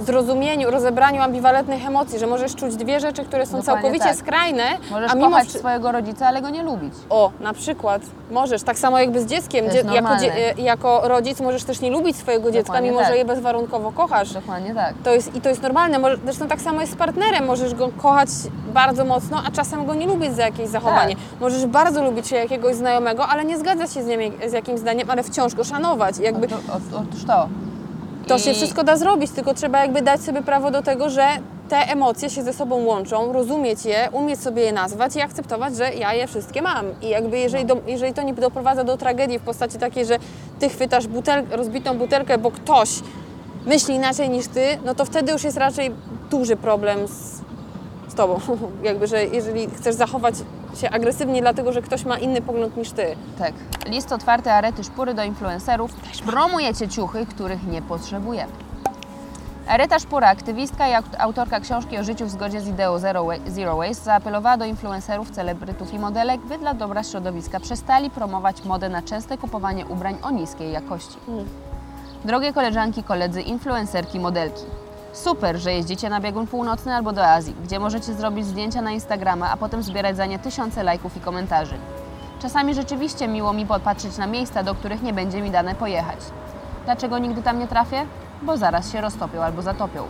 y, 0.00 0.04
zrozumieniu, 0.04 0.70
rozebraniu 0.70 1.22
ambiwalentnych 1.22 1.86
emocji, 1.86 2.18
że 2.18 2.26
możesz 2.26 2.54
czuć 2.54 2.76
dwie 2.76 3.00
rzeczy, 3.00 3.24
które 3.24 3.46
są 3.46 3.56
Dokładnie 3.58 3.82
całkowicie 3.82 4.04
tak. 4.04 4.16
skrajne, 4.16 4.64
Możesz 4.90 5.12
a 5.12 5.14
mimo 5.14 5.30
kochać 5.30 5.48
swojego 5.50 5.92
rodzica, 5.92 6.26
ale 6.26 6.42
go 6.42 6.50
nie 6.50 6.62
lubić. 6.62 6.94
O, 7.10 7.30
na 7.40 7.52
przykład 7.52 8.02
możesz, 8.30 8.62
tak 8.62 8.78
samo 8.78 8.98
jakby 8.98 9.20
z 9.20 9.26
dzieckiem. 9.26 9.70
Dzie- 9.70 9.82
jako, 9.94 10.16
dzie- 10.16 10.54
jako 10.62 11.00
rodzic 11.04 11.40
możesz 11.40 11.64
też 11.64 11.80
nie 11.80 11.90
lubić 11.90 12.16
swojego 12.16 12.50
dziecka, 12.50 12.66
Dokładnie 12.66 12.90
mimo 12.90 13.00
tak. 13.02 13.08
że 13.10 13.16
je 13.16 13.24
bezwarunkowo 13.24 13.92
kochasz. 13.92 14.32
Dokładnie 14.32 14.74
tak. 14.74 14.94
To 15.04 15.10
jest, 15.10 15.34
I 15.36 15.40
to 15.40 15.48
jest 15.48 15.62
normalne. 15.62 15.98
Może, 15.98 16.16
zresztą 16.24 16.48
tak 16.48 16.60
samo 16.60 16.80
jest 16.80 16.92
z 16.92 16.96
partnerem. 16.96 17.44
Możesz 17.46 17.74
go 17.74 17.88
kochać 18.02 18.28
bardzo 18.74 19.04
mocno, 19.04 19.42
a 19.46 19.50
czasem 19.50 19.86
go 19.86 19.94
nie 19.94 20.06
lubić 20.06 20.34
za 20.34 20.42
jakieś 20.42 20.68
zachowanie. 20.68 21.14
Tak. 21.16 21.24
Możesz 21.40 21.66
bardzo 21.66 22.02
lubić 22.04 22.28
się 22.28 22.36
jakiegoś 22.36 22.74
znajomego, 22.74 23.26
ale 23.26 23.44
nie 23.44 23.58
zgadzać 23.58 23.92
się 23.92 24.02
z 24.02 24.06
nim 24.06 24.20
z 24.48 24.52
jakimś 24.52 24.63
zdaniem, 24.78 25.10
ale 25.10 25.22
wciąż 25.22 25.54
go 25.54 25.64
szanować. 25.64 26.18
Jakby 26.18 26.46
Otóż 26.92 27.24
to. 27.26 27.48
to 28.26 28.36
I- 28.36 28.40
się 28.40 28.54
wszystko 28.54 28.84
da 28.84 28.96
zrobić, 28.96 29.30
tylko 29.30 29.54
trzeba 29.54 29.78
jakby 29.80 30.02
dać 30.02 30.20
sobie 30.20 30.42
prawo 30.42 30.70
do 30.70 30.82
tego, 30.82 31.10
że 31.10 31.26
te 31.68 31.76
emocje 31.76 32.30
się 32.30 32.42
ze 32.42 32.52
sobą 32.52 32.76
łączą, 32.84 33.32
rozumieć 33.32 33.84
je, 33.84 34.08
umieć 34.12 34.40
sobie 34.40 34.62
je 34.62 34.72
nazwać 34.72 35.16
i 35.16 35.20
akceptować, 35.20 35.76
że 35.76 35.94
ja 35.94 36.12
je 36.14 36.26
wszystkie 36.26 36.62
mam. 36.62 36.86
I 37.02 37.08
jakby 37.08 37.38
jeżeli, 37.38 37.64
do, 37.64 37.76
jeżeli 37.86 38.12
to 38.14 38.22
nie 38.22 38.34
doprowadza 38.34 38.84
do 38.84 38.96
tragedii 38.96 39.38
w 39.38 39.42
postaci 39.42 39.78
takiej, 39.78 40.06
że 40.06 40.18
ty 40.58 40.68
chwytasz 40.68 41.06
butel, 41.06 41.44
rozbitą 41.50 41.98
butelkę, 41.98 42.38
bo 42.38 42.50
ktoś 42.50 42.88
myśli 43.66 43.94
inaczej 43.94 44.30
niż 44.30 44.46
ty, 44.48 44.78
no 44.84 44.94
to 44.94 45.04
wtedy 45.04 45.32
już 45.32 45.44
jest 45.44 45.56
raczej 45.56 45.90
duży 46.30 46.56
problem 46.56 47.08
z, 47.08 47.40
z 48.12 48.14
tobą. 48.14 48.40
jakby, 48.82 49.06
że 49.06 49.24
jeżeli 49.24 49.66
chcesz 49.70 49.94
zachować 49.94 50.34
się 50.76 50.90
agresywnie 50.90 51.40
dlatego, 51.40 51.72
że 51.72 51.82
ktoś 51.82 52.04
ma 52.04 52.18
inny 52.18 52.42
pogląd 52.42 52.76
niż 52.76 52.90
ty. 52.90 53.16
Tak. 53.38 53.52
List 53.86 54.12
otwarty 54.12 54.52
Arety 54.52 54.84
Szpury 54.84 55.14
do 55.14 55.24
influencerów. 55.24 55.90
Promujecie 56.26 56.88
ciuchy, 56.88 57.26
których 57.26 57.66
nie 57.66 57.82
potrzebujemy. 57.82 58.52
Areta 59.68 59.98
Szpura, 59.98 60.28
aktywistka 60.28 60.88
i 60.88 60.92
aut- 60.92 61.16
autorka 61.18 61.60
książki 61.60 61.98
o 61.98 62.04
życiu 62.04 62.26
w 62.26 62.30
zgodzie 62.30 62.60
z 62.60 62.68
ideą 62.68 62.98
Zero, 62.98 63.24
Wa- 63.24 63.32
Zero 63.46 63.76
Waste, 63.76 64.04
zaapelowała 64.04 64.56
do 64.56 64.64
influencerów, 64.64 65.30
celebrytów 65.30 65.94
i 65.94 65.98
modelek, 65.98 66.40
by 66.40 66.58
dla 66.58 66.74
dobra 66.74 67.02
środowiska 67.02 67.60
przestali 67.60 68.10
promować 68.10 68.64
modę 68.64 68.88
na 68.88 69.02
częste 69.02 69.38
kupowanie 69.38 69.86
ubrań 69.86 70.16
o 70.22 70.30
niskiej 70.30 70.72
jakości. 70.72 71.16
Drogie 72.24 72.52
koleżanki, 72.52 73.02
koledzy, 73.02 73.42
influencerki, 73.42 74.20
modelki. 74.20 74.62
Super, 75.14 75.56
że 75.56 75.72
jeździcie 75.72 76.10
na 76.10 76.20
biegun 76.20 76.46
północny 76.46 76.94
albo 76.94 77.12
do 77.12 77.26
Azji, 77.26 77.54
gdzie 77.64 77.80
możecie 77.80 78.14
zrobić 78.14 78.46
zdjęcia 78.46 78.82
na 78.82 78.90
Instagrama, 78.90 79.50
a 79.50 79.56
potem 79.56 79.82
zbierać 79.82 80.16
za 80.16 80.26
nie 80.26 80.38
tysiące 80.38 80.82
lajków 80.82 81.16
i 81.16 81.20
komentarzy. 81.20 81.74
Czasami 82.42 82.74
rzeczywiście 82.74 83.28
miło 83.28 83.52
mi 83.52 83.66
popatrzeć 83.66 84.18
na 84.18 84.26
miejsca, 84.26 84.62
do 84.62 84.74
których 84.74 85.02
nie 85.02 85.12
będzie 85.12 85.42
mi 85.42 85.50
dane 85.50 85.74
pojechać. 85.74 86.18
Dlaczego 86.84 87.18
nigdy 87.18 87.42
tam 87.42 87.58
nie 87.58 87.68
trafię? 87.68 88.06
Bo 88.42 88.56
zaraz 88.56 88.92
się 88.92 89.00
roztopią 89.00 89.42
albo 89.42 89.62
zatopią. 89.62 90.04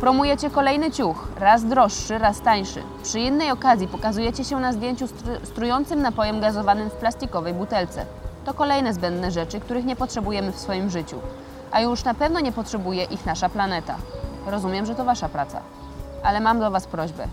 Promujecie 0.00 0.50
kolejny 0.50 0.90
ciuch, 0.90 1.28
raz 1.40 1.64
droższy, 1.64 2.18
raz 2.18 2.40
tańszy. 2.40 2.82
Przy 3.02 3.20
innej 3.20 3.50
okazji 3.50 3.88
pokazujecie 3.88 4.44
się 4.44 4.60
na 4.60 4.72
zdjęciu 4.72 5.06
stru- 5.06 5.44
strującym 5.44 6.02
napojem 6.02 6.40
gazowanym 6.40 6.90
w 6.90 6.94
plastikowej 6.94 7.54
butelce. 7.54 8.06
To 8.44 8.54
kolejne 8.54 8.94
zbędne 8.94 9.30
rzeczy, 9.30 9.60
których 9.60 9.84
nie 9.84 9.96
potrzebujemy 9.96 10.52
w 10.52 10.58
swoim 10.58 10.90
życiu. 10.90 11.16
A 11.72 11.80
już 11.80 12.04
na 12.04 12.14
pewno 12.14 12.40
nie 12.40 12.52
potrzebuje 12.52 13.04
ich 13.04 13.26
nasza 13.26 13.48
planeta. 13.48 13.96
Rozumiem, 14.46 14.86
że 14.86 14.94
to 14.94 15.04
Wasza 15.04 15.28
praca. 15.28 15.60
Ale 16.22 16.40
mam 16.40 16.60
do 16.60 16.70
Was 16.70 16.86
prośbę. 16.86 17.28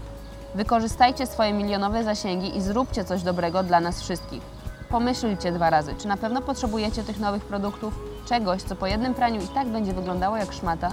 Wykorzystajcie 0.56 1.28
swoje 1.28 1.54
milionowe 1.54 2.04
zasięgi 2.04 2.58
i 2.58 2.62
zróbcie 2.62 3.06
coś 3.06 3.24
dobrego 3.24 3.64
dla 3.64 3.80
nas 3.80 4.02
wszystkich. 4.02 4.42
Pomyślcie 4.90 5.52
dwa 5.52 5.70
razy, 5.70 5.96
czy 5.98 6.08
na 6.08 6.18
pewno 6.18 6.42
potrzebujecie 6.42 7.04
tych 7.04 7.20
nowych 7.20 7.46
produktów, 7.46 7.94
czegoś, 8.26 8.62
co 8.62 8.76
po 8.76 8.88
jednym 8.88 9.14
praniu 9.14 9.42
i 9.42 9.48
tak 9.48 9.68
będzie 9.68 9.94
wyglądało 9.94 10.38
jak 10.38 10.54
szmata. 10.54 10.92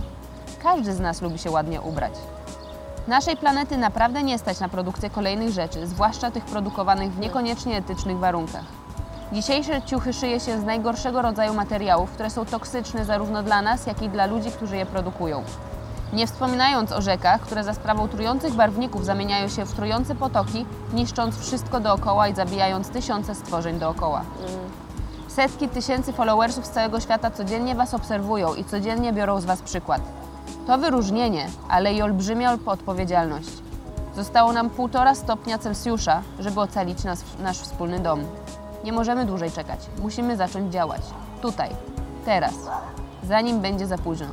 Każdy 0.62 0.93
z 0.93 1.01
nas 1.01 1.22
lubi 1.22 1.38
się 1.38 1.51
ładnie 1.51 1.80
ubrać. 1.80 2.12
Naszej 3.09 3.36
planety 3.36 3.76
naprawdę 3.76 4.22
nie 4.22 4.38
stać 4.38 4.61
na 4.61 4.68
produkcję 4.68 5.11
kolejnych 5.11 5.51
rzeczy, 5.51 5.86
zwłaszcza 5.86 6.30
tych 6.30 6.45
produkowanych 6.45 7.12
w 7.12 7.18
niekoniecznie 7.18 7.76
etycznych 7.76 8.18
warunkach. 8.18 8.80
Dzisiejsze 9.33 9.83
ciuchy 9.83 10.12
szyje 10.12 10.41
się 10.41 10.61
z 10.61 10.64
najgorszego 10.64 11.22
rodzaju 11.22 11.55
materiałów, 11.55 12.11
które 12.11 12.31
są 12.31 12.45
toksyczne 12.45 13.05
zarówno 13.05 13.43
dla 13.43 13.62
nas, 13.62 13.87
jak 13.87 14.03
i 14.03 14.09
dla 14.09 14.26
ludzi, 14.26 14.51
którzy 14.51 14.76
je 14.76 14.87
produkują. 14.87 15.43
Nie 16.12 16.26
wspominając 16.26 16.93
o 16.93 17.03
rzekach, 17.03 17.41
które 17.41 17.64
za 17.64 17.74
sprawą 17.74 18.09
trujących 18.09 18.55
barwników 18.55 19.05
zamieniają 19.05 19.49
się 19.49 19.64
w 19.64 19.72
trujące 19.72 20.14
potoki, 20.14 20.66
niszcząc 20.95 21.39
wszystko 21.39 21.81
dookoła 21.81 22.28
i 22.28 22.35
zabijając 22.35 22.89
tysiące 22.89 23.35
stworzeń 23.35 23.78
dookoła. 23.78 24.22
Setki 25.28 25.68
tysięcy 25.68 26.12
followersów 26.12 26.66
z 26.66 26.70
całego 26.70 27.01
świata 27.01 27.31
codziennie 27.31 27.74
Was 27.74 27.95
obserwują 27.95 28.55
i 28.55 28.64
codziennie 28.64 29.12
biorą 29.12 29.41
z 29.41 29.45
Was 29.45 29.62
przykład. 29.62 30.03
To 30.66 30.78
wyróżnienie, 30.78 31.47
ale 31.68 31.95
i 31.95 32.03
olbrzymia 32.03 32.59
odpowiedzialność. 32.66 33.51
Zostało 34.16 34.53
nam 34.53 34.70
półtora 34.70 35.14
stopnia 35.14 35.59
Celsjusza, 35.59 36.22
żeby 36.39 36.61
ocalić 36.61 37.05
nas, 37.05 37.24
nasz 37.43 37.59
wspólny 37.59 38.01
dom. 38.01 38.24
Nie 38.85 38.93
możemy 38.93 39.24
dłużej 39.24 39.51
czekać. 39.51 39.81
Musimy 40.03 40.37
zacząć 40.37 40.72
działać. 40.72 41.03
Tutaj, 41.43 41.70
teraz, 42.24 42.55
zanim 43.28 43.61
będzie 43.61 43.87
za 43.87 43.99
późno. 43.99 44.26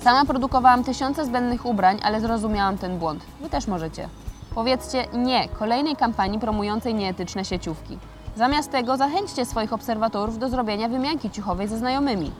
Sama 0.00 0.24
produkowałam 0.24 0.84
tysiące 0.84 1.24
zbędnych 1.24 1.66
ubrań, 1.66 1.98
ale 2.02 2.20
zrozumiałam 2.20 2.78
ten 2.78 2.98
błąd. 2.98 3.22
Wy 3.40 3.50
też 3.50 3.66
możecie. 3.66 4.08
Powiedzcie 4.54 5.04
nie 5.12 5.48
kolejnej 5.48 5.96
kampanii 5.96 6.38
promującej 6.38 6.94
nieetyczne 6.94 7.44
sieciówki. 7.44 7.98
Zamiast 8.36 8.70
tego 8.70 8.96
zachęćcie 8.96 9.46
swoich 9.46 9.72
obserwatorów 9.72 10.38
do 10.38 10.48
zrobienia 10.48 10.88
wymianki 10.88 11.30
ciuchowej 11.30 11.68
ze 11.68 11.78
znajomymi. 11.78 12.30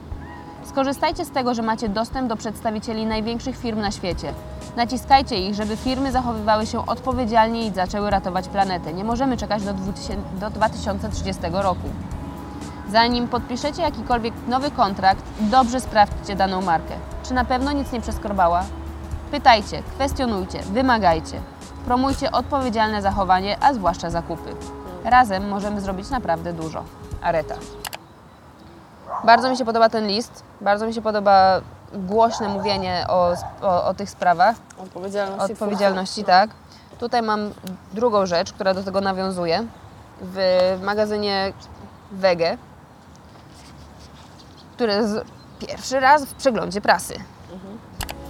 Skorzystajcie 0.64 1.24
z 1.24 1.30
tego, 1.30 1.54
że 1.54 1.62
macie 1.62 1.88
dostęp 1.88 2.28
do 2.28 2.36
przedstawicieli 2.36 3.06
największych 3.06 3.56
firm 3.56 3.80
na 3.80 3.90
świecie. 3.90 4.32
Naciskajcie 4.76 5.48
ich, 5.48 5.54
żeby 5.54 5.76
firmy 5.76 6.12
zachowywały 6.12 6.66
się 6.66 6.86
odpowiedzialnie 6.86 7.66
i 7.66 7.74
zaczęły 7.74 8.10
ratować 8.10 8.48
planetę. 8.48 8.92
Nie 8.92 9.04
możemy 9.04 9.36
czekać 9.36 9.64
do 9.64 9.74
2000 9.74 10.22
do 10.40 10.50
2030 10.50 11.42
roku. 11.52 11.88
Zanim 12.90 13.28
podpiszecie 13.28 13.82
jakikolwiek 13.82 14.34
nowy 14.48 14.70
kontrakt, 14.70 15.24
dobrze 15.40 15.80
sprawdźcie 15.80 16.36
daną 16.36 16.62
markę. 16.62 16.94
Czy 17.22 17.34
na 17.34 17.44
pewno 17.44 17.72
nic 17.72 17.92
nie 17.92 18.00
przeskorbała? 18.00 18.64
Pytajcie, 19.30 19.82
kwestionujcie, 19.82 20.62
wymagajcie. 20.62 21.40
Promujcie 21.86 22.32
odpowiedzialne 22.32 23.02
zachowanie, 23.02 23.56
a 23.60 23.74
zwłaszcza 23.74 24.10
zakupy. 24.10 24.50
Razem 25.04 25.48
możemy 25.48 25.80
zrobić 25.80 26.10
naprawdę 26.10 26.52
dużo. 26.52 26.84
Areta. 27.22 27.54
Bardzo 29.24 29.50
mi 29.50 29.56
się 29.56 29.64
podoba 29.64 29.88
ten 29.88 30.06
list, 30.06 30.44
bardzo 30.60 30.86
mi 30.86 30.94
się 30.94 31.02
podoba 31.02 31.60
głośne 31.92 32.48
mówienie 32.48 33.06
o, 33.08 33.34
o, 33.62 33.84
o 33.84 33.94
tych 33.94 34.10
sprawach, 34.10 34.56
Odpowiedzialności. 34.78 35.52
odpowiedzialności, 35.52 36.24
tak. 36.24 36.50
Tutaj 36.98 37.22
mam 37.22 37.50
drugą 37.92 38.26
rzecz, 38.26 38.52
która 38.52 38.74
do 38.74 38.82
tego 38.82 39.00
nawiązuje. 39.00 39.66
W 40.20 40.38
magazynie 40.82 41.52
Wege, 42.12 42.58
który 44.72 44.92
jest 44.92 45.14
pierwszy 45.58 46.00
raz 46.00 46.24
w 46.24 46.34
przeglądzie 46.34 46.80
prasy. 46.80 47.14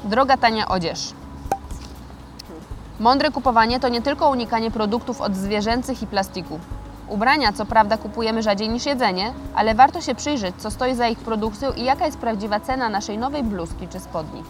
Droga, 0.05 0.37
tania 0.37 0.69
odzież. 0.69 1.13
Mądre 3.01 3.31
kupowanie 3.31 3.81
to 3.81 3.89
nie 3.89 4.03
tylko 4.03 4.31
unikanie 4.31 4.71
produktów 4.71 5.21
od 5.21 5.37
zwierzęcych 5.37 6.03
i 6.03 6.07
plastiku. 6.07 6.61
Ubrania, 7.09 7.53
co 7.53 7.67
prawda, 7.67 7.99
kupujemy 7.99 8.43
rzadziej 8.43 8.69
niż 8.69 8.87
jedzenie, 8.87 9.33
ale 9.55 9.75
warto 9.75 10.01
się 10.01 10.15
przyjrzeć, 10.15 10.55
co 10.59 10.71
stoi 10.71 10.95
za 10.95 11.09
ich 11.09 11.19
produkcją 11.19 11.73
i 11.73 11.85
jaka 11.85 12.07
jest 12.07 12.19
prawdziwa 12.19 12.61
cena 12.61 12.89
naszej 12.89 13.19
nowej 13.19 13.43
bluzki 13.43 13.89
czy 13.89 14.01
spodni. 14.01 14.43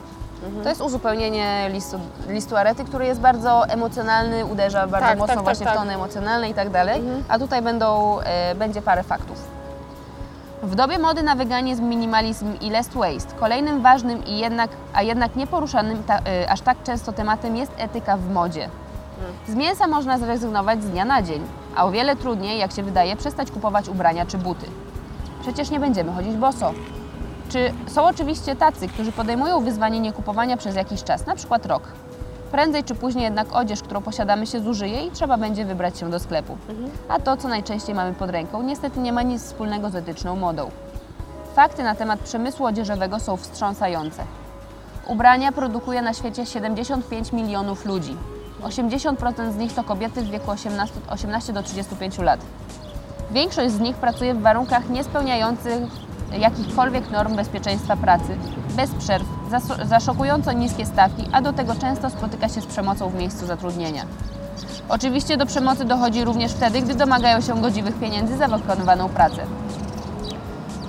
To 0.62 0.68
jest 0.68 0.80
uzupełnienie 0.80 1.68
listu, 1.72 2.00
listu 2.28 2.56
Arety, 2.56 2.84
który 2.84 3.06
jest 3.06 3.20
bardzo 3.20 3.68
emocjonalny, 3.68 4.46
uderza 4.46 4.86
bardzo 4.86 5.08
Tak, 5.08 5.18
mocno 5.18 5.26
tak, 5.26 5.36
tak, 5.36 5.44
właśnie 5.44 5.66
tak. 5.66 5.74
w 5.74 5.78
tony 5.78 5.94
emocjonalne 5.94 6.50
i 6.50 6.54
tak 6.54 6.70
dalej, 6.70 7.02
a 7.28 7.38
tutaj 7.38 7.62
będą, 7.62 8.18
e, 8.20 8.54
będzie 8.54 8.82
parę 8.82 9.02
faktów. 9.02 9.54
W 10.62 10.74
dobie 10.74 10.98
mody 10.98 11.22
na 11.22 11.34
weganizm, 11.34 11.84
minimalizm 11.84 12.52
i 12.60 12.70
less 12.70 12.88
waste, 12.88 13.34
kolejnym 13.36 13.82
ważnym 13.82 14.24
i 14.24 14.38
jednak, 14.38 14.70
a 14.94 15.02
jednak 15.02 15.36
nieporuszanym 15.36 16.02
ta, 16.02 16.18
y, 16.18 16.48
aż 16.48 16.60
tak 16.60 16.82
często 16.82 17.12
tematem 17.12 17.56
jest 17.56 17.72
etyka 17.76 18.16
w 18.16 18.30
modzie. 18.30 18.68
Z 19.48 19.54
mięsa 19.54 19.86
można 19.86 20.18
zrezygnować 20.18 20.82
z 20.82 20.90
dnia 20.90 21.04
na 21.04 21.22
dzień, 21.22 21.42
a 21.76 21.84
o 21.84 21.90
wiele 21.90 22.16
trudniej, 22.16 22.58
jak 22.58 22.72
się 22.72 22.82
wydaje, 22.82 23.16
przestać 23.16 23.50
kupować 23.50 23.88
ubrania 23.88 24.26
czy 24.26 24.38
buty. 24.38 24.66
Przecież 25.42 25.70
nie 25.70 25.80
będziemy 25.80 26.12
chodzić 26.12 26.36
boso. 26.36 26.72
Czy 27.48 27.72
są 27.86 28.04
oczywiście 28.04 28.56
tacy, 28.56 28.88
którzy 28.88 29.12
podejmują 29.12 29.60
wyzwanie 29.60 30.00
niekupowania 30.00 30.56
przez 30.56 30.76
jakiś 30.76 31.02
czas, 31.04 31.26
na 31.26 31.36
przykład 31.36 31.66
rok. 31.66 31.82
Prędzej 32.52 32.84
czy 32.84 32.94
później 32.94 33.24
jednak 33.24 33.46
odzież, 33.52 33.82
którą 33.82 34.02
posiadamy 34.02 34.46
się 34.46 34.60
zużyje 34.60 35.06
i 35.06 35.10
trzeba 35.10 35.36
będzie 35.38 35.64
wybrać 35.64 35.98
się 35.98 36.10
do 36.10 36.20
sklepu. 36.20 36.58
A 37.08 37.20
to, 37.20 37.36
co 37.36 37.48
najczęściej 37.48 37.94
mamy 37.94 38.14
pod 38.14 38.30
ręką, 38.30 38.62
niestety 38.62 39.00
nie 39.00 39.12
ma 39.12 39.22
nic 39.22 39.42
wspólnego 39.42 39.90
z 39.90 39.94
etyczną 39.94 40.36
modą. 40.36 40.70
Fakty 41.54 41.82
na 41.82 41.94
temat 41.94 42.20
przemysłu 42.20 42.66
odzieżowego 42.66 43.20
są 43.20 43.36
wstrząsające. 43.36 44.24
Ubrania 45.06 45.52
produkuje 45.52 46.02
na 46.02 46.14
świecie 46.14 46.46
75 46.46 47.32
milionów 47.32 47.84
ludzi. 47.84 48.16
80% 48.64 49.52
z 49.52 49.56
nich 49.56 49.74
to 49.74 49.84
kobiety 49.84 50.22
w 50.22 50.30
wieku 50.30 50.50
18, 50.50 50.94
18 51.08 51.52
do 51.52 51.62
35 51.62 52.18
lat. 52.18 52.40
Większość 53.30 53.74
z 53.74 53.80
nich 53.80 53.96
pracuje 53.96 54.34
w 54.34 54.40
warunkach 54.40 54.88
niespełniających 54.90 55.82
jakichkolwiek 56.38 57.10
norm 57.10 57.36
bezpieczeństwa 57.36 57.96
pracy, 57.96 58.36
bez 58.76 58.90
przerw, 58.90 59.26
za, 59.84 60.00
szokująco 60.00 60.52
niskie 60.52 60.86
stawki, 60.86 61.28
a 61.32 61.42
do 61.42 61.52
tego 61.52 61.74
często 61.74 62.10
spotyka 62.10 62.48
się 62.48 62.60
z 62.60 62.66
przemocą 62.66 63.08
w 63.08 63.14
miejscu 63.14 63.46
zatrudnienia. 63.46 64.04
Oczywiście 64.88 65.36
do 65.36 65.46
przemocy 65.46 65.84
dochodzi 65.84 66.24
również 66.24 66.52
wtedy, 66.52 66.82
gdy 66.82 66.94
domagają 66.94 67.40
się 67.40 67.60
godziwych 67.60 67.98
pieniędzy 67.98 68.36
za 68.36 68.48
wykonywaną 68.48 69.08
pracę. 69.08 69.46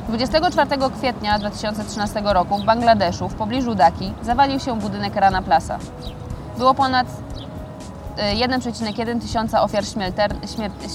24 0.09 0.69
kwietnia 0.97 1.39
2013 1.39 2.21
roku 2.25 2.57
w 2.57 2.65
Bangladeszu, 2.65 3.29
w 3.29 3.33
pobliżu 3.33 3.75
Daki, 3.75 4.13
zawalił 4.21 4.59
się 4.59 4.79
budynek 4.79 5.15
Rana 5.15 5.41
Plaza. 5.41 5.79
Było 6.57 6.73
ponad 6.73 7.07
1,1 8.17 9.21
tysiąca 9.21 9.61
ofiar 9.63 9.83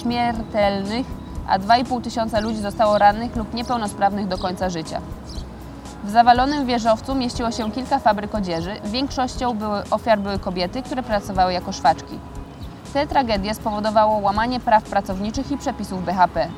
śmiertelnych, 0.03 1.07
a 1.49 1.59
2,5 1.59 2.03
tysiąca 2.03 2.41
ludzi 2.41 2.59
zostało 2.59 2.99
rannych 2.99 3.37
lub 3.37 3.55
niepełnosprawnych 3.55 4.29
do 4.29 4.39
końca 4.39 4.71
życia. 4.71 5.01
W 6.05 6.11
zawalonym 6.11 6.67
wieżowcu 6.67 7.15
mieściło 7.15 7.51
się 7.51 7.73
kilka 7.73 7.99
fabryk 7.99 8.35
odzieży. 8.35 8.81
Większością 8.85 9.55
były, 9.55 9.83
ofiar 9.91 10.19
były 10.19 10.39
kobiety, 10.39 10.83
które 10.83 11.03
pracowały 11.03 11.53
jako 11.53 11.73
szwaczki. 11.73 12.19
Te 12.93 13.07
tragedie 13.07 13.55
spowodowało 13.55 14.19
łamanie 14.19 14.61
praw 14.61 14.85
pracowniczych 14.85 15.51
i 15.53 15.59
przepisów 15.59 16.05
BHP. 16.05 16.49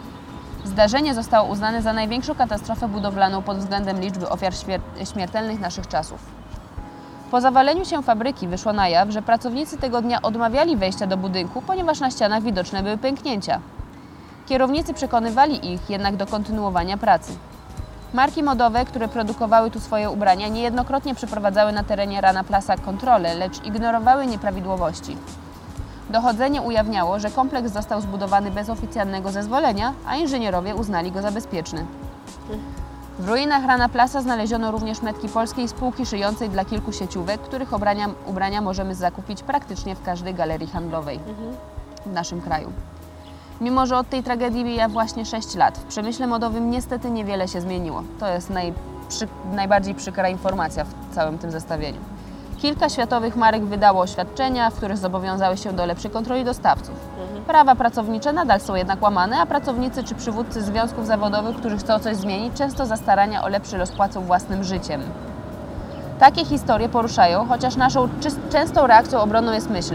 Zdarzenie 0.65 1.15
zostało 1.15 1.49
uznane 1.49 1.83
za 1.83 1.93
największą 1.93 2.35
katastrofę 2.35 2.89
budowlaną 2.89 3.43
pod 3.43 3.59
względem 3.59 4.01
liczby 4.01 4.29
ofiar 4.29 4.53
śmier- 4.53 5.13
śmiertelnych 5.13 5.61
naszych 5.61 5.87
czasów. 5.89 6.42
Po 7.33 7.41
zawaleniu 7.41 7.85
się 7.85 8.03
fabryki 8.03 8.49
wyszło 8.49 8.73
na 8.73 8.89
jaw, 8.89 9.11
że 9.11 9.23
pracownicy 9.23 9.79
tego 9.79 10.03
dnia 10.03 10.23
odmawiali 10.23 10.77
wejścia 10.77 11.07
do 11.07 11.17
budynku, 11.17 11.63
ponieważ 11.63 12.01
na 12.01 12.11
ścianach 12.11 12.43
widoczne 12.43 12.83
były 12.83 12.99
pęknięcia. 12.99 13.61
Kierownicy 14.47 14.95
przekonywali 14.95 15.73
ich 15.73 15.91
jednak 15.91 16.17
do 16.17 16.27
kontynuowania 16.27 16.97
pracy. 16.97 17.33
Marki 18.15 18.43
modowe, 18.43 18.85
które 18.85 19.09
produkowały 19.09 19.71
tu 19.71 19.81
swoje 19.81 20.11
ubrania, 20.11 20.49
niejednokrotnie 20.49 21.15
przeprowadzały 21.15 21.73
na 21.73 21.85
terenie 21.85 22.21
Rana 22.21 22.45
Plaza 22.45 22.77
kontrolę, 22.77 23.35
lecz 23.35 23.65
ignorowały 23.65 24.27
nieprawidłowości. 24.27 25.17
Dochodzenie 26.11 26.63
ujawniało, 26.63 27.19
że 27.21 27.31
kompleks 27.31 27.73
został 27.73 28.01
zbudowany 28.01 28.51
bez 28.51 28.71
oficjalnego 28.71 29.31
zezwolenia, 29.31 29.93
a 30.07 30.17
inżynierowie 30.17 30.75
uznali 30.75 31.13
go 31.13 31.23
za 31.23 31.31
bezpieczny. 31.31 31.87
W 33.19 33.29
ruinach 33.29 33.67
Rana 33.67 33.89
Plaza 33.89 34.23
znaleziono 34.23 34.71
również 34.71 35.03
metki 35.03 35.29
polskiej 35.29 35.69
spółki 35.69 36.07
szyjącej 36.07 36.51
dla 36.51 36.65
kilku 36.65 36.93
sieciówek, 36.93 37.41
których 37.41 37.73
ubrania, 37.73 38.09
ubrania 38.27 38.61
możemy 38.61 38.95
zakupić 38.95 39.43
praktycznie 39.43 39.95
w 39.95 40.03
każdej 40.03 40.35
galerii 40.35 40.67
handlowej 40.67 41.21
w 42.07 42.13
naszym 42.13 42.41
kraju. 42.41 42.73
Mimo, 43.61 43.87
że 43.87 43.97
od 43.97 44.09
tej 44.09 44.23
tragedii 44.23 44.65
mija 44.65 44.89
właśnie 44.89 45.27
6 45.27 45.55
lat, 45.55 45.79
w 45.79 45.85
przemyśle 45.85 46.27
modowym 46.27 46.71
niestety 46.71 47.11
niewiele 47.11 47.49
się 47.49 47.61
zmieniło. 47.61 48.03
To 48.21 48.29
jest 48.29 48.53
najbardziej 49.53 49.95
przykra 49.95 50.29
informacja 50.29 50.85
w 50.85 51.15
całym 51.15 51.39
tym 51.39 51.51
zestawieniu. 51.51 52.01
Kilka 52.63 52.89
światowych 52.89 53.37
marek 53.37 53.65
wydało 53.65 54.01
oświadczenia, 54.01 54.71
w 54.71 54.75
których 54.75 54.99
zobowiązały 54.99 55.57
się 55.57 55.73
do 55.73 55.87
lepszej 55.87 56.11
kontroli 56.11 56.45
dostawców. 56.45 56.95
Prawa 57.47 57.75
pracownicze 57.75 58.33
nadal 58.33 58.61
są 58.61 58.75
jednak 58.75 59.03
łamane, 59.03 59.41
a 59.41 59.47
pracownicy 59.47 60.05
czy 60.05 60.15
przywódcy 60.15 60.63
związków 60.63 61.07
zawodowych, 61.07 61.57
którzy 61.57 61.77
chcą 61.77 61.99
coś 61.99 62.17
zmienić, 62.17 62.55
często 62.55 62.87
za 62.87 62.97
starania 62.97 63.45
o 63.45 63.49
lepszy 63.49 63.79
los 63.79 63.91
płacą 63.91 64.21
własnym 64.21 64.65
życiem. 64.65 65.03
Takie 66.19 66.45
historie 66.45 66.89
poruszają, 66.89 67.47
chociaż 67.47 67.77
naszą 67.77 68.09
częstą 68.51 68.87
reakcją 68.87 69.21
obronną 69.21 69.53
jest 69.53 69.71
myśl. 69.71 69.95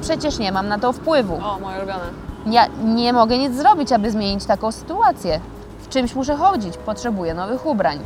Przecież 0.00 0.38
nie 0.38 0.52
mam 0.52 0.68
na 0.68 0.78
to 0.78 0.92
wpływu. 0.92 1.34
O, 1.34 1.58
moje 1.60 1.76
ulubione. 1.76 2.04
Ja 2.46 2.66
nie 2.84 3.12
mogę 3.12 3.38
nic 3.38 3.54
zrobić, 3.54 3.92
aby 3.92 4.10
zmienić 4.10 4.44
taką 4.44 4.72
sytuację. 4.72 5.40
W 5.78 5.88
czymś 5.88 6.14
muszę 6.14 6.36
chodzić, 6.36 6.76
potrzebuję 6.76 7.34
nowych 7.34 7.66
ubrań. 7.66 7.98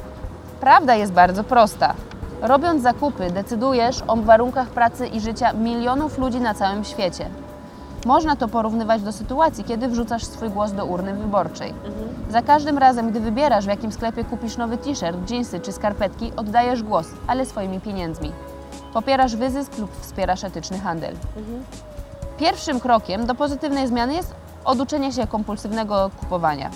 Prawda 0.60 0.94
jest 0.94 1.12
bardzo 1.12 1.44
prosta. 1.44 1.94
Robiąc 2.42 2.82
zakupy, 2.82 3.30
decydujesz 3.30 4.02
o 4.06 4.16
warunkach 4.16 4.68
pracy 4.68 5.06
i 5.06 5.20
życia 5.20 5.52
milionów 5.52 6.18
ludzi 6.18 6.40
na 6.40 6.54
całym 6.54 6.84
świecie. 6.84 7.30
Można 8.06 8.36
to 8.36 8.48
porównywać 8.48 9.02
do 9.02 9.12
sytuacji, 9.12 9.64
kiedy 9.64 9.88
wrzucasz 9.88 10.24
swój 10.24 10.50
głos 10.50 10.72
do 10.72 10.86
urny 10.86 11.14
wyborczej. 11.14 11.74
Za 12.30 12.42
każdym 12.42 12.78
razem, 12.78 13.10
gdy 13.10 13.20
wybierasz, 13.20 13.64
w 13.64 13.68
jakim 13.68 13.92
sklepie 13.92 14.24
kupisz 14.24 14.56
nowy 14.56 14.78
t-shirt, 14.78 15.18
dżinsy 15.26 15.60
czy 15.60 15.72
skarpetki, 15.72 16.32
oddajesz 16.36 16.82
głos, 16.82 17.06
ale 17.26 17.46
swoimi 17.46 17.80
pieniędzmi. 17.80 18.32
Popierasz 18.92 19.36
wyzysk 19.36 19.78
lub 19.78 20.00
wspierasz 20.00 20.44
etyczny 20.44 20.78
handel. 20.78 21.14
Pierwszym 22.38 22.80
krokiem 22.80 23.26
do 23.26 23.34
pozytywnej 23.34 23.88
zmiany 23.88 24.14
jest 24.14 24.34
oduczenie 24.64 25.12
się 25.12 25.26
kompulsywnego 25.26 26.10
kupowania. 26.20 26.70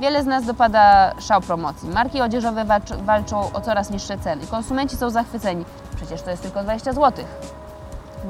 Wiele 0.00 0.22
z 0.22 0.26
nas 0.26 0.44
dopada 0.44 1.14
szał 1.20 1.40
promocji. 1.40 1.88
Marki 1.88 2.20
odzieżowe 2.20 2.64
walcz, 2.64 2.92
walczą 2.92 3.52
o 3.52 3.60
coraz 3.60 3.90
niższe 3.90 4.18
ceny. 4.18 4.46
Konsumenci 4.46 4.96
są 4.96 5.10
zachwyceni. 5.10 5.64
Przecież 5.96 6.22
to 6.22 6.30
jest 6.30 6.42
tylko 6.42 6.62
20 6.62 6.92
zł. 6.92 7.24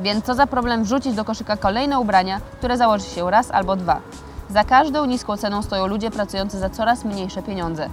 Więc 0.03 0.25
co 0.25 0.35
za 0.35 0.47
problem 0.47 0.85
wrzucić 0.85 1.15
do 1.15 1.25
koszyka 1.25 1.57
kolejne 1.57 2.01
ubrania, 2.01 2.41
które 2.59 2.77
założy 2.77 3.05
się 3.05 3.31
raz 3.31 3.51
albo 3.51 3.77
dwa. 3.77 4.01
Za 4.51 4.65
każdą 4.65 5.05
niską 5.05 5.37
ceną 5.37 5.63
stoją 5.63 5.87
ludzie 5.87 6.11
pracujący 6.11 6.59
za 6.59 6.71
coraz 6.71 7.05
mniejsze 7.05 7.43
pieniądze. 7.43 7.89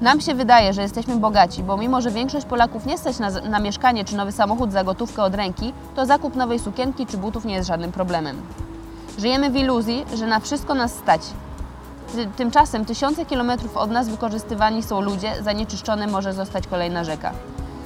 Nam 0.00 0.20
się 0.20 0.34
wydaje, 0.34 0.72
że 0.72 0.82
jesteśmy 0.82 1.16
bogaci, 1.16 1.62
bo 1.62 1.76
mimo, 1.76 2.00
że 2.00 2.10
większość 2.10 2.46
Polaków 2.46 2.86
nie 2.86 2.98
stać 2.98 3.18
na, 3.18 3.30
na 3.30 3.60
mieszkanie 3.60 4.04
czy 4.04 4.16
nowy 4.16 4.32
samochód 4.32 4.72
za 4.72 4.84
gotówkę 4.84 5.22
od 5.22 5.34
ręki, 5.34 5.72
to 5.96 6.06
zakup 6.06 6.36
nowej 6.36 6.58
sukienki 6.58 7.06
czy 7.06 7.18
butów 7.18 7.44
nie 7.44 7.54
jest 7.54 7.68
żadnym 7.68 7.92
problemem. 7.92 8.42
Żyjemy 9.18 9.50
w 9.50 9.56
iluzji, 9.56 10.04
że 10.14 10.26
na 10.26 10.40
wszystko 10.40 10.74
nas 10.74 10.92
stać. 10.94 11.22
Ty- 12.14 12.26
Tymczasem 12.36 12.84
tysiące 12.84 13.26
kilometrów 13.26 13.76
od 13.76 13.90
nas 13.90 14.08
wykorzystywani 14.08 14.82
są 14.82 15.00
ludzie, 15.00 15.42
zanieczyszczone 15.42 16.06
może 16.06 16.32
zostać 16.32 16.66
kolejna 16.66 17.04
rzeka. 17.04 17.32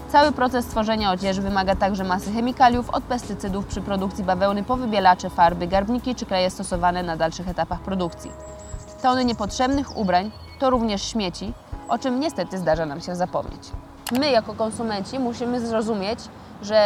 Cały 0.09 0.33
proces 0.33 0.67
tworzenia 0.67 1.13
odzieży 1.13 1.43
wymaga 1.43 1.77
także 1.77 2.05
masy 2.05 2.33
chemikaliów, 2.33 2.91
od 2.91 3.05
pestycydów 3.05 3.67
przy 3.67 3.81
produkcji 3.81 4.25
bawełny 4.25 4.63
po 4.65 4.77
wybielacze, 4.77 5.31
farby, 5.31 5.67
garbniki 5.67 6.15
czy 6.15 6.27
kleje 6.27 6.51
stosowane 6.51 7.03
na 7.03 7.17
dalszych 7.17 7.49
etapach 7.49 7.81
produkcji. 7.81 8.33
Tony 9.03 9.25
niepotrzebnych 9.25 9.97
ubrań 9.97 10.31
to 10.59 10.71
również 10.71 11.03
śmieci, 11.03 11.53
o 11.89 11.99
czym 11.99 12.21
niestety 12.21 12.59
zdarza 12.59 12.87
nam 12.87 13.01
się 13.01 13.17
zapomnieć. 13.17 13.63
My 14.13 14.31
jako 14.31 14.55
konsumenci 14.55 15.19
musimy 15.19 15.67
zrozumieć, 15.67 16.19
że 16.63 16.77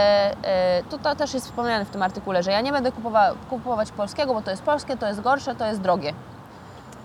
e, 0.44 0.82
to, 0.90 0.98
to 0.98 1.16
też 1.16 1.34
jest 1.34 1.46
wspomniane 1.46 1.84
w 1.84 1.90
tym 1.90 2.02
artykule, 2.02 2.42
że 2.42 2.50
ja 2.50 2.60
nie 2.60 2.72
będę 2.72 2.90
kupowa- 2.92 3.34
kupować 3.50 3.92
polskiego, 3.92 4.34
bo 4.34 4.42
to 4.42 4.50
jest 4.50 4.62
polskie, 4.62 4.96
to 4.96 5.06
jest 5.08 5.20
gorsze, 5.20 5.54
to 5.54 5.66
jest 5.66 5.80
drogie. 5.80 6.12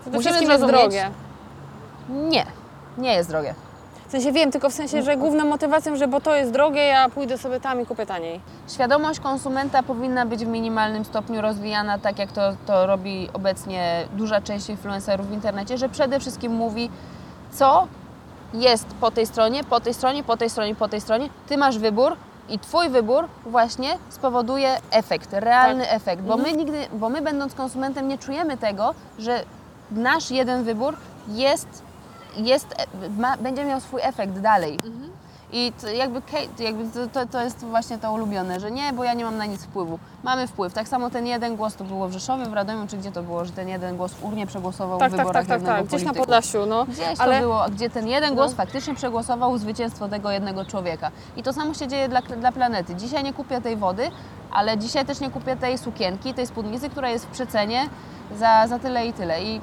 Musimy 0.06 0.22
wszystkim 0.22 0.50
jest 0.50 0.64
drogie. 0.64 1.10
Nie, 2.08 2.46
nie 2.98 3.14
jest 3.14 3.30
drogie. 3.30 3.54
W 4.08 4.10
sensie 4.10 4.32
wiem, 4.32 4.50
tylko 4.52 4.70
w 4.70 4.72
sensie, 4.72 5.02
że 5.02 5.16
główną 5.16 5.44
motywacją, 5.44 5.96
że 5.96 6.08
bo 6.08 6.20
to 6.20 6.36
jest 6.36 6.52
drogie, 6.52 6.80
ja 6.80 7.08
pójdę 7.08 7.38
sobie 7.38 7.60
tam 7.60 7.80
i 7.80 7.86
kupię 7.86 8.06
taniej. 8.06 8.40
Świadomość 8.68 9.20
konsumenta 9.20 9.82
powinna 9.82 10.26
być 10.26 10.44
w 10.44 10.48
minimalnym 10.48 11.04
stopniu 11.04 11.40
rozwijana, 11.40 11.98
tak 11.98 12.18
jak 12.18 12.32
to, 12.32 12.40
to 12.66 12.86
robi 12.86 13.28
obecnie 13.32 14.08
duża 14.12 14.40
część 14.40 14.68
influencerów 14.68 15.28
w 15.28 15.32
internecie, 15.32 15.78
że 15.78 15.88
przede 15.88 16.20
wszystkim 16.20 16.52
mówi, 16.52 16.90
co 17.52 17.86
jest 18.54 18.86
po 19.00 19.10
tej 19.10 19.26
stronie, 19.26 19.64
po 19.64 19.80
tej 19.80 19.94
stronie, 19.94 20.24
po 20.24 20.36
tej 20.36 20.50
stronie, 20.50 20.74
po 20.74 20.88
tej 20.88 21.00
stronie. 21.00 21.28
Ty 21.48 21.56
masz 21.56 21.78
wybór 21.78 22.16
i 22.48 22.58
Twój 22.58 22.88
wybór 22.88 23.28
właśnie 23.46 23.98
spowoduje 24.08 24.76
efekt, 24.90 25.32
realny 25.32 25.84
Tak. 25.84 25.94
efekt, 25.94 26.22
bo 26.22 26.36
my 26.36 26.52
nigdy, 26.52 26.78
bo 26.92 27.08
my 27.08 27.22
będąc 27.22 27.54
konsumentem 27.54 28.08
nie 28.08 28.18
czujemy 28.18 28.56
tego, 28.56 28.94
że 29.18 29.42
nasz 29.90 30.30
jeden 30.30 30.64
wybór 30.64 30.96
jest, 31.28 31.82
jest 32.36 32.74
ma, 33.18 33.36
będzie 33.36 33.64
miał 33.64 33.80
swój 33.80 34.00
efekt 34.02 34.38
dalej. 34.38 34.78
I 35.52 35.72
to 35.80 35.88
jakby, 35.88 36.22
jakby 36.58 37.08
to, 37.08 37.26
to, 37.26 37.44
jest 37.44 37.58
właśnie 37.64 37.98
to 37.98 38.12
ulubione, 38.12 38.60
że 38.60 38.70
nie, 38.70 38.92
bo 38.92 39.04
ja 39.04 39.14
nie 39.14 39.24
mam 39.24 39.36
na 39.36 39.46
nic 39.46 39.64
wpływu. 39.64 39.98
Mamy 40.22 40.46
wpływ. 40.46 40.74
Tak 40.74 40.88
samo 40.88 41.10
ten 41.10 41.26
jeden 41.26 41.56
głos 41.56 41.74
to 41.74 41.84
było 41.84 42.08
w 42.08 42.12
Rzeszowie, 42.12 42.44
w 42.46 42.52
Radomiu, 42.52 42.86
czy 42.86 42.96
gdzie 42.96 43.12
to 43.12 43.22
było, 43.22 43.44
że 43.44 43.52
ten 43.52 43.68
jeden 43.68 43.96
głos 43.96 44.12
w 44.14 44.24
urnie 44.24 44.46
przegłosował 44.46 44.98
Tak, 44.98 45.12
w 45.12 45.16
tak, 45.16 45.20
wyborach 45.20 45.46
tak, 45.46 45.48
tak, 45.48 45.60
jednego 45.60 45.78
tak. 45.78 45.86
Gdzieś 45.86 46.04
na. 46.04 46.14
Podlasiu, 46.14 46.66
no. 46.66 46.84
Gdzieś 46.84 47.20
Ale 47.20 47.34
to 47.36 47.42
było, 47.42 47.64
gdzie 47.70 47.90
ten 47.90 48.08
jeden 48.08 48.34
głos 48.34 48.50
No. 48.50 48.56
faktycznie 48.56 48.94
przegłosował 48.94 49.58
zwycięstwo 49.58 50.08
tego 50.08 50.30
jednego 50.30 50.64
człowieka. 50.64 51.10
I 51.36 51.42
to 51.42 51.52
samo 51.52 51.74
się 51.74 51.88
dzieje 51.88 52.08
dla, 52.08 52.22
dla 52.22 52.52
planety. 52.52 52.94
Dzisiaj 52.94 53.24
nie 53.24 53.32
kupię 53.32 53.60
tej 53.60 53.76
wody, 53.76 54.10
ale 54.52 54.78
dzisiaj 54.78 55.06
też 55.06 55.20
nie 55.20 55.30
kupię 55.30 55.56
tej 55.56 55.78
sukienki, 55.78 56.34
tej 56.34 56.46
spódnicy, 56.46 56.90
która 56.90 57.10
jest 57.10 57.26
w 57.26 57.28
przecenie 57.28 57.88
za, 58.36 58.66
za 58.66 58.78
tyle 58.78 59.06
i 59.06 59.12
tyle. 59.12 59.42
I 59.42 59.60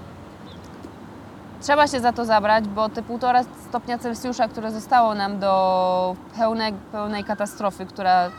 trzeba 1.65 1.87
się 1.87 1.99
za 1.99 2.13
to 2.13 2.25
zabrać, 2.25 2.67
bo 2.67 2.89
te 2.89 3.03
półtora 3.03 3.43
stopnia 3.69 3.97
Celsjusza, 3.97 4.47
które 4.47 4.71
zostało 4.71 5.15
nam 5.15 5.39
do 5.39 6.15
pełnej, 6.37 6.73
pełnej 6.91 7.23
katastrofy, 7.23 7.85
która 7.85 8.29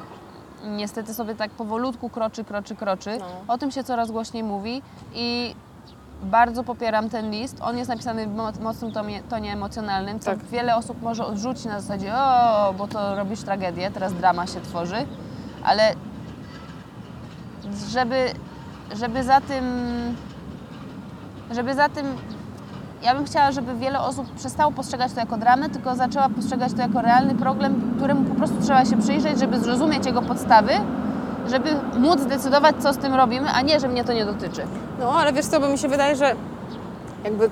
niestety 0.65 1.15
sobie 1.15 1.35
tak 1.35 1.51
powolutku 1.51 2.09
kroczy, 2.11 2.45
kroczy, 2.45 2.77
kroczy, 2.77 3.19
No. 3.21 3.55
o 3.55 3.59
tym 3.59 3.71
się 3.71 3.85
coraz 3.85 4.11
głośniej 4.11 4.45
mówi 4.45 4.83
i 5.15 5.55
bardzo 6.23 6.65
popieram 6.65 7.09
ten 7.11 7.31
list. 7.31 7.57
On 7.63 7.79
jest 7.79 7.89
napisany 7.91 8.27
w 8.27 8.35
mo- 8.37 8.53
mocnym 8.61 8.93
tonie, 8.93 9.23
tonie 9.23 9.53
emocjonalnym, 9.53 10.21
co 10.21 10.31
Tak. 10.31 10.45
wiele 10.45 10.77
osób 10.77 11.03
może 11.03 11.27
odrzucić 11.27 11.65
na 11.65 11.81
zasadzie 11.81 12.15
o, 12.15 12.75
bo 12.79 12.89
to 12.89 13.15
robisz 13.17 13.41
tragedię, 13.43 13.91
teraz 13.91 14.15
drama 14.15 14.47
się 14.47 14.61
tworzy, 14.61 15.07
ale 15.65 15.95
żeby, 17.89 18.31
żeby 18.97 19.25
za 19.25 19.41
tym 19.41 19.65
żeby 21.51 21.75
za 21.75 21.89
tym 21.89 22.07
ja 23.03 23.15
bym 23.15 23.25
chciała, 23.25 23.53
żeby 23.53 23.75
wiele 23.75 24.01
osób 24.01 24.35
przestało 24.35 24.73
postrzegać 24.73 25.13
to 25.13 25.21
jako 25.21 25.37
dramę, 25.37 25.71
tylko 25.71 25.95
zaczęła 25.95 26.29
postrzegać 26.29 26.73
to 26.73 26.83
jako 26.83 27.03
realny 27.03 27.35
problem, 27.35 27.95
któremu 27.97 28.25
po 28.25 28.35
prostu 28.35 28.57
trzeba 28.63 28.85
się 28.85 29.03
przyjrzeć, 29.03 29.39
żeby 29.39 29.61
zrozumieć 29.61 30.07
jego 30.07 30.23
podstawy, 30.23 30.73
żeby 31.51 31.71
móc 31.99 32.21
zdecydować, 32.21 32.77
co 32.79 32.93
z 32.93 32.99
tym 32.99 33.15
robimy, 33.15 33.51
a 33.51 33.63
nie, 33.63 33.81
że 33.81 33.89
mnie 33.89 34.05
to 34.05 34.13
nie 34.13 34.25
dotyczy. 34.25 34.63
No, 35.01 35.13
ale 35.13 35.33
wiesz 35.33 35.47
co, 35.47 35.61
bo 35.61 35.69
mi 35.69 35.79
się 35.79 35.89
wydaje, 35.89 36.17
że 36.17 36.35
jakby 37.25 37.51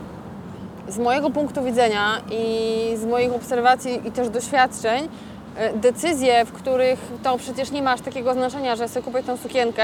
z 0.88 0.98
mojego 0.98 1.30
punktu 1.30 1.64
widzenia 1.64 2.20
i 2.30 2.96
z 2.96 3.04
moich 3.04 3.32
obserwacji 3.32 4.08
i 4.08 4.10
też 4.10 4.28
doświadczeń, 4.28 5.08
e, 5.56 5.72
decyzje, 5.72 6.44
w 6.44 6.52
których 6.52 7.00
to 7.22 7.38
przecież 7.38 7.70
nie 7.70 7.82
ma 7.82 7.92
aż 7.92 8.00
takiego 8.00 8.34
znaczenia, 8.34 8.76
że 8.76 8.88
sobie 8.88 9.04
kupię 9.04 9.22
tą 9.22 9.36
sukienkę 9.36 9.82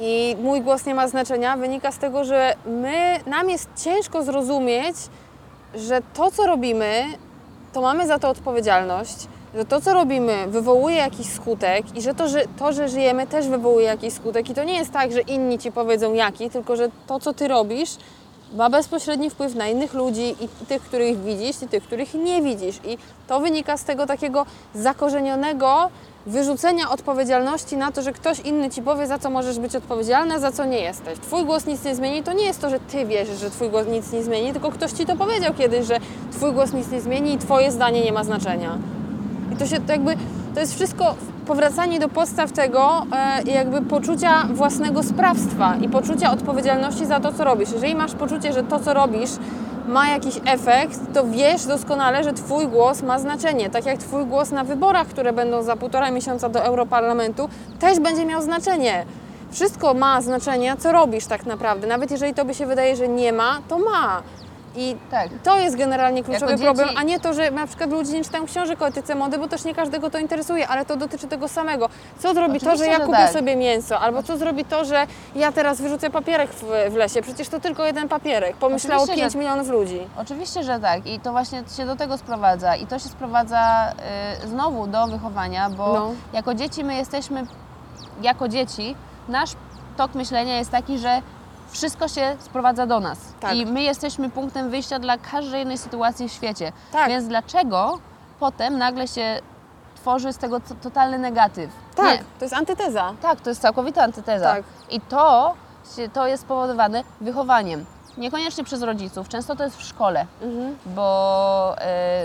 i 0.00 0.36
mój 0.42 0.60
głos 0.60 0.86
nie 0.86 0.94
ma 0.94 1.08
znaczenia, 1.08 1.56
wynika 1.56 1.92
z 1.92 1.98
tego, 1.98 2.24
że 2.24 2.54
my, 2.66 3.20
nam 3.26 3.50
jest 3.50 3.68
ciężko 3.76 4.22
zrozumieć, 4.22 4.96
że 5.74 6.00
to, 6.14 6.30
co 6.30 6.46
robimy, 6.46 7.04
to 7.72 7.80
mamy 7.80 8.06
za 8.06 8.18
to 8.18 8.28
odpowiedzialność, 8.28 9.16
że 9.54 9.64
to, 9.64 9.80
co 9.80 9.94
robimy, 9.94 10.46
wywołuje 10.46 10.96
jakiś 10.96 11.26
skutek 11.26 11.96
i 11.96 12.02
że 12.02 12.14
to, 12.14 12.28
że 12.28 12.42
to, 12.58 12.72
że 12.72 12.88
żyjemy, 12.88 13.26
też 13.26 13.48
wywołuje 13.48 13.86
jakiś 13.86 14.14
skutek. 14.14 14.50
I 14.50 14.54
to 14.54 14.64
nie 14.64 14.74
jest 14.74 14.92
tak, 14.92 15.12
że 15.12 15.20
inni 15.20 15.58
ci 15.58 15.72
powiedzą 15.72 16.14
jaki, 16.14 16.50
tylko 16.50 16.76
że 16.76 16.88
to, 17.06 17.20
co 17.20 17.32
ty 17.34 17.48
robisz, 17.48 17.90
ma 18.54 18.70
bezpośredni 18.70 19.30
wpływ 19.30 19.54
na 19.54 19.68
innych 19.68 19.94
ludzi 19.94 20.34
i 20.40 20.66
tych, 20.66 20.82
których 20.82 21.22
widzisz, 21.22 21.62
i 21.62 21.68
tych, 21.68 21.82
których 21.82 22.14
nie 22.14 22.42
widzisz. 22.42 22.80
I 22.84 22.98
to 23.28 23.40
wynika 23.40 23.76
z 23.76 23.84
tego 23.84 24.06
takiego 24.06 24.46
zakorzenionego 24.74 25.90
wyrzucenia 26.26 26.90
odpowiedzialności 26.90 27.76
na 27.76 27.92
to, 27.92 28.02
że 28.02 28.12
ktoś 28.12 28.40
inny 28.40 28.70
ci 28.70 28.82
powie, 28.82 29.06
za 29.06 29.18
co 29.18 29.30
możesz 29.30 29.58
być 29.58 29.76
odpowiedzialny, 29.76 30.34
a 30.34 30.38
za 30.38 30.52
co 30.52 30.64
nie 30.64 30.80
jesteś. 30.80 31.18
Twój 31.18 31.44
głos 31.44 31.66
nic 31.66 31.84
nie 31.84 31.94
zmieni, 31.94 32.22
to 32.22 32.32
nie 32.32 32.44
jest 32.44 32.60
to, 32.60 32.70
że 32.70 32.80
ty 32.80 33.06
wierzysz, 33.06 33.40
że 33.40 33.50
twój 33.50 33.70
głos 33.70 33.86
nic 33.86 34.12
nie 34.12 34.22
zmieni, 34.22 34.52
tylko 34.52 34.70
ktoś 34.70 34.92
ci 34.92 35.06
to 35.06 35.16
powiedział 35.16 35.54
kiedyś, 35.54 35.86
że 35.86 35.98
twój 36.32 36.52
głos 36.52 36.72
nic 36.72 36.90
nie 36.90 37.00
zmieni 37.00 37.34
i 37.34 37.38
twoje 37.38 37.72
zdanie 37.72 38.04
nie 38.04 38.12
ma 38.12 38.24
znaczenia. 38.24 38.78
I 39.52 39.56
to 39.56 39.66
się 39.66 39.80
to 39.80 39.92
jakby, 39.92 40.16
to 40.54 40.60
jest 40.60 40.74
wszystko 40.74 41.14
powracanie 41.46 42.00
do 42.00 42.08
podstaw 42.08 42.52
tego 42.52 43.06
e, 43.12 43.50
jakby 43.50 43.82
poczucia 43.82 44.48
własnego 44.52 45.02
sprawstwa 45.02 45.76
i 45.76 45.88
poczucia 45.88 46.32
odpowiedzialności 46.32 47.06
za 47.06 47.20
to, 47.20 47.32
co 47.32 47.44
robisz. 47.44 47.72
Jeżeli 47.72 47.94
masz 47.94 48.12
poczucie, 48.12 48.52
że 48.52 48.62
to, 48.62 48.80
co 48.80 48.94
robisz 48.94 49.30
ma 49.90 50.08
jakiś 50.08 50.34
efekt, 50.44 51.00
to 51.14 51.24
wiesz 51.26 51.66
doskonale, 51.66 52.24
że 52.24 52.32
Twój 52.32 52.68
głos 52.68 53.02
ma 53.02 53.18
znaczenie. 53.18 53.70
Tak 53.70 53.86
jak 53.86 53.98
Twój 53.98 54.24
głos 54.26 54.50
na 54.50 54.64
wyborach, 54.64 55.06
które 55.06 55.32
będą 55.32 55.62
za 55.62 55.76
półtora 55.76 56.10
miesiąca 56.10 56.48
do 56.48 56.64
Europarlamentu, 56.64 57.48
też 57.78 58.00
będzie 58.00 58.24
miał 58.26 58.42
znaczenie. 58.42 59.04
Wszystko 59.52 59.94
ma 59.94 60.20
znaczenie, 60.20 60.76
co 60.78 60.92
robisz 60.92 61.26
tak 61.26 61.46
naprawdę. 61.46 61.86
Nawet 61.86 62.10
jeżeli 62.10 62.34
Tobie 62.34 62.54
się 62.54 62.66
wydaje, 62.66 62.96
że 62.96 63.08
nie 63.08 63.32
ma, 63.32 63.58
to 63.68 63.78
ma. 63.78 64.22
I 64.76 64.96
Tak. 65.10 65.28
to 65.44 65.56
jest 65.58 65.76
generalnie 65.76 66.24
kluczowy 66.24 66.58
problem, 66.58 66.88
a 66.96 67.02
nie 67.02 67.20
to, 67.20 67.34
że 67.34 67.50
na 67.50 67.66
przykład 67.66 67.90
ludzie 67.90 68.12
nie 68.12 68.24
czytają 68.24 68.46
książek 68.46 68.82
o 68.82 68.86
etyce 68.86 69.14
mody, 69.14 69.38
bo 69.38 69.48
też 69.48 69.64
nie 69.64 69.74
każdego 69.74 70.10
to 70.10 70.18
interesuje, 70.18 70.68
ale 70.68 70.84
to 70.84 70.96
dotyczy 70.96 71.26
tego 71.28 71.48
samego. 71.48 71.88
Co 72.18 72.34
zrobi 72.34 72.60
to, 72.60 72.64
że 72.66 72.70
Oczywiście, 72.70 72.92
ja 72.92 72.98
że 72.98 73.04
kupię 73.04 73.16
tak. 73.18 73.32
sobie 73.32 73.56
mięso, 73.56 74.00
albo 74.00 74.22
co 74.22 74.36
zrobi 74.36 74.64
to, 74.64 74.84
że 74.84 75.06
ja 75.34 75.52
teraz 75.52 75.80
wyrzucę 75.80 76.10
papierek 76.10 76.50
w, 76.50 76.64
w 76.90 76.94
lesie? 76.96 77.22
Przecież 77.22 77.48
to 77.48 77.60
tylko 77.60 77.84
jeden 77.84 78.08
papierek. 78.08 78.56
Pomyślało 78.56 79.02
Oczywiście, 79.02 79.22
5 79.22 79.32
że- 79.32 79.38
milionów 79.38 79.68
ludzi. 79.68 80.00
Oczywiście, 80.18 80.62
że 80.62 80.80
tak. 80.80 81.06
I 81.06 81.20
to 81.20 81.32
właśnie 81.32 81.62
się 81.76 81.86
do 81.86 81.96
tego 81.96 82.18
sprowadza. 82.18 82.76
I 82.76 82.86
to 82.86 82.98
się 82.98 83.08
sprowadza 83.08 83.92
y, 84.44 84.48
znowu 84.48 84.86
do 84.86 85.06
wychowania, 85.06 85.70
bo 85.70 85.92
No. 85.92 86.10
jako 86.32 86.54
dzieci 86.54 86.84
my 86.84 86.94
jesteśmy, 86.94 87.46
jako 88.22 88.48
dzieci, 88.48 88.96
nasz 89.28 89.50
tok 89.96 90.14
myślenia 90.14 90.58
jest 90.58 90.70
taki, 90.70 90.98
że 90.98 91.22
wszystko 91.70 92.08
się 92.08 92.36
sprowadza 92.40 92.86
do 92.86 93.00
nas. 93.00 93.18
Tak. 93.40 93.54
I 93.56 93.66
my 93.66 93.82
jesteśmy 93.82 94.30
punktem 94.30 94.70
wyjścia 94.70 94.98
dla 94.98 95.18
każdej 95.18 95.62
innej 95.62 95.78
sytuacji 95.78 96.28
w 96.28 96.32
świecie. 96.32 96.72
Tak. 96.92 97.08
Więc 97.08 97.28
dlaczego 97.28 97.98
potem 98.40 98.78
nagle 98.78 99.08
się 99.08 99.40
tworzy 99.96 100.32
z 100.32 100.38
tego 100.38 100.60
totalny 100.82 101.18
negatyw? 101.18 101.70
Tak, 101.96 102.06
Nie, 102.06 102.24
to 102.38 102.44
jest 102.44 102.54
antyteza. 102.54 103.12
tak, 103.22 103.40
to 103.40 103.48
jest 103.50 103.62
całkowita 103.62 104.02
antyteza. 104.02 104.52
Tak. 104.54 104.62
I 104.90 105.00
to, 105.00 105.54
to 106.12 106.26
jest 106.26 106.42
spowodowane 106.42 107.04
wychowaniem. 107.20 107.84
Niekoniecznie 108.18 108.64
przez 108.64 108.82
rodziców, 108.82 109.28
często 109.28 109.56
to 109.56 109.64
jest 109.64 109.76
w 109.76 109.82
szkole, 109.82 110.26
Mhm. 110.42 110.76
bo 110.86 111.74
e, 111.80 112.24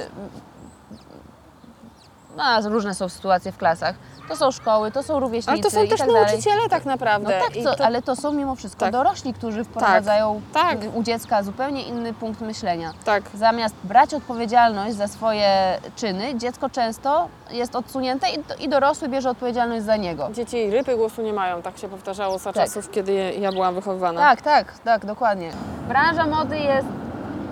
no, 2.37 2.69
różne 2.69 2.93
są 2.93 3.09
sytuacje 3.09 3.51
w 3.51 3.57
klasach. 3.57 3.95
To 4.27 4.35
są 4.35 4.51
szkoły, 4.51 4.91
to 4.91 5.03
są 5.03 5.19
rówieśnicy 5.19 5.51
Ale 5.51 5.61
to 5.63 5.69
są 5.71 5.83
i 5.83 5.87
też 5.89 5.99
tak 5.99 6.07
dalej. 6.07 6.25
nauczyciele 6.25 6.69
tak 6.69 6.85
No 6.85 6.91
naprawdę. 6.91 7.39
tak, 7.45 7.55
I 7.55 7.63
to, 7.63 7.75
to- 7.75 7.85
ale 7.85 8.01
to 8.01 8.15
są 8.15 8.31
mimo 8.33 8.55
wszystko 8.55 8.79
Tak. 8.79 8.91
dorośli, 8.91 9.33
którzy 9.33 9.63
wprowadzają 9.63 10.41
tak. 10.53 10.77
u 10.93 11.03
dziecka 11.03 11.43
zupełnie 11.43 11.83
inny 11.83 12.13
punkt 12.13 12.41
myślenia. 12.41 12.93
Tak. 13.05 13.23
Zamiast 13.33 13.75
brać 13.83 14.13
odpowiedzialność 14.13 14.95
za 14.95 15.07
swoje 15.07 15.79
czyny, 15.95 16.35
dziecko 16.35 16.69
często 16.69 17.27
jest 17.51 17.75
odsunięte 17.75 18.27
i, 18.29 18.63
i 18.65 18.69
dorosły 18.69 19.09
bierze 19.09 19.29
odpowiedzialność 19.29 19.85
za 19.85 19.95
niego. 19.97 20.29
Dzieci 20.33 20.69
rypy 20.69 20.95
głosu 20.97 21.21
nie 21.21 21.33
mają, 21.33 21.61
tak 21.61 21.77
się 21.77 21.89
powtarzało 21.89 22.37
za 22.37 22.53
Tak. 22.53 22.63
czasów, 22.65 22.91
kiedy 22.91 23.13
ja 23.39 23.51
byłam 23.51 23.75
wychowywana. 23.75 24.21
Tak, 24.21 24.41
tak, 24.41 24.79
tak, 24.79 25.05
dokładnie. 25.05 25.51
Branża 25.87 26.27
mody 26.27 26.57
jest. 26.59 26.87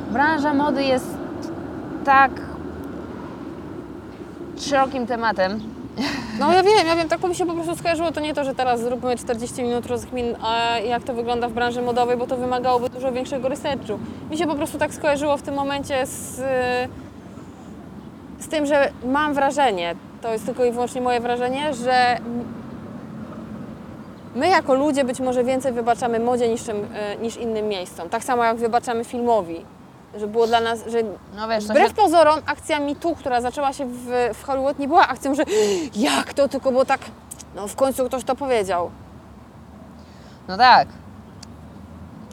Branża 0.10 0.54
mody 0.54 0.84
jest 0.84 1.08
tak 2.06 2.32
szerokim 4.60 5.08
tematem. 5.08 5.73
No 6.40 6.54
ja 6.54 6.64
wiem, 6.64 6.88
ja 6.88 6.96
wiem, 6.96 7.10
tak 7.10 7.24
mi 7.24 7.36
się 7.36 7.46
po 7.46 7.54
prostu 7.54 7.76
skojarzyło. 7.76 8.12
To 8.12 8.20
nie 8.20 8.34
to, 8.34 8.44
że 8.44 8.56
teraz 8.56 8.80
zróbmy 8.80 9.18
40 9.18 9.64
minut 9.64 9.86
rozkmin, 9.86 10.36
a 10.42 10.80
jak 10.80 11.04
to 11.04 11.14
wygląda 11.14 11.50
w 11.50 11.54
branży 11.54 11.82
modowej, 11.82 12.18
bo 12.18 12.28
to 12.28 12.38
wymagałoby 12.38 12.90
dużo 12.90 13.12
większego 13.12 13.50
researchu. 13.50 14.00
Mi 14.32 14.38
się 14.38 14.48
po 14.48 14.56
prostu 14.56 14.78
tak 14.78 14.94
skojarzyło 14.94 15.38
w 15.38 15.42
tym 15.42 15.56
momencie 15.56 16.06
z, 16.06 16.36
z 18.40 18.48
tym, 18.50 18.66
że 18.66 18.92
mam 19.06 19.34
wrażenie, 19.34 19.96
to 20.22 20.34
jest 20.34 20.46
tylko 20.46 20.66
i 20.66 20.72
wyłącznie 20.72 21.02
moje 21.02 21.20
wrażenie, 21.20 21.74
że 21.74 22.18
my 24.36 24.48
jako 24.48 24.74
ludzie 24.74 25.04
być 25.04 25.20
może 25.20 25.44
więcej 25.44 25.74
wybaczamy 25.74 26.20
modzie 26.20 26.50
niż, 26.50 26.70
e, 26.70 26.74
niż 27.22 27.38
innym 27.38 27.68
miejscom. 27.68 28.10
Tak 28.10 28.24
samo 28.24 28.44
jak 28.44 28.58
wybaczamy 28.58 29.04
filmowi. 29.04 29.66
Że 30.20 30.28
było 30.28 30.48
dla 30.48 30.60
nas, 30.60 30.80
że 30.88 30.98
No 31.36 31.48
wiesz, 31.48 31.64
to 31.68 31.74
się, 31.74 31.80
Wbrew 31.80 31.94
pozorom, 31.94 32.40
akcja 32.46 32.80
MeToo, 32.80 33.16
która 33.16 33.42
zaczęła 33.42 33.74
się 33.74 33.86
w, 33.86 34.30
w 34.34 34.44
Hollywood, 34.44 34.80
nie 34.80 34.88
była 34.88 35.08
akcją, 35.08 35.36
że 35.36 35.44
jak 35.96 36.34
to, 36.34 36.50
tylko 36.50 36.72
bo 36.72 36.86
tak, 36.86 37.02
no 37.56 37.68
w 37.68 37.76
końcu 37.76 38.06
ktoś 38.06 38.24
to 38.24 38.36
powiedział. 38.36 38.92
no 40.48 40.58
tak. 40.58 40.88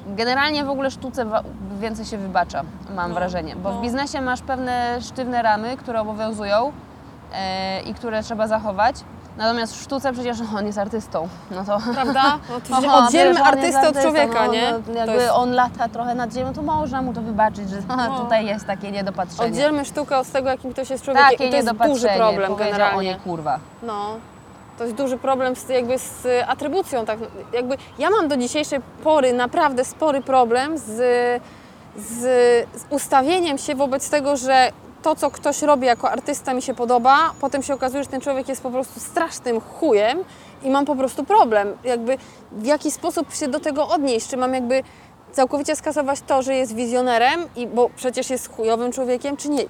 Generalnie 0.07 0.64
w 0.64 0.70
ogóle 0.70 0.91
sztuce 0.91 1.26
więcej 1.81 2.05
się 2.05 2.18
wybacza, 2.18 2.62
mam 2.97 3.14
wrażenie, 3.14 3.57
bo 3.57 3.70
no. 3.70 3.78
w 3.78 3.83
biznesie 3.83 4.20
masz 4.20 4.43
pewne 4.43 4.99
sztywne 5.03 5.43
ramy, 5.43 5.76
które 5.76 6.01
obowiązują 6.01 6.72
e, 7.35 7.83
i 7.83 7.95
które 7.95 8.22
trzeba 8.22 8.47
zachować. 8.47 8.97
Natomiast 9.41 9.76
w 9.76 9.82
sztuce 9.82 10.12
przecież 10.12 10.38
on 10.59 10.66
jest 10.66 10.78
artystą. 10.78 11.28
No 11.51 11.64
to 11.64 11.78
Prawda? 11.95 12.22
No 12.51 12.61
to 12.61 12.86
Aha, 12.88 13.05
oddzielmy 13.07 13.34
wiesz, 13.34 13.47
artystę 13.47 13.88
od 13.88 14.01
człowieka, 14.03 14.47
no, 14.47 14.53
nie? 14.53 14.72
No, 14.88 14.95
jakby 14.95 15.14
jest- 15.16 15.30
on 15.34 15.53
lata 15.53 15.88
trochę 15.88 16.14
nad 16.14 16.32
ziemią, 16.34 16.53
to 16.55 16.62
można 16.62 17.03
mu 17.03 17.12
to 17.12 17.20
wybaczyć, 17.22 17.70
że 17.70 17.76
No. 17.97 18.20
tutaj 18.20 18.47
jest 18.47 18.66
takie 18.66 18.91
niedopatrzenie. 18.91 19.49
Oddzielmy 19.49 19.84
sztukę 19.84 20.18
od 20.18 20.26
tego, 20.26 20.49
jakim 20.49 20.72
ktoś 20.72 20.91
jest 20.91 21.05
człowiekiem. 21.05 21.30
takie 21.30 21.47
I 21.47 21.51
to 21.51 21.57
jest 21.57 21.72
duży 21.72 22.09
problem 22.16 22.55
generalnie. 22.57 22.99
o 22.99 23.03
nie 23.03 23.14
kurwa. 23.16 23.59
No. 23.82 24.16
To 24.78 24.84
jest 24.84 24.97
duży 24.97 25.16
problem 25.18 25.57
z, 25.57 25.68
jakby 25.68 25.99
z 25.99 26.26
atrybucją. 26.49 27.05
Tak, 27.07 27.18
jakby 27.53 27.76
ja 27.99 28.11
mam 28.11 28.28
do 28.28 28.36
dzisiejszej 28.36 28.80
pory 29.05 29.32
naprawdę 29.32 29.84
spory 29.84 30.20
problem 30.22 30.78
z, 30.78 30.86
z, 31.97 32.18
z 32.80 32.84
ustawieniem 32.91 33.59
się 33.59 33.74
wobec 33.74 34.11
tego, 34.11 34.36
że 34.36 34.72
to, 35.03 35.16
co 35.16 35.30
ktoś 35.30 35.62
robi 35.62 35.86
jako 35.86 36.11
artysta 36.11 36.55
mi 36.55 36.62
się 36.62 36.74
podoba, 36.74 37.32
potem 37.40 37.62
się 37.62 37.74
okazuje, 37.74 38.03
że 38.05 38.11
ten 38.11 38.20
człowiek 38.20 38.48
jest 38.48 38.62
po 38.62 38.70
prostu 38.70 39.01
strasznym 39.01 39.61
chujem 39.61 40.18
i 40.62 40.70
mam 40.70 40.84
po 40.84 40.96
prostu 40.96 41.24
problem. 41.24 41.76
Jakby 41.84 42.18
w 42.53 42.66
jaki 42.66 42.90
sposób 42.90 43.34
się 43.34 43.48
do 43.48 43.61
tego 43.61 43.88
odnieść? 43.88 44.28
Czy 44.28 44.36
mam 44.36 44.55
jakby 44.55 44.82
całkowicie 45.33 45.76
skasować 45.76 46.20
to, 46.26 46.43
że 46.43 46.55
jest 46.55 46.74
wizjonerem, 46.74 47.47
i, 47.57 47.66
bo 47.66 47.91
przecież 47.97 48.31
jest 48.31 48.57
chujowym 48.57 48.93
człowiekiem, 48.93 49.37
czy 49.37 49.49
nie? 49.49 49.62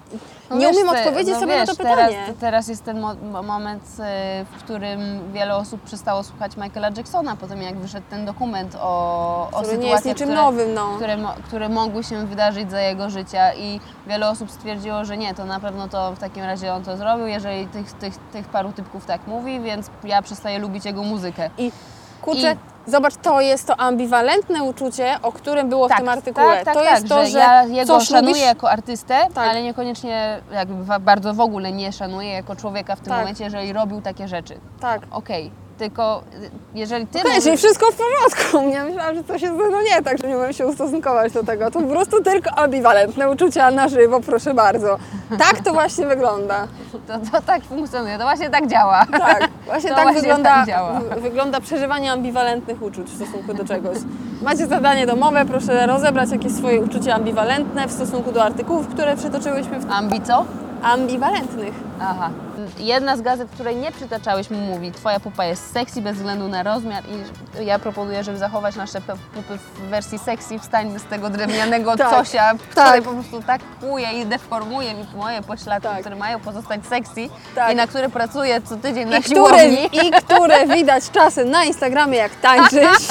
No 0.51 0.57
nie 0.57 0.67
wiesz, 0.67 0.77
umiem 0.77 0.89
odpowiedzieć 0.89 1.35
no 1.35 1.41
sobie 1.41 1.53
wiesz, 1.55 1.69
na 1.69 1.75
to 1.75 1.83
teraz, 1.83 2.11
pytanie. 2.11 2.35
Teraz 2.41 2.69
jest 2.69 2.85
ten 2.85 3.01
mo- 3.01 3.15
mo- 3.15 3.43
moment, 3.43 3.83
y, 3.83 4.45
w 4.45 4.63
którym 4.65 5.33
wiele 5.33 5.57
osób 5.57 5.83
przestało 5.83 6.23
słuchać 6.23 6.57
Michaela 6.57 6.91
Jacksona 6.97 7.37
po 7.37 7.47
tym, 7.47 7.63
jak 7.63 7.79
wyszedł 7.79 8.07
ten 8.11 8.25
dokument 8.25 8.77
o, 8.81 9.49
o 9.53 9.61
Który 9.63 9.79
nie 9.79 9.89
jest 9.89 10.03
sytuacjach, 10.03 10.05
niczym 10.05 10.29
które, 10.29 10.43
nowym, 10.43 10.75
no. 10.75 10.97
które, 10.97 11.17
które 11.45 11.69
mogły 11.69 12.05
się 12.05 12.27
wydarzyć 12.27 12.71
za 12.71 12.81
jego 12.81 13.11
życia 13.11 13.55
i 13.55 13.81
wiele 14.07 14.29
osób 14.29 14.51
stwierdziło, 14.51 15.05
że 15.05 15.17
nie, 15.17 15.35
to 15.35 15.45
na 15.45 15.61
pewno 15.61 15.89
to 15.89 16.13
w 16.13 16.19
takim 16.19 16.45
razie 16.45 16.75
on 16.75 16.85
to 16.85 16.97
zrobił, 16.97 17.27
jeżeli 17.27 17.67
tych, 17.67 17.93
tych, 17.93 18.17
tych 18.17 18.49
paru 18.49 18.73
typków 18.73 19.07
tak 19.07 19.27
mówi, 19.27 19.61
więc 19.61 19.87
ja 20.05 20.23
przestaję 20.23 20.59
lubić 20.59 20.85
jego 20.85 21.03
muzykę. 21.03 21.51
I 21.59 21.73
kurczę, 22.21 22.57
zobacz, 22.87 23.16
to 23.16 23.41
jest 23.41 23.66
to 23.66 23.77
ambiwalentne 23.77 24.62
uczucie, 24.62 25.14
o 25.23 25.33
którym 25.33 25.68
było 25.68 25.89
w 25.89 25.97
tym 25.97 26.09
artykule. 26.09 26.57
Tak, 26.57 26.64
tak, 26.64 26.75
to 26.75 26.81
tak, 26.81 26.91
jest 26.91 27.09
to, 27.09 27.25
że, 27.25 27.31
że 27.31 27.39
ja 27.39 27.64
jego 27.64 27.99
coś 27.99 28.09
szanuję 28.09 28.27
lubisz, 28.35 28.43
jako 28.47 28.71
artystę, 28.71 29.27
Tak. 29.35 29.49
ale 29.49 29.62
niekoniecznie 29.62 30.41
jakby 30.53 31.01
bardzo 31.01 31.35
w 31.35 31.41
ogóle 31.41 31.73
nie 31.73 31.93
szanuję 31.93 32.33
jako 32.33 32.57
człowieka 32.57 32.97
w 32.97 33.01
tym 33.01 33.09
Tak. 33.09 33.18
momencie, 33.18 33.45
jeżeli 33.45 33.73
robił 33.73 34.01
takie 34.01 34.29
rzeczy. 34.29 34.61
Tak. 34.81 35.03
Okej, 35.11 35.51
tylko 35.81 36.22
y, 36.43 36.51
jeżeli 36.74 37.07
ty 37.07 37.18
Okej, 37.18 37.31
mówisz- 37.31 37.45
czyli 37.45 37.57
wszystko 37.57 37.87
w 37.93 37.97
porządku. 37.97 38.70
Ja 38.76 38.85
myślałam, 38.85 39.14
że 39.14 39.24
coś 39.24 39.43
jest 39.43 39.55
no 39.70 39.83
nie 39.83 40.03
tak, 40.03 40.18
że 40.18 40.28
nie 40.28 40.37
umiem 40.39 40.53
się 40.53 40.66
ustosunkować 40.66 41.33
do 41.33 41.45
tego. 41.45 41.70
To 41.70 41.81
po 41.81 41.87
prostu 41.87 42.22
tylko 42.22 42.51
ambiwalentne 42.51 43.31
uczucia 43.31 43.70
na 43.70 43.89
żywo, 43.89 44.20
proszę 44.20 44.55
bardzo. 44.55 44.99
Tak 45.39 45.61
to 45.64 45.72
właśnie 45.72 46.07
wygląda. 46.07 46.66
to, 47.09 47.18
to 47.33 47.43
tak 47.47 47.62
funkcjonuje, 47.62 48.18
to 48.18 48.24
właśnie 48.24 48.51
tak 48.51 48.66
działa. 48.66 49.07
Tak, 49.07 49.49
właśnie 49.66 49.91
To 49.91 49.97
tak 49.97 50.05
właśnie 50.05 50.20
wygląda, 50.20 50.51
tak 50.55 50.66
działa. 50.66 51.01
wygląda 51.20 51.61
przeżywanie 51.61 52.12
ambiwalentnych 52.12 52.83
uczuć 52.83 53.11
w 53.11 53.16
stosunku 53.16 53.55
do 53.55 53.64
czegoś. 53.64 53.99
Macie 54.43 54.66
zadanie 54.66 55.07
domowe, 55.07 55.45
proszę 55.45 55.87
rozebrać 55.87 56.31
jakieś 56.31 56.53
swoje 56.53 56.81
uczucia 56.81 57.14
ambiwalentne 57.14 57.89
w 57.89 57.93
stosunku 57.93 58.33
do 58.33 58.45
artykułów, 58.45 58.89
które 58.89 59.16
przytoczyłyśmy 59.16 59.81
w 59.81 59.91
Ambi 59.93 60.20
co? 60.20 60.45
ambiwalentnych. 60.83 61.74
Aha. 62.01 62.31
Jedna 62.79 63.16
z 63.16 63.21
gazet, 63.21 63.51
której 63.51 63.77
nie 63.77 63.93
przytaczałyśmy, 63.93 64.57
mówi 64.57 64.93
Twoja 64.93 65.21
pupa 65.21 65.45
jest 65.45 65.73
sexy 65.73 66.03
bez 66.03 66.16
względu 66.16 66.49
na 66.49 66.62
rozmiar 66.62 67.03
i 67.09 67.66
ja 67.66 67.79
proponuję, 67.79 68.25
żeby 68.25 68.39
zachować 68.39 68.77
nasze 68.77 69.01
pupy 69.01 69.59
w 69.75 69.81
wersji 69.81 70.18
sexy, 70.18 70.59
wstań 70.59 70.99
z 70.99 71.05
tego 71.05 71.31
drewnianego 71.31 71.97
Tak, 71.97 72.11
cosia, 72.11 72.53
tak. 72.75 72.87
który 72.97 73.03
po 73.03 73.11
prostu 73.12 73.43
tak 73.47 73.61
kuje 73.81 74.12
i 74.12 74.27
deformuje 74.27 74.95
mi 74.95 75.07
moje 75.16 75.43
pośladki, 75.43 75.89
Tak. 75.89 76.01
które 76.01 76.16
mają 76.16 76.41
pozostać 76.41 76.81
sexy 76.87 77.29
Tak. 77.55 77.73
i 77.73 77.77
na 77.77 77.87
które 77.87 78.09
pracuję 78.09 78.61
co 78.62 78.77
tydzień 78.77 79.09
na 79.09 79.18
I 79.18 79.23
które, 79.23 79.35
siłowni. 79.37 79.85
I 79.93 80.11
które 80.11 80.66
widać 80.66 81.11
czasem 81.11 81.51
na 81.51 81.64
Instagramie, 81.64 82.18
jak 82.18 82.35
tańczysz, 82.35 83.09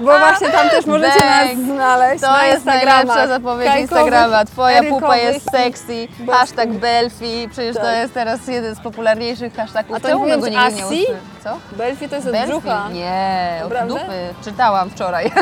bo 0.00 0.18
właśnie 0.18 0.48
tam 0.48 0.70
też 0.70 0.86
możecie 0.86 1.24
nas 1.24 1.64
znaleźć 1.64 2.20
To 2.22 2.30
na 2.32 2.44
jest 2.46 2.64
najlepsza 2.64 3.26
zapowiedź 3.26 3.70
Instagrama. 3.80 4.44
Twoja 4.44 4.82
pupa 4.82 5.16
jest 5.16 5.50
sexy. 5.50 6.08
Hashtag 6.30 6.72
Belfi. 6.72 7.48
Przecież 7.50 7.76
to 7.76 7.82
Tak. 7.82 7.96
jest 7.96 8.14
teraz 8.14 8.40
jeden 8.60 8.74
z 8.76 8.80
popularniejszych 8.80 9.54
hashtagów. 9.54 9.96
A 9.96 10.00
to 10.00 10.08
Czemu 10.08 10.26
nie 10.26 10.36
my 10.36 10.40
go 10.42 10.48
nigdy 10.48 10.72
nie 10.76 10.84
Asi? 10.84 11.06
Co? 11.44 11.56
Belfi 11.76 12.08
to 12.08 12.14
jest 12.14 12.26
od 12.26 12.32
Belfi? 12.32 12.48
brzucha. 12.52 12.88
Nie, 12.92 13.60
od 13.64 13.70
Naprawdę? 13.70 13.94
dupy. 13.94 14.34
Czytałam 14.44 14.90
wczoraj. 14.90 15.30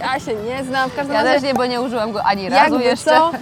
Ja 0.00 0.20
się 0.20 0.34
nie 0.34 0.64
znam, 0.64 0.90
w 0.90 0.96
każdym 0.96 1.14
Ja 1.16 1.22
razie 1.22 1.34
też 1.34 1.42
nie, 1.42 1.54
bo 1.54 1.66
nie 1.66 1.80
użyłam 1.80 2.12
go 2.12 2.24
ani 2.24 2.48
razu 2.48 2.62
jakby 2.74 2.84
jeszcze. 2.84 3.10
co. 3.10 3.32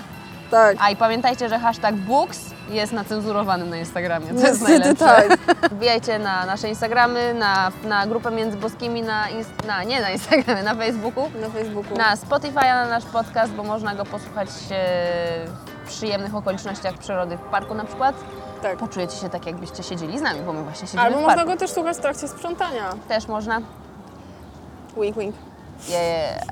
Tak. 0.50 0.76
A 0.80 0.90
i 0.90 0.96
pamiętajcie, 0.96 1.48
że 1.48 1.58
hashtag 1.58 1.94
books 1.94 2.40
jest 2.70 2.92
nacenzurowanym 2.92 3.70
na 3.70 3.76
Instagramie. 3.76 4.26
To 4.26 4.34
jest 4.34 4.44
Niestety 4.68 5.04
najlepsze. 5.04 5.38
tak. 5.48 5.70
Wbijajcie 5.72 6.18
na 6.18 6.46
nasze 6.46 6.68
Instagramy, 6.68 7.34
na, 7.34 7.72
na 7.84 8.06
grupę 8.06 8.30
Między 8.30 8.56
Boskimi, 8.56 9.02
na, 9.02 9.24
na, 9.66 9.84
nie 9.84 10.00
na 10.00 10.10
Instagramie, 10.10 10.62
na 10.62 10.74
Facebooku. 10.74 11.30
Na 11.40 11.48
Facebooku. 11.48 11.96
na 11.98 12.16
Spotify 12.16 12.54
na 12.64 12.86
nasz 12.86 13.04
podcast, 13.04 13.52
bo 13.52 13.62
można 13.62 13.94
go 13.94 14.04
posłuchać 14.04 14.48
e, 14.70 14.74
przyjemnych 15.82 16.34
okolicznościach 16.34 16.94
przyrody 16.98 17.36
w 17.36 17.40
parku 17.40 17.74
na 17.74 17.84
przykład. 17.84 18.16
Tak. 18.62 18.78
Poczujecie 18.78 19.16
się 19.16 19.28
tak, 19.28 19.46
jakbyście 19.46 19.82
siedzieli 19.82 20.18
z 20.18 20.22
nami, 20.22 20.40
bo 20.40 20.52
my 20.52 20.62
właśnie 20.62 20.86
siedzimy 20.86 21.02
Albo 21.02 21.18
w 21.18 21.22
można 21.22 21.36
parku. 21.36 21.50
go 21.52 21.56
też 21.56 21.70
słuchać 21.70 21.96
w 21.96 22.00
trakcie 22.00 22.28
sprzątania. 22.28 22.94
Też 23.08 23.28
można. 23.28 23.60
Wink, 24.96 25.16
wink. 25.18 25.34
Yeah. 25.88 26.44